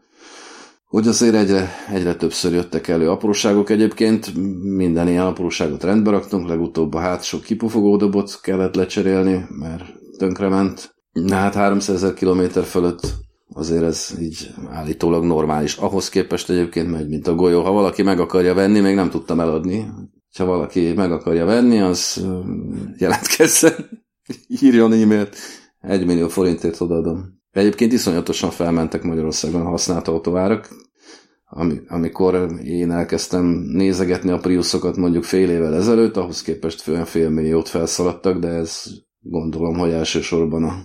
hogy 0.91 1.08
azért 1.08 1.36
egyre, 1.36 1.70
egyre 1.93 2.16
többször 2.16 2.54
jöttek 2.54 2.88
elő 2.88 3.10
apróságok 3.10 3.70
egyébként, 3.70 4.34
minden 4.64 5.08
ilyen 5.08 5.26
apróságot 5.26 5.84
rendbe 5.84 6.10
raktunk, 6.10 6.47
legutóbb 6.47 6.93
a 6.93 6.99
hátsó 6.99 7.39
kipufogódobot 7.39 8.39
kellett 8.41 8.76
lecserélni, 8.76 9.45
mert 9.60 9.84
tönkrement. 10.18 10.95
Na 11.12 11.36
hát 11.36 11.54
300 11.54 11.95
ezer 11.95 12.14
kilométer 12.14 12.64
fölött 12.64 13.14
azért 13.54 13.84
ez 13.84 14.14
így 14.20 14.54
állítólag 14.70 15.24
normális. 15.24 15.76
Ahhoz 15.76 16.10
képest 16.10 16.49
egyébként 16.49 16.91
megy, 16.91 17.08
mint 17.08 17.28
a 17.28 17.36
golyó. 17.36 17.62
Ha 17.62 17.72
valaki 17.72 18.04
meg 18.04 18.20
akarja 18.20 18.54
venni, 18.54 18.80
még 18.80 18.95
nem 18.95 19.10
tudtam 19.10 19.39
eladni. 19.39 19.88
Ha 20.38 20.46
valaki 20.46 20.94
meg 20.94 21.12
akarja 21.12 21.46
venni, 21.46 21.80
az 21.80 22.26
jelentkezzen, 22.98 23.74
írjon 24.62 24.94
e-mailt, 24.94 25.36
egy 25.82 26.06
millió 26.06 26.28
forintért 26.28 26.82
odaadom. 26.82 27.40
Egyébként 27.52 27.94
iszonyatosan 27.94 28.50
felmentek 28.50 29.04
Magyarországon 29.04 29.62
a 29.62 29.70
használt 29.70 30.08
autóárak. 30.08 30.70
Amikor 31.88 32.56
én 32.64 32.92
elkezdtem 32.92 33.46
nézegetni 33.72 34.32
a 34.32 34.38
Priusokat 34.38 34.96
mondjuk 34.96 35.24
fél 35.24 35.50
évvel 35.50 35.76
ezelőtt, 35.76 36.18
ahhoz 36.18 36.42
képest 36.42 36.82
fően 36.82 37.06
fél 37.06 37.30
milliót 37.30 37.70
felszaladtak, 37.70 38.38
de 38.38 38.48
ez 38.48 38.84
gondolom, 39.20 39.78
hogy 39.78 39.92
elsősorban 39.92 40.64
a 40.64 40.84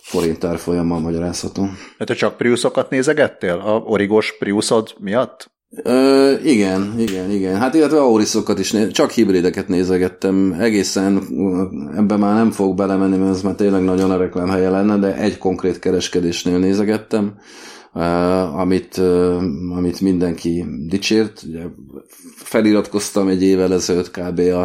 forint 0.00 0.44
árfolyammal 0.44 1.00
magyarázható. 1.00 1.64
Hát 1.98 2.08
te 2.08 2.14
csak 2.14 2.36
Priusokat 2.36 2.90
nézegettél? 2.90 3.54
A 3.54 3.78
origós 3.78 4.38
Priusod 4.38 4.94
miatt? 4.98 5.50
Ö, 5.76 6.32
igen, 6.42 6.94
igen, 6.98 7.30
igen. 7.30 7.56
Hát 7.56 7.74
illetve 7.74 8.00
Auriszokat 8.00 8.58
is, 8.58 8.72
néz, 8.72 8.90
csak 8.90 9.10
hibrideket 9.10 9.68
nézegettem. 9.68 10.56
Egészen 10.58 11.22
ebben 11.96 12.18
már 12.18 12.34
nem 12.34 12.50
fog 12.50 12.76
belemenni, 12.76 13.16
mert 13.16 13.30
ez 13.30 13.42
már 13.42 13.54
tényleg 13.54 13.82
nagyon 13.82 14.10
a 14.10 14.16
reklámhelye 14.16 14.70
lenne, 14.70 14.98
de 14.98 15.16
egy 15.16 15.38
konkrét 15.38 15.78
kereskedésnél 15.78 16.58
nézegettem, 16.58 17.34
uh, 17.94 18.58
amit, 18.58 18.96
uh, 18.96 19.42
amit 19.76 20.00
mindenki 20.00 20.64
dicsért. 20.88 21.42
Ugye 21.48 21.62
feliratkoztam 22.36 23.28
egy 23.28 23.42
évvel 23.42 23.72
ezelőtt 23.72 24.10
kb. 24.10 24.38
a, 24.38 24.64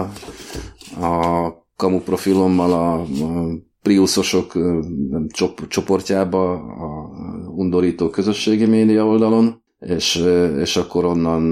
a 1.06 1.54
kamu 1.76 2.00
profilommal 2.00 2.74
a, 2.74 2.94
a 3.02 3.64
Priusosok 3.82 4.54
csoportjába 5.68 6.54
a 6.54 7.10
undorító 7.56 8.10
közösségi 8.10 8.66
média 8.66 9.06
oldalon, 9.06 9.64
és, 9.88 10.16
és 10.60 10.78
akkor 10.78 11.06
onnan, 11.06 11.52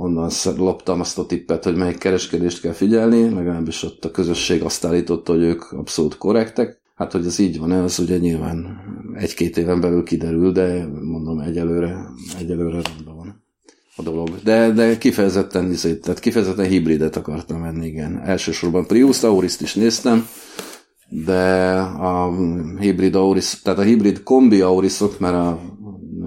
onnan 0.00 0.30
loptam 0.56 1.00
azt 1.00 1.18
a 1.18 1.26
tippet, 1.26 1.64
hogy 1.64 1.76
melyik 1.76 1.98
kereskedést 1.98 2.60
kell 2.60 2.72
figyelni, 2.72 3.34
legalábbis 3.34 3.82
ott 3.82 4.04
a 4.04 4.10
közösség 4.10 4.62
azt 4.62 4.84
állította, 4.84 5.32
hogy 5.32 5.42
ők 5.42 5.72
abszolút 5.72 6.18
korrektek. 6.18 6.80
Hát, 6.94 7.12
hogy 7.12 7.26
ez 7.26 7.38
így 7.38 7.58
van, 7.58 7.72
ez 7.72 7.98
ugye 7.98 8.18
nyilván 8.18 8.80
egy-két 9.14 9.56
éven 9.56 9.80
belül 9.80 10.02
kiderül, 10.02 10.52
de 10.52 10.86
mondom, 11.02 11.38
egyelőre, 11.38 11.96
egyelőre 12.38 12.80
rendben 12.82 13.16
van 13.16 13.42
a 13.96 14.02
dolog. 14.02 14.28
De, 14.42 14.70
de 14.70 14.98
kifejezetten, 14.98 15.70
izé, 15.70 15.96
tehát 15.96 16.20
kifejezetten 16.20 16.66
hibridet 16.66 17.16
akartam 17.16 17.60
venni, 17.60 17.86
igen. 17.86 18.20
Elsősorban 18.24 18.86
Prius, 18.86 19.22
Auriszt 19.22 19.60
is 19.60 19.74
néztem, 19.74 20.26
de 21.08 21.72
a 21.80 22.32
hibrid 22.78 23.14
Auris, 23.14 23.60
tehát 23.62 23.78
a 23.78 23.82
hibrid 23.82 24.22
kombi 24.22 24.60
Aurisok, 24.60 25.18
mert 25.18 25.34
a 25.34 25.60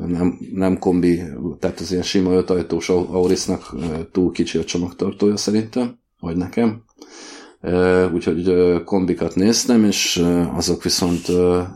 nem, 0.10 0.38
nem 0.54 0.78
kombi, 0.78 1.22
tehát 1.60 1.80
az 1.80 1.92
ilyen 1.92 2.04
sima 2.04 2.34
ötajtós 2.34 2.90
Aurisnak 2.90 3.76
túl 4.12 4.32
kicsi 4.32 4.58
a 4.58 4.64
csomagtartója 4.64 5.38
szerintem, 5.38 6.00
vagy 6.20 6.36
nekem. 6.36 6.84
Úgyhogy 8.14 8.54
kombikat 8.84 9.36
néztem, 9.36 9.84
és 9.84 10.26
azok 10.54 10.84
viszont 10.84 11.28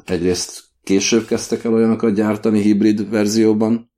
egyrészt 0.05 0.63
később 0.83 1.25
kezdtek 1.25 1.63
el 1.63 1.73
olyanokat 1.73 2.13
gyártani 2.13 2.61
hibrid 2.61 3.09
verzióban, 3.09 3.91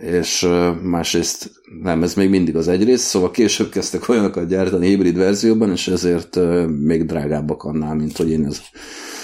és 0.00 0.48
másrészt 0.82 1.50
nem, 1.82 2.02
ez 2.02 2.14
még 2.14 2.30
mindig 2.30 2.56
az 2.56 2.68
egyrészt, 2.68 3.04
szóval 3.04 3.30
később 3.30 3.68
kezdtek 3.68 4.08
olyanokat 4.08 4.48
gyártani 4.48 4.86
hibrid 4.86 5.16
verzióban, 5.16 5.70
és 5.70 5.88
ezért 5.88 6.38
még 6.66 7.04
drágábbak 7.04 7.62
annál, 7.62 7.94
mint 7.94 8.16
hogy 8.16 8.30
én 8.30 8.44
ez 8.44 8.60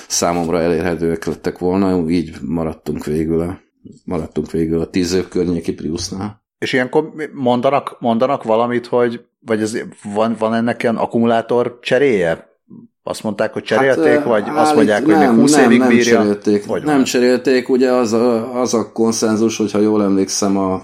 számomra 0.08 0.60
elérhetőek 0.60 1.24
lettek 1.24 1.58
volna, 1.58 2.08
így 2.08 2.36
maradtunk 2.46 3.04
végül 3.04 3.40
a, 3.40 3.60
maradtunk 4.04 4.50
végül 4.50 4.80
a 4.80 4.86
tíz 4.86 5.12
év 5.12 5.28
környéki 5.28 5.74
Priusnál. 5.74 6.42
És 6.58 6.72
ilyenkor 6.72 7.12
mondanak, 7.32 7.96
mondanak 8.00 8.42
valamit, 8.42 8.86
hogy 8.86 9.24
vagy 9.40 9.62
ez, 9.62 9.78
van, 10.14 10.36
van 10.38 10.54
ennek 10.54 10.82
ilyen 10.82 10.96
akkumulátor 10.96 11.78
cseréje? 11.82 12.46
Azt 13.02 13.22
mondták, 13.22 13.52
hogy 13.52 13.62
cserélték, 13.62 14.14
hát, 14.14 14.24
vagy 14.24 14.42
állít, 14.42 14.58
azt 14.58 14.74
mondják, 14.74 15.04
hogy 15.04 15.14
nem, 15.14 15.34
még 15.34 15.40
20 15.40 15.54
nem, 15.54 15.64
évig 15.64 15.78
nem 15.78 15.88
bírja? 15.88 16.18
Cserélték, 16.18 16.66
vagy 16.66 16.82
nem 16.82 16.94
van? 16.94 17.04
cserélték, 17.04 17.68
ugye 17.68 17.90
az 17.92 18.12
a, 18.12 18.60
az 18.60 18.74
a 18.74 18.92
konszenzus, 18.92 19.56
hogyha 19.56 19.78
jól 19.78 20.02
emlékszem 20.02 20.56
a 20.56 20.82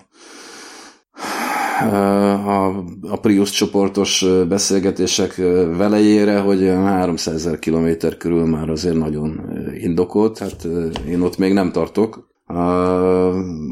a, 1.80 2.66
a 3.02 3.16
Prius 3.20 3.50
csoportos 3.50 4.26
beszélgetések 4.48 5.36
velejére, 5.76 6.38
hogy 6.38 6.66
300 6.66 7.34
ezer 7.34 7.58
kilométer 7.58 8.16
körül 8.16 8.44
már 8.44 8.70
azért 8.70 8.96
nagyon 8.96 9.40
indokolt, 9.78 10.38
hát 10.38 10.66
én 11.08 11.20
ott 11.20 11.38
még 11.38 11.52
nem 11.52 11.72
tartok. 11.72 12.32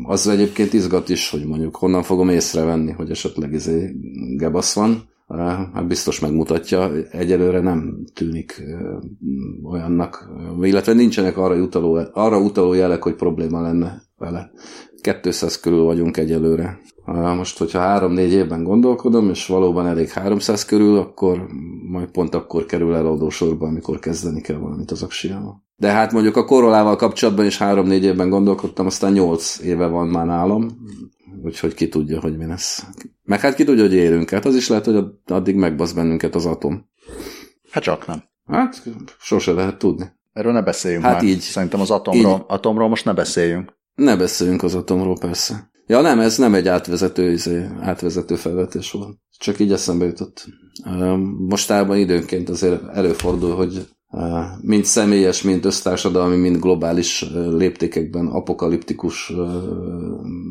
Az 0.07 0.29
egyébként 0.29 0.73
izgat 0.73 1.09
is, 1.09 1.31
hogy 1.31 1.47
mondjuk 1.47 1.77
honnan 1.77 2.03
fogom 2.03 2.29
észrevenni, 2.29 2.93
hogy 2.93 3.11
esetleg 3.11 3.53
izé 3.53 3.97
gebasz 4.37 4.75
van. 4.75 5.11
Hát 5.75 5.87
biztos 5.87 6.21
megmutatja, 6.21 6.91
egyelőre 7.11 7.61
nem 7.61 8.05
tűnik 8.15 8.63
olyannak, 9.65 10.31
illetve 10.61 10.93
nincsenek 10.93 11.37
arra 11.37 11.55
utaló, 11.55 12.01
arra 12.13 12.39
utaló 12.39 12.73
jelek, 12.73 13.03
hogy 13.03 13.15
probléma 13.15 13.61
lenne 13.61 14.03
vele. 14.19 14.51
200 15.03 15.61
körül 15.61 15.83
vagyunk 15.83 16.17
egyelőre. 16.17 16.81
Most, 17.37 17.59
hogyha 17.59 17.79
három-négy 17.79 18.33
évben 18.33 18.65
gondolkodom, 18.65 19.31
és 19.31 19.47
valóban 19.47 19.87
elég 19.87 20.09
300 20.09 20.65
körül, 20.65 20.99
akkor 20.99 21.47
majd 21.91 22.11
pont 22.11 22.35
akkor 22.35 22.67
kerül 22.67 22.95
el 22.95 23.07
adósorba, 23.07 23.67
amikor 23.67 23.99
kezdeni 23.99 24.41
kell 24.41 24.57
valamit 24.57 24.91
az 24.91 25.03
aksiával. 25.03 25.65
De 25.77 25.91
hát 25.91 26.13
mondjuk 26.13 26.37
a 26.37 26.45
korolával 26.45 26.97
kapcsolatban 26.97 27.47
is 27.47 27.59
három-négy 27.59 28.05
évben 28.05 28.29
gondolkodtam, 28.29 28.87
aztán 28.87 29.13
nyolc 29.13 29.59
éve 29.59 29.87
van 29.87 30.09
már 30.09 30.27
nálam, 30.27 30.69
úgyhogy 31.43 31.75
ki 31.75 31.89
tudja, 31.89 32.21
hogy 32.21 32.37
mi 32.37 32.47
lesz. 32.47 32.87
Meg 33.23 33.41
hát 33.41 33.55
ki 33.55 33.65
tudja, 33.65 33.83
hogy 33.83 33.95
élünk. 33.95 34.31
Hát 34.31 34.45
az 34.45 34.55
is 34.55 34.69
lehet, 34.69 34.85
hogy 34.85 35.05
addig 35.27 35.55
megbasz 35.55 35.93
bennünket 35.93 36.35
az 36.35 36.47
atom. 36.47 36.89
Hát 37.71 37.83
csak 37.83 38.07
nem. 38.07 38.23
Hát 38.47 38.83
sose 39.19 39.53
lehet 39.53 39.79
tudni. 39.79 40.13
Erről 40.33 40.53
ne 40.53 40.63
beszéljünk 40.63 41.05
hát 41.05 41.13
már. 41.13 41.25
így. 41.25 41.41
Szerintem 41.41 41.81
az 41.81 41.91
atomról, 41.91 42.33
így. 42.33 42.45
atomról 42.47 42.89
most 42.89 43.05
ne 43.05 43.13
beszéljünk. 43.13 43.81
Ne 43.95 44.17
beszéljünk 44.17 44.63
az 44.63 44.75
atomról, 44.75 45.19
persze. 45.19 45.71
Ja 45.87 46.01
nem, 46.01 46.21
ez 46.21 46.39
nem 46.39 46.55
egy 46.55 46.69
átvezető, 46.69 47.31
izé, 47.31 47.67
átvezető 47.81 48.35
felvetés 48.35 48.91
volt. 48.91 49.17
Csak 49.39 49.59
így 49.59 49.73
eszembe 49.73 50.05
jutott. 50.05 50.47
Mostában 51.49 51.97
időnként 51.97 52.49
azért 52.49 52.83
előfordul, 52.89 53.55
hogy 53.55 53.89
mind 54.61 54.85
személyes, 54.85 55.43
mind 55.43 55.65
össztársadalmi, 55.65 56.37
mind 56.37 56.61
globális 56.61 57.25
léptékekben 57.51 58.27
apokaliptikus 58.27 59.33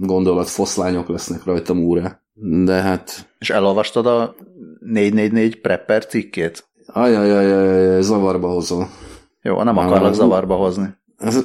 gondolatfoszlányok 0.01 1.07
lesznek 1.07 1.43
rajtam 1.43 1.83
úrá. 1.83 2.21
De 2.63 2.73
hát... 2.73 3.33
És 3.39 3.49
elolvastad 3.49 4.05
a 4.05 4.35
444 4.79 5.61
prepper 5.61 6.05
cikkét? 6.05 6.69
Ajajajajaj, 6.85 8.01
zavarba 8.01 8.47
hozol. 8.47 8.89
Jó, 9.41 9.63
nem 9.63 9.77
akarlak 9.77 10.13
zavarba 10.13 10.55
hozni. 10.55 10.87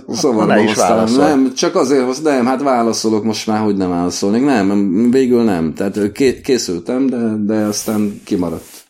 Zavarba 0.09 0.55
ne 0.55 0.62
is 0.62 0.74
válaszol. 0.74 1.24
Nem, 1.24 1.55
csak 1.55 1.74
azért, 1.74 2.05
hogy 2.05 2.16
nem, 2.22 2.47
hát 2.47 2.62
válaszolok 2.62 3.24
most 3.24 3.47
már, 3.47 3.61
hogy 3.61 3.77
nem 3.77 3.89
válaszolnék. 3.89 4.45
Nem, 4.45 5.11
végül 5.11 5.43
nem. 5.43 5.74
Tehát 5.74 6.12
készültem, 6.43 7.07
de, 7.07 7.55
de 7.55 7.55
aztán 7.55 8.20
kimaradt. 8.24 8.85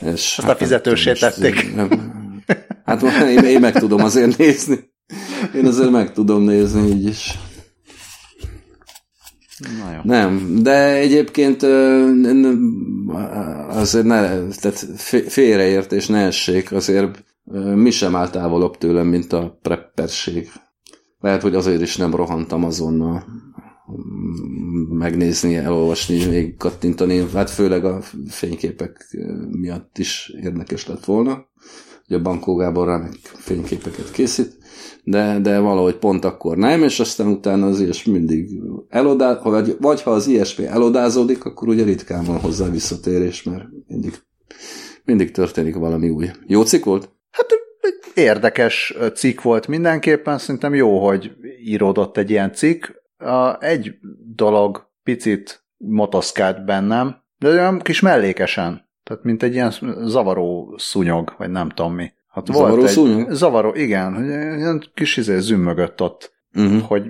És 0.00 0.34
Azt 0.38 0.46
hát, 0.46 0.50
a 0.50 0.58
fizetősét 0.58 1.20
tették. 1.20 1.74
Hát 2.84 3.02
én, 3.02 3.38
én 3.38 3.60
meg 3.60 3.72
tudom 3.72 4.04
azért 4.04 4.38
nézni. 4.38 4.90
Én 5.54 5.66
azért 5.66 5.90
meg 5.90 6.12
tudom 6.12 6.42
nézni 6.42 6.88
így 6.88 7.04
is. 7.04 7.38
Na 9.58 9.92
jó. 9.92 10.00
Nem, 10.02 10.58
de 10.62 10.94
egyébként 10.94 11.62
azért 13.68 14.04
ne, 14.04 14.28
tehát 14.60 14.86
félreértés 15.26 16.06
ne 16.06 16.18
essék, 16.18 16.72
azért 16.72 17.24
mi 17.74 17.90
sem 17.90 18.16
áll 18.16 18.30
távolabb 18.30 18.76
tőlem, 18.76 19.06
mint 19.06 19.32
a 19.32 19.58
prepperség. 19.62 20.48
lehet, 21.20 21.42
hogy 21.42 21.54
azért 21.54 21.82
is 21.82 21.96
nem 21.96 22.14
rohantam 22.14 22.64
azonnal 22.64 23.24
megnézni, 24.88 25.56
elolvasni, 25.56 26.26
még 26.26 26.56
kattintani, 26.56 27.24
hát 27.32 27.50
főleg 27.50 27.84
a 27.84 28.00
fényképek 28.28 29.16
miatt 29.50 29.98
is 29.98 30.34
érdekes 30.42 30.86
lett 30.86 31.04
volna. 31.04 31.46
Ugye 32.06 32.16
a 32.16 32.22
Bankó 32.22 32.54
Gábor 32.54 32.86
rá 32.86 32.96
meg 32.96 33.12
fényképeket 33.22 34.10
készít, 34.10 34.58
de, 35.04 35.38
de 35.40 35.58
valahogy 35.58 35.96
pont 35.96 36.24
akkor 36.24 36.56
nem, 36.56 36.82
és 36.82 37.00
aztán 37.00 37.26
utána 37.26 37.66
az 37.66 37.80
ilyes 37.80 38.04
mindig 38.04 38.60
elodá, 38.88 39.40
vagy, 39.42 39.76
vagy 39.80 40.02
ha 40.02 40.10
az 40.10 40.26
ilyesmi 40.26 40.66
elodázódik, 40.66 41.44
akkor 41.44 41.68
ugye 41.68 41.84
ritkán 41.84 42.24
van 42.24 42.38
hozzá 42.38 42.70
visszatérés, 42.70 43.42
mert 43.42 43.64
mindig, 43.86 44.14
mindig 45.04 45.30
történik 45.30 45.74
valami 45.74 46.08
új. 46.08 46.30
Jó 46.46 46.62
cikk 46.62 46.84
volt? 46.84 47.10
Hát 47.32 47.46
érdekes 48.14 48.94
cikk 49.14 49.40
volt 49.40 49.68
mindenképpen, 49.68 50.38
szerintem 50.38 50.74
jó, 50.74 51.06
hogy 51.06 51.32
íródott 51.64 52.16
egy 52.16 52.30
ilyen 52.30 52.52
cikk. 52.52 52.86
Egy 53.58 53.94
dolog 54.34 54.90
picit 55.02 55.64
motoszkált 55.76 56.64
bennem, 56.64 57.16
de 57.38 57.48
olyan 57.48 57.78
kis 57.78 58.00
mellékesen. 58.00 58.90
Tehát 59.02 59.24
mint 59.24 59.42
egy 59.42 59.52
ilyen 59.54 59.72
zavaró 60.04 60.74
szúnyog, 60.76 61.34
vagy 61.38 61.50
nem 61.50 61.68
tudom 61.68 61.94
mi. 61.94 62.12
Hát 62.28 62.46
zavaró 62.46 62.76
volt 62.76 62.88
szúnyog? 62.88 63.28
Egy, 63.28 63.34
zavaró, 63.34 63.74
igen. 63.74 64.24
Ilyen 64.58 64.90
kis 64.94 65.16
izé 65.16 65.38
zümmögött 65.38 66.02
ott, 66.02 66.32
uh-huh. 66.54 66.82
hogy 66.82 67.04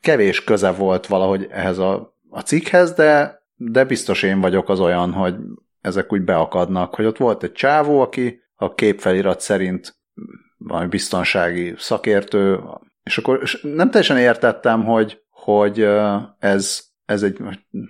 kevés 0.00 0.44
köze 0.44 0.70
volt 0.70 1.06
valahogy 1.06 1.46
ehhez 1.50 1.78
a, 1.78 2.16
a 2.28 2.40
cikkhez, 2.40 2.92
de, 2.92 3.42
de 3.56 3.84
biztos 3.84 4.22
én 4.22 4.40
vagyok 4.40 4.68
az 4.68 4.80
olyan, 4.80 5.12
hogy 5.12 5.34
ezek 5.80 6.12
úgy 6.12 6.22
beakadnak, 6.22 6.94
hogy 6.94 7.04
ott 7.04 7.16
volt 7.16 7.42
egy 7.42 7.52
csávó, 7.52 8.00
aki 8.00 8.40
a 8.60 8.74
képfelirat 8.74 9.40
szerint 9.40 9.96
valami 10.56 10.86
biztonsági 10.86 11.74
szakértő, 11.78 12.60
és 13.02 13.18
akkor 13.18 13.38
és 13.42 13.60
nem 13.62 13.90
teljesen 13.90 14.18
értettem, 14.18 14.84
hogy, 14.84 15.22
hogy 15.30 15.88
ez, 16.38 16.80
ez 17.04 17.22
egy, 17.22 17.38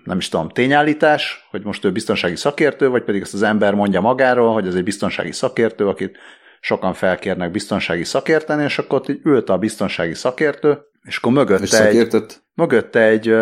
nem 0.05 0.18
is 0.18 0.29
tudom, 0.29 0.49
tényállítás, 0.49 1.47
hogy 1.51 1.64
most 1.64 1.85
ő 1.85 1.93
biztonsági 1.93 2.37
szakértő, 2.37 2.89
vagy 2.89 3.05
pedig 3.05 3.23
ezt 3.23 3.35
az 3.35 3.43
ember 3.43 3.75
mondja 3.75 4.01
magáról, 4.01 4.53
hogy 4.53 4.66
ez 4.66 4.75
egy 4.75 4.85
biztonsági 4.85 5.33
szakértő, 5.33 5.89
akit 5.89 6.18
sokan 6.61 6.95
felkérnek 6.95 7.51
biztonsági 7.51 8.05
szakérteni, 8.05 8.64
és 8.64 8.79
akkor 8.79 8.99
ott 8.99 9.09
így 9.09 9.21
ült 9.25 9.49
a 9.49 9.59
biztonsági 9.59 10.14
szakértő, 10.14 10.79
és 11.03 11.16
akkor 11.16 11.33
mögötte 11.33 11.87
egy, 11.87 12.25
mögötte 12.55 13.01
egy 13.01 13.35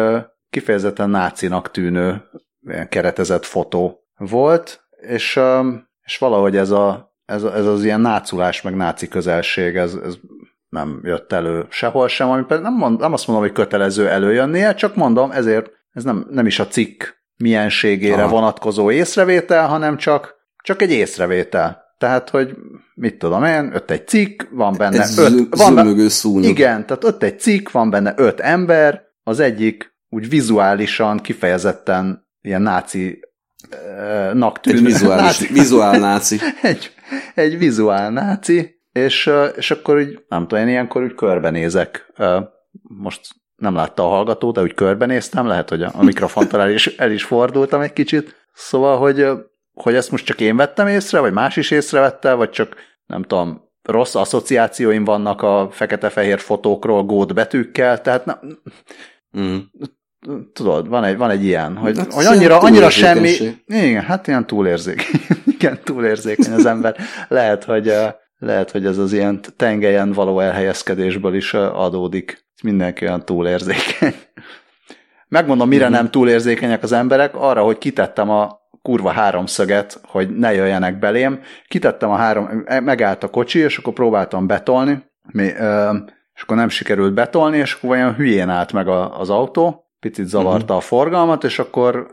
kifejezetten 0.51 1.11
nácinak 1.11 1.70
tűnő 1.70 2.22
keretezett 2.89 3.45
fotó 3.45 4.07
volt, 4.16 4.81
és, 5.01 5.41
és 6.05 6.18
valahogy 6.18 6.57
ez, 6.57 6.70
a, 6.70 7.08
ez, 7.29 7.43
ez 7.43 7.66
az 7.66 7.85
ilyen 7.85 8.01
náculás, 8.01 8.62
meg 8.62 8.76
náci 8.76 9.09
közelség, 9.09 9.76
ez, 9.76 9.95
ez 10.05 10.14
nem 10.68 11.01
jött 11.03 11.33
elő 11.33 11.66
sehol 11.70 12.09
sem, 12.09 12.31
ami 12.31 12.45
nem, 12.49 12.74
mond, 12.74 13.01
nem 13.01 13.12
azt 13.12 13.26
mondom, 13.26 13.47
hogy 13.47 13.55
kötelező 13.55 14.09
előjönnie, 14.09 14.74
csak 14.74 14.95
mondom, 14.95 15.31
ezért 15.31 15.70
ez 15.93 16.05
nem, 16.05 16.26
nem 16.31 16.47
is 16.47 16.59
a 16.59 16.66
cikk 16.66 17.03
mienségére 17.37 18.22
Aha. 18.22 18.29
vonatkozó 18.29 18.91
észrevétel, 18.91 19.66
hanem 19.66 19.97
csak, 19.97 20.35
csak 20.62 20.83
egy 20.83 20.91
észrevétel. 20.91 21.83
Tehát, 21.99 22.31
hogy 22.31 22.57
mit 22.95 23.18
tudom 23.18 23.45
én, 23.45 23.70
öt 23.74 23.91
egy 23.91 24.09
cikk, 24.09 24.43
van 24.51 24.74
benne 24.79 25.03
egy 25.03 25.18
öt... 25.18 25.57
Van 25.57 25.74
benne, 25.74 26.09
szúnyog. 26.09 26.51
Igen, 26.51 26.87
tehát 26.87 27.05
öt 27.05 27.22
egy 27.22 27.41
cikk, 27.41 27.70
van 27.70 27.91
benne 27.91 28.14
öt 28.16 28.41
ember, 28.41 29.03
az 29.22 29.41
egyik 29.41 29.97
úgy 30.09 30.29
vizuálisan 30.29 31.18
kifejezetten 31.18 32.26
ilyen 32.41 32.62
náci 32.62 33.20
nak 34.33 34.61
tűnő. 34.61 34.79
Egy 34.79 34.85
vizuális, 34.85 35.22
náci. 35.39 35.53
vizuál 35.53 35.99
náci. 35.99 36.39
egy, 36.62 36.93
egy 37.35 37.59
vizuál 37.59 38.11
náci, 38.11 38.81
és, 38.93 39.31
és 39.57 39.71
akkor 39.71 39.97
úgy, 39.97 40.25
nem 40.29 40.47
tudom, 40.47 40.65
én 40.65 40.71
ilyenkor 40.71 41.03
úgy 41.03 41.15
körbenézek. 41.15 42.13
Most 42.83 43.21
nem 43.57 43.75
látta 43.75 44.05
a 44.05 44.09
hallgató, 44.09 44.51
de 44.51 44.63
úgy 44.63 44.75
körbenéztem, 44.75 45.47
lehet, 45.47 45.69
hogy 45.69 45.83
a, 45.83 45.93
mikrofonttal 46.01 46.61
el 46.61 46.71
is, 46.71 46.87
el 46.87 47.11
is 47.11 47.25
fordultam 47.25 47.81
egy 47.81 47.93
kicsit. 47.93 48.47
Szóval, 48.53 48.99
hogy, 48.99 49.27
hogy 49.73 49.95
ezt 49.95 50.11
most 50.11 50.25
csak 50.25 50.41
én 50.41 50.57
vettem 50.57 50.87
észre, 50.87 51.21
vagy 51.21 51.33
más 51.33 51.57
is 51.57 51.71
észrevette, 51.71 52.33
vagy 52.33 52.51
csak 52.51 52.77
nem 53.07 53.23
tudom, 53.23 53.69
rossz 53.83 54.15
asszociációim 54.15 55.05
vannak 55.05 55.43
a 55.43 55.69
fekete-fehér 55.71 56.39
fotókról 56.39 57.03
gót 57.03 57.35
betűkkel, 57.35 58.01
tehát 58.01 58.25
nem, 58.25 58.39
mm. 59.39 59.57
tudod, 60.53 60.89
van 60.89 61.05
egy, 61.05 61.17
van 61.17 61.31
egy 61.31 61.45
ilyen, 61.45 61.77
hogy, 61.77 61.99
hát 61.99 62.13
hogy 62.13 62.25
annyira, 62.25 62.59
annyira 62.59 62.91
semmi, 62.91 63.31
igen, 63.67 64.03
hát 64.03 64.27
ilyen 64.27 64.47
túlérzékeny, 64.47 65.21
igen, 65.59 65.79
túlérzékeny 65.85 66.53
az 66.53 66.67
ember. 66.67 66.97
Lehet, 67.29 67.65
hogy 67.65 67.93
lehet, 68.39 68.71
hogy 68.71 68.87
ez 68.87 68.99
az 68.99 69.13
ilyen 69.13 69.41
tengelyen 69.57 70.13
való 70.13 70.41
elhelyezkedésből 70.41 71.35
is 71.35 71.55
adódik. 71.55 72.47
Mindenki 72.63 73.05
olyan 73.05 73.25
túlérzékeny. 73.25 74.15
Megmondom, 75.29 75.69
mire 75.69 75.89
nem 75.89 76.11
túlérzékenyek 76.11 76.83
az 76.83 76.93
emberek, 76.93 77.35
arra, 77.35 77.63
hogy 77.63 77.79
kitettem 77.79 78.31
a 78.31 78.59
kurva 78.83 79.11
háromszöget, 79.11 80.01
hogy 80.07 80.37
ne 80.37 80.55
jöjjenek 80.55 80.99
belém. 80.99 81.41
Kitettem 81.69 82.11
a 82.11 82.17
három, 82.17 82.65
megállt 82.67 83.25
a 83.25 83.29
kocsi, 83.29 83.59
és 83.59 83.79
akkor 83.79 83.93
próbáltam 83.93 84.47
betolni, 84.47 85.05
és 86.35 86.43
akkor 86.43 86.57
nem 86.57 86.69
sikerült 86.69 87.15
betolni, 87.15 87.57
és 87.57 87.73
akkor 87.73 87.91
olyan 87.91 88.15
hülyén 88.15 88.49
állt 88.49 88.73
meg 88.73 88.89
az 89.19 89.31
autó, 89.31 89.85
picit 90.01 90.27
zavarta 90.27 90.63
uh-huh. 90.63 90.77
a 90.77 90.81
forgalmat, 90.81 91.45
és 91.45 91.59
akkor 91.59 92.11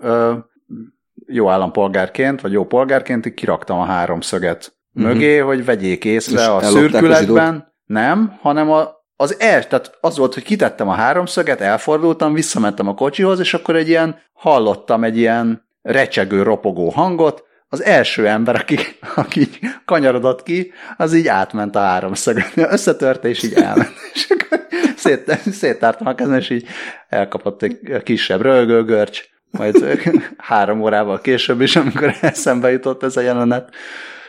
jó 1.27 1.49
állampolgárként, 1.49 2.41
vagy 2.41 2.51
jó 2.51 2.65
polgárként 2.65 3.33
kiraktam 3.33 3.79
a 3.79 3.85
háromszöget 3.85 4.75
uh-huh. 4.93 5.13
mögé, 5.13 5.37
hogy 5.37 5.65
vegyék 5.65 6.05
észre 6.05 6.41
és 6.41 6.47
a 6.47 6.61
szürkületben. 6.61 7.73
Nem, 7.85 8.37
hanem 8.41 8.71
a, 8.71 8.89
az 9.15 9.39
el, 9.39 9.67
tehát 9.67 9.97
az 10.01 10.17
volt, 10.17 10.33
hogy 10.33 10.43
kitettem 10.43 10.89
a 10.89 10.93
háromszöget, 10.93 11.61
elfordultam, 11.61 12.33
visszamentem 12.33 12.87
a 12.87 12.93
kocsihoz, 12.93 13.39
és 13.39 13.53
akkor 13.53 13.75
egy 13.75 13.87
ilyen, 13.87 14.19
hallottam 14.33 15.03
egy 15.03 15.17
ilyen 15.17 15.67
recsegő, 15.81 16.43
ropogó 16.43 16.89
hangot, 16.89 17.43
az 17.67 17.83
első 17.83 18.27
ember, 18.27 18.55
aki, 18.55 18.77
aki 19.15 19.47
kanyarodott 19.85 20.43
ki, 20.43 20.71
az 20.97 21.13
így 21.13 21.27
átment 21.27 21.75
a 21.75 21.79
háromszöget. 21.79 22.51
Összetörte, 22.55 23.27
és 23.27 23.43
így 23.43 23.53
elment. 23.53 23.93
És 24.13 24.27
akkor 24.29 24.65
szét, 24.95 25.39
széttártam 25.51 26.07
a 26.07 26.15
kezem, 26.15 26.37
és 26.37 26.49
így 26.49 26.67
elkapott 27.09 27.63
egy 27.63 27.79
kisebb 28.03 28.41
rölgőgörcs, 28.41 29.23
majd 29.51 29.99
három 30.37 30.81
órával 30.81 31.21
később 31.21 31.61
is, 31.61 31.75
amikor 31.75 32.15
eszembe 32.21 32.71
jutott 32.71 33.03
ez 33.03 33.17
a 33.17 33.21
jelenet, 33.21 33.69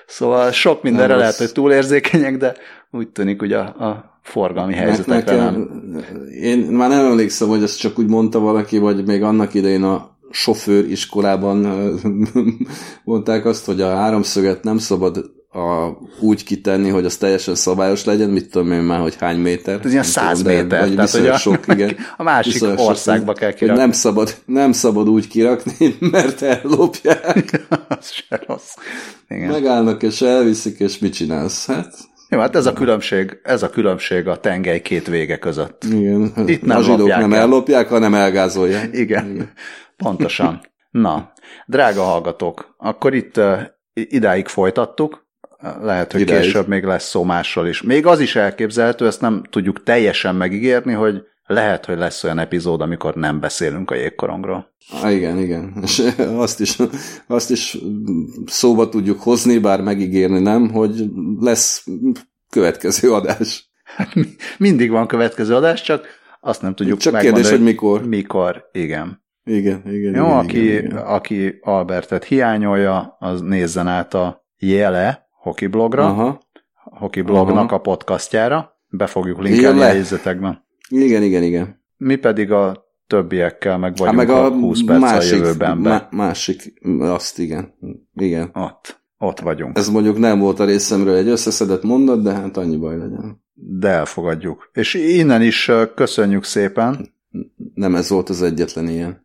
Szóval 0.06 0.50
sok 0.50 0.82
mindenre 0.82 1.06
nem, 1.06 1.18
lehet, 1.18 1.36
hogy 1.36 1.52
túlérzékenyek, 1.52 2.36
de 2.36 2.54
úgy 2.90 3.08
tűnik, 3.08 3.40
hogy 3.40 3.52
a, 3.52 3.60
a 3.60 4.18
forgalmi 4.22 4.74
helyzetekre 4.74 5.36
nem. 5.36 5.68
Én 6.40 6.58
már 6.58 6.88
nem 6.88 7.04
emlékszem, 7.06 7.48
hogy 7.48 7.62
ezt 7.62 7.78
csak 7.78 7.98
úgy 7.98 8.08
mondta 8.08 8.38
valaki, 8.38 8.78
vagy 8.78 9.06
még 9.06 9.22
annak 9.22 9.54
idején 9.54 9.82
a 9.82 10.16
sofőr 10.30 10.90
iskolában 10.90 11.66
mondták 13.04 13.44
azt, 13.44 13.64
hogy 13.66 13.80
a 13.80 13.94
háromszöget 13.94 14.62
nem 14.62 14.78
szabad 14.78 15.30
a, 15.56 15.98
úgy 16.20 16.44
kitenni, 16.44 16.88
hogy 16.88 17.04
az 17.04 17.16
teljesen 17.16 17.54
szabályos 17.54 18.04
legyen, 18.04 18.30
mit 18.30 18.50
tudom 18.50 18.72
én 18.72 18.80
már, 18.80 19.00
hogy 19.00 19.16
hány 19.18 19.38
méter. 19.38 19.80
Ez 19.84 19.90
ilyen 19.90 20.02
száz 20.02 20.42
méter. 20.42 20.80
Vagy 20.80 20.94
tehát, 20.94 21.10
hogy 21.10 21.26
a, 21.26 21.36
sok, 21.36 21.66
igen, 21.68 21.96
a 22.16 22.22
másik 22.22 22.62
országba 22.76 23.30
sok, 23.30 23.38
kell 23.38 23.52
kirakni. 23.52 23.80
Nem 23.80 23.92
szabad, 23.92 24.34
nem 24.44 24.72
szabad 24.72 25.08
úgy 25.08 25.28
kirakni, 25.28 25.96
mert 26.12 26.42
ellopják. 26.42 27.66
az 27.98 28.10
se 28.10 28.40
rossz. 28.46 28.74
Igen. 29.28 29.50
Megállnak 29.50 30.02
és 30.02 30.20
elviszik, 30.20 30.78
és 30.78 30.98
mit 30.98 31.14
csinálsz? 31.14 31.66
Hát 31.66 31.94
jó, 32.28 32.38
hát 32.38 32.56
ez 32.56 32.66
a 32.66 32.72
különbség, 32.72 33.40
ez 33.42 33.62
a 33.62 33.70
különbség 33.70 34.28
a 34.28 34.40
tengely 34.40 34.80
két 34.80 35.06
vége 35.06 35.38
között. 35.38 35.84
Igen. 35.84 36.32
Itt 36.46 36.62
nem 36.62 36.76
a 36.76 36.82
zsidók 36.82 37.08
nem 37.08 37.32
el. 37.32 37.40
ellopják, 37.40 37.88
hanem 37.88 38.14
elgázolják. 38.14 38.88
Igen, 38.92 39.30
Igen. 39.30 39.52
pontosan. 39.96 40.60
Na, 40.90 41.32
drága 41.66 42.02
hallgatók, 42.02 42.74
akkor 42.78 43.14
itt 43.14 43.36
uh, 43.36 43.60
idáig 43.92 44.46
folytattuk, 44.46 45.25
lehet, 45.80 46.12
hogy 46.12 46.20
Ideig. 46.20 46.40
később 46.40 46.68
még 46.68 46.84
lesz 46.84 47.08
szó 47.08 47.24
másról 47.24 47.66
is. 47.66 47.82
Még 47.82 48.06
az 48.06 48.20
is 48.20 48.36
elképzelhető, 48.36 49.06
ezt 49.06 49.20
nem 49.20 49.42
tudjuk 49.50 49.82
teljesen 49.82 50.34
megígérni, 50.34 50.92
hogy 50.92 51.22
lehet, 51.46 51.84
hogy 51.84 51.98
lesz 51.98 52.24
olyan 52.24 52.38
epizód, 52.38 52.80
amikor 52.80 53.14
nem 53.14 53.40
beszélünk 53.40 53.90
a 53.90 53.94
jégkorongról. 53.94 54.74
Ah, 55.02 55.14
igen, 55.14 55.38
igen. 55.38 55.72
És 55.82 56.02
azt 56.44 56.60
is, 56.60 56.78
azt 57.26 57.50
is 57.50 57.78
szóba 58.46 58.88
tudjuk 58.88 59.20
hozni, 59.20 59.58
bár 59.58 59.80
megígérni 59.80 60.40
nem, 60.40 60.70
hogy 60.70 61.04
lesz 61.40 61.86
következő 62.50 63.12
adás. 63.12 63.70
Hát 63.96 64.08
mindig 64.58 64.90
van 64.90 65.06
következő 65.06 65.54
adás, 65.54 65.82
csak 65.82 66.06
azt 66.40 66.62
nem 66.62 66.74
tudjuk 66.74 66.98
Csak 66.98 67.18
kérdés, 67.18 67.50
hogy 67.50 67.62
mikor. 67.62 68.06
Mikor, 68.06 68.68
igen. 68.72 69.24
Igen, 69.44 69.82
igen. 69.86 70.14
Jó, 70.14 70.24
igen, 70.24 70.36
aki, 70.36 70.62
igen, 70.64 70.84
igen. 70.84 70.96
aki 70.96 71.58
Albertet 71.60 72.24
hiányolja, 72.24 73.16
az 73.18 73.40
nézzen 73.40 73.88
át 73.88 74.14
a 74.14 74.46
jele 74.58 75.25
hokiblogra, 75.46 76.06
Aha. 76.06 76.40
hokiblognak 76.74 77.64
Aha. 77.64 77.74
a 77.74 77.78
podcastjára, 77.78 78.80
be 78.88 79.06
fogjuk 79.06 79.42
linkelni 79.42 79.80
a 79.80 79.86
jegyzetekben. 79.86 80.64
Igen, 80.88 81.22
igen, 81.22 81.42
igen. 81.42 81.82
Mi 81.96 82.16
pedig 82.16 82.52
a 82.52 82.84
többiekkel 83.06 83.78
meg 83.78 83.96
vagyunk 83.96 84.18
hát 84.18 84.26
meg 84.26 84.36
a, 84.36 84.44
a 84.44 84.50
20 84.50 84.84
perc 84.84 85.00
másik, 85.00 85.32
a 85.32 85.36
jövőben. 85.36 85.78
Má, 85.78 86.08
másik, 86.10 86.72
azt 86.98 87.38
igen. 87.38 87.74
igen. 88.14 88.50
Ott, 88.52 89.00
ott 89.18 89.40
vagyunk. 89.40 89.76
Ez 89.78 89.88
mondjuk 89.88 90.18
nem 90.18 90.38
volt 90.38 90.60
a 90.60 90.64
részemről 90.64 91.14
egy 91.16 91.28
összeszedett 91.28 91.82
mondat, 91.82 92.22
de 92.22 92.32
hát 92.32 92.56
annyi 92.56 92.76
baj 92.76 92.96
legyen. 92.96 93.42
de 93.54 93.88
elfogadjuk. 93.88 94.70
És 94.72 94.94
innen 94.94 95.42
is 95.42 95.70
köszönjük 95.94 96.44
szépen. 96.44 97.14
Nem 97.74 97.94
ez 97.94 98.08
volt 98.08 98.28
az 98.28 98.42
egyetlen 98.42 98.88
ilyen. 98.88 99.22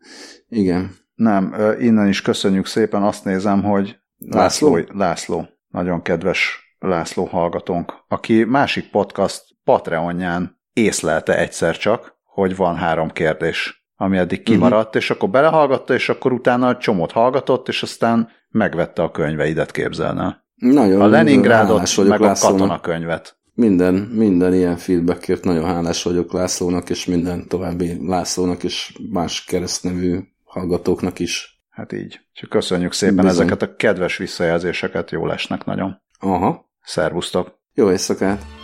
Igen. 0.50 0.92
Nem, 1.16 1.56
innen 1.80 2.08
is 2.08 2.22
köszönjük 2.22 2.66
szépen. 2.66 3.04
Azt 3.04 3.26
nézem, 3.26 3.64
hogy 3.64 4.00
László, 4.18 4.76
László, 4.76 4.98
László 4.98 5.50
nagyon 5.72 6.02
kedves 6.02 6.70
László 6.80 7.26
hallgatónk, 7.26 7.94
aki 8.08 8.44
másik 8.44 8.90
podcast 8.90 9.44
Patreonján 9.64 10.60
észlelte 10.74 11.38
egyszer 11.38 11.78
csak, 11.78 12.20
hogy 12.24 12.56
van 12.56 12.76
három 12.76 13.10
kérdés, 13.10 13.86
ami 13.96 14.18
eddig 14.18 14.44
kimaradt, 14.44 14.86
uh-huh. 14.86 15.02
és 15.02 15.10
akkor 15.10 15.30
belehallgatta, 15.30 15.94
és 15.94 16.10
akkor 16.10 16.32
utána 16.32 16.78
csomót 16.78 17.12
hallgatott, 17.12 17.68
és 17.68 17.84
aztán 17.84 18.30
megvette 18.50 19.02
a 19.02 19.12
könyveidet, 19.12 19.72
képzelne. 19.72 20.44
Nagyon 20.56 21.02
a 21.02 21.08
Leningrádot, 21.08 22.08
meg 22.08 22.22
a 22.22 22.34
katonakönyvet. 22.34 23.40
Minden, 23.54 23.94
minden 23.94 24.54
ilyen 24.54 24.78
feedbackért 24.78 25.44
nagyon 25.44 25.66
hálás 25.66 26.04
vagyok 26.04 26.34
Lászlónak, 26.34 26.90
és 26.90 27.06
minden 27.06 27.48
további 27.48 28.08
Lászlónak, 28.08 28.64
és 28.64 28.98
más 29.12 29.44
keresztnevű 29.44 30.20
hallgatóknak 30.44 31.20
is. 31.20 31.61
Hát 31.82 31.92
így. 31.92 32.20
Csak 32.34 32.50
köszönjük 32.50 32.94
szépen 32.94 33.16
Bizony. 33.16 33.30
ezeket 33.30 33.62
a 33.62 33.76
kedves 33.76 34.18
visszajelzéseket, 34.18 35.12
jó 35.12 35.26
lesnek 35.26 35.66
nagyon. 35.66 36.02
Aha. 36.20 36.70
Szervusztok! 36.82 37.60
Jó 37.74 37.92
éjszakát! 37.92 38.61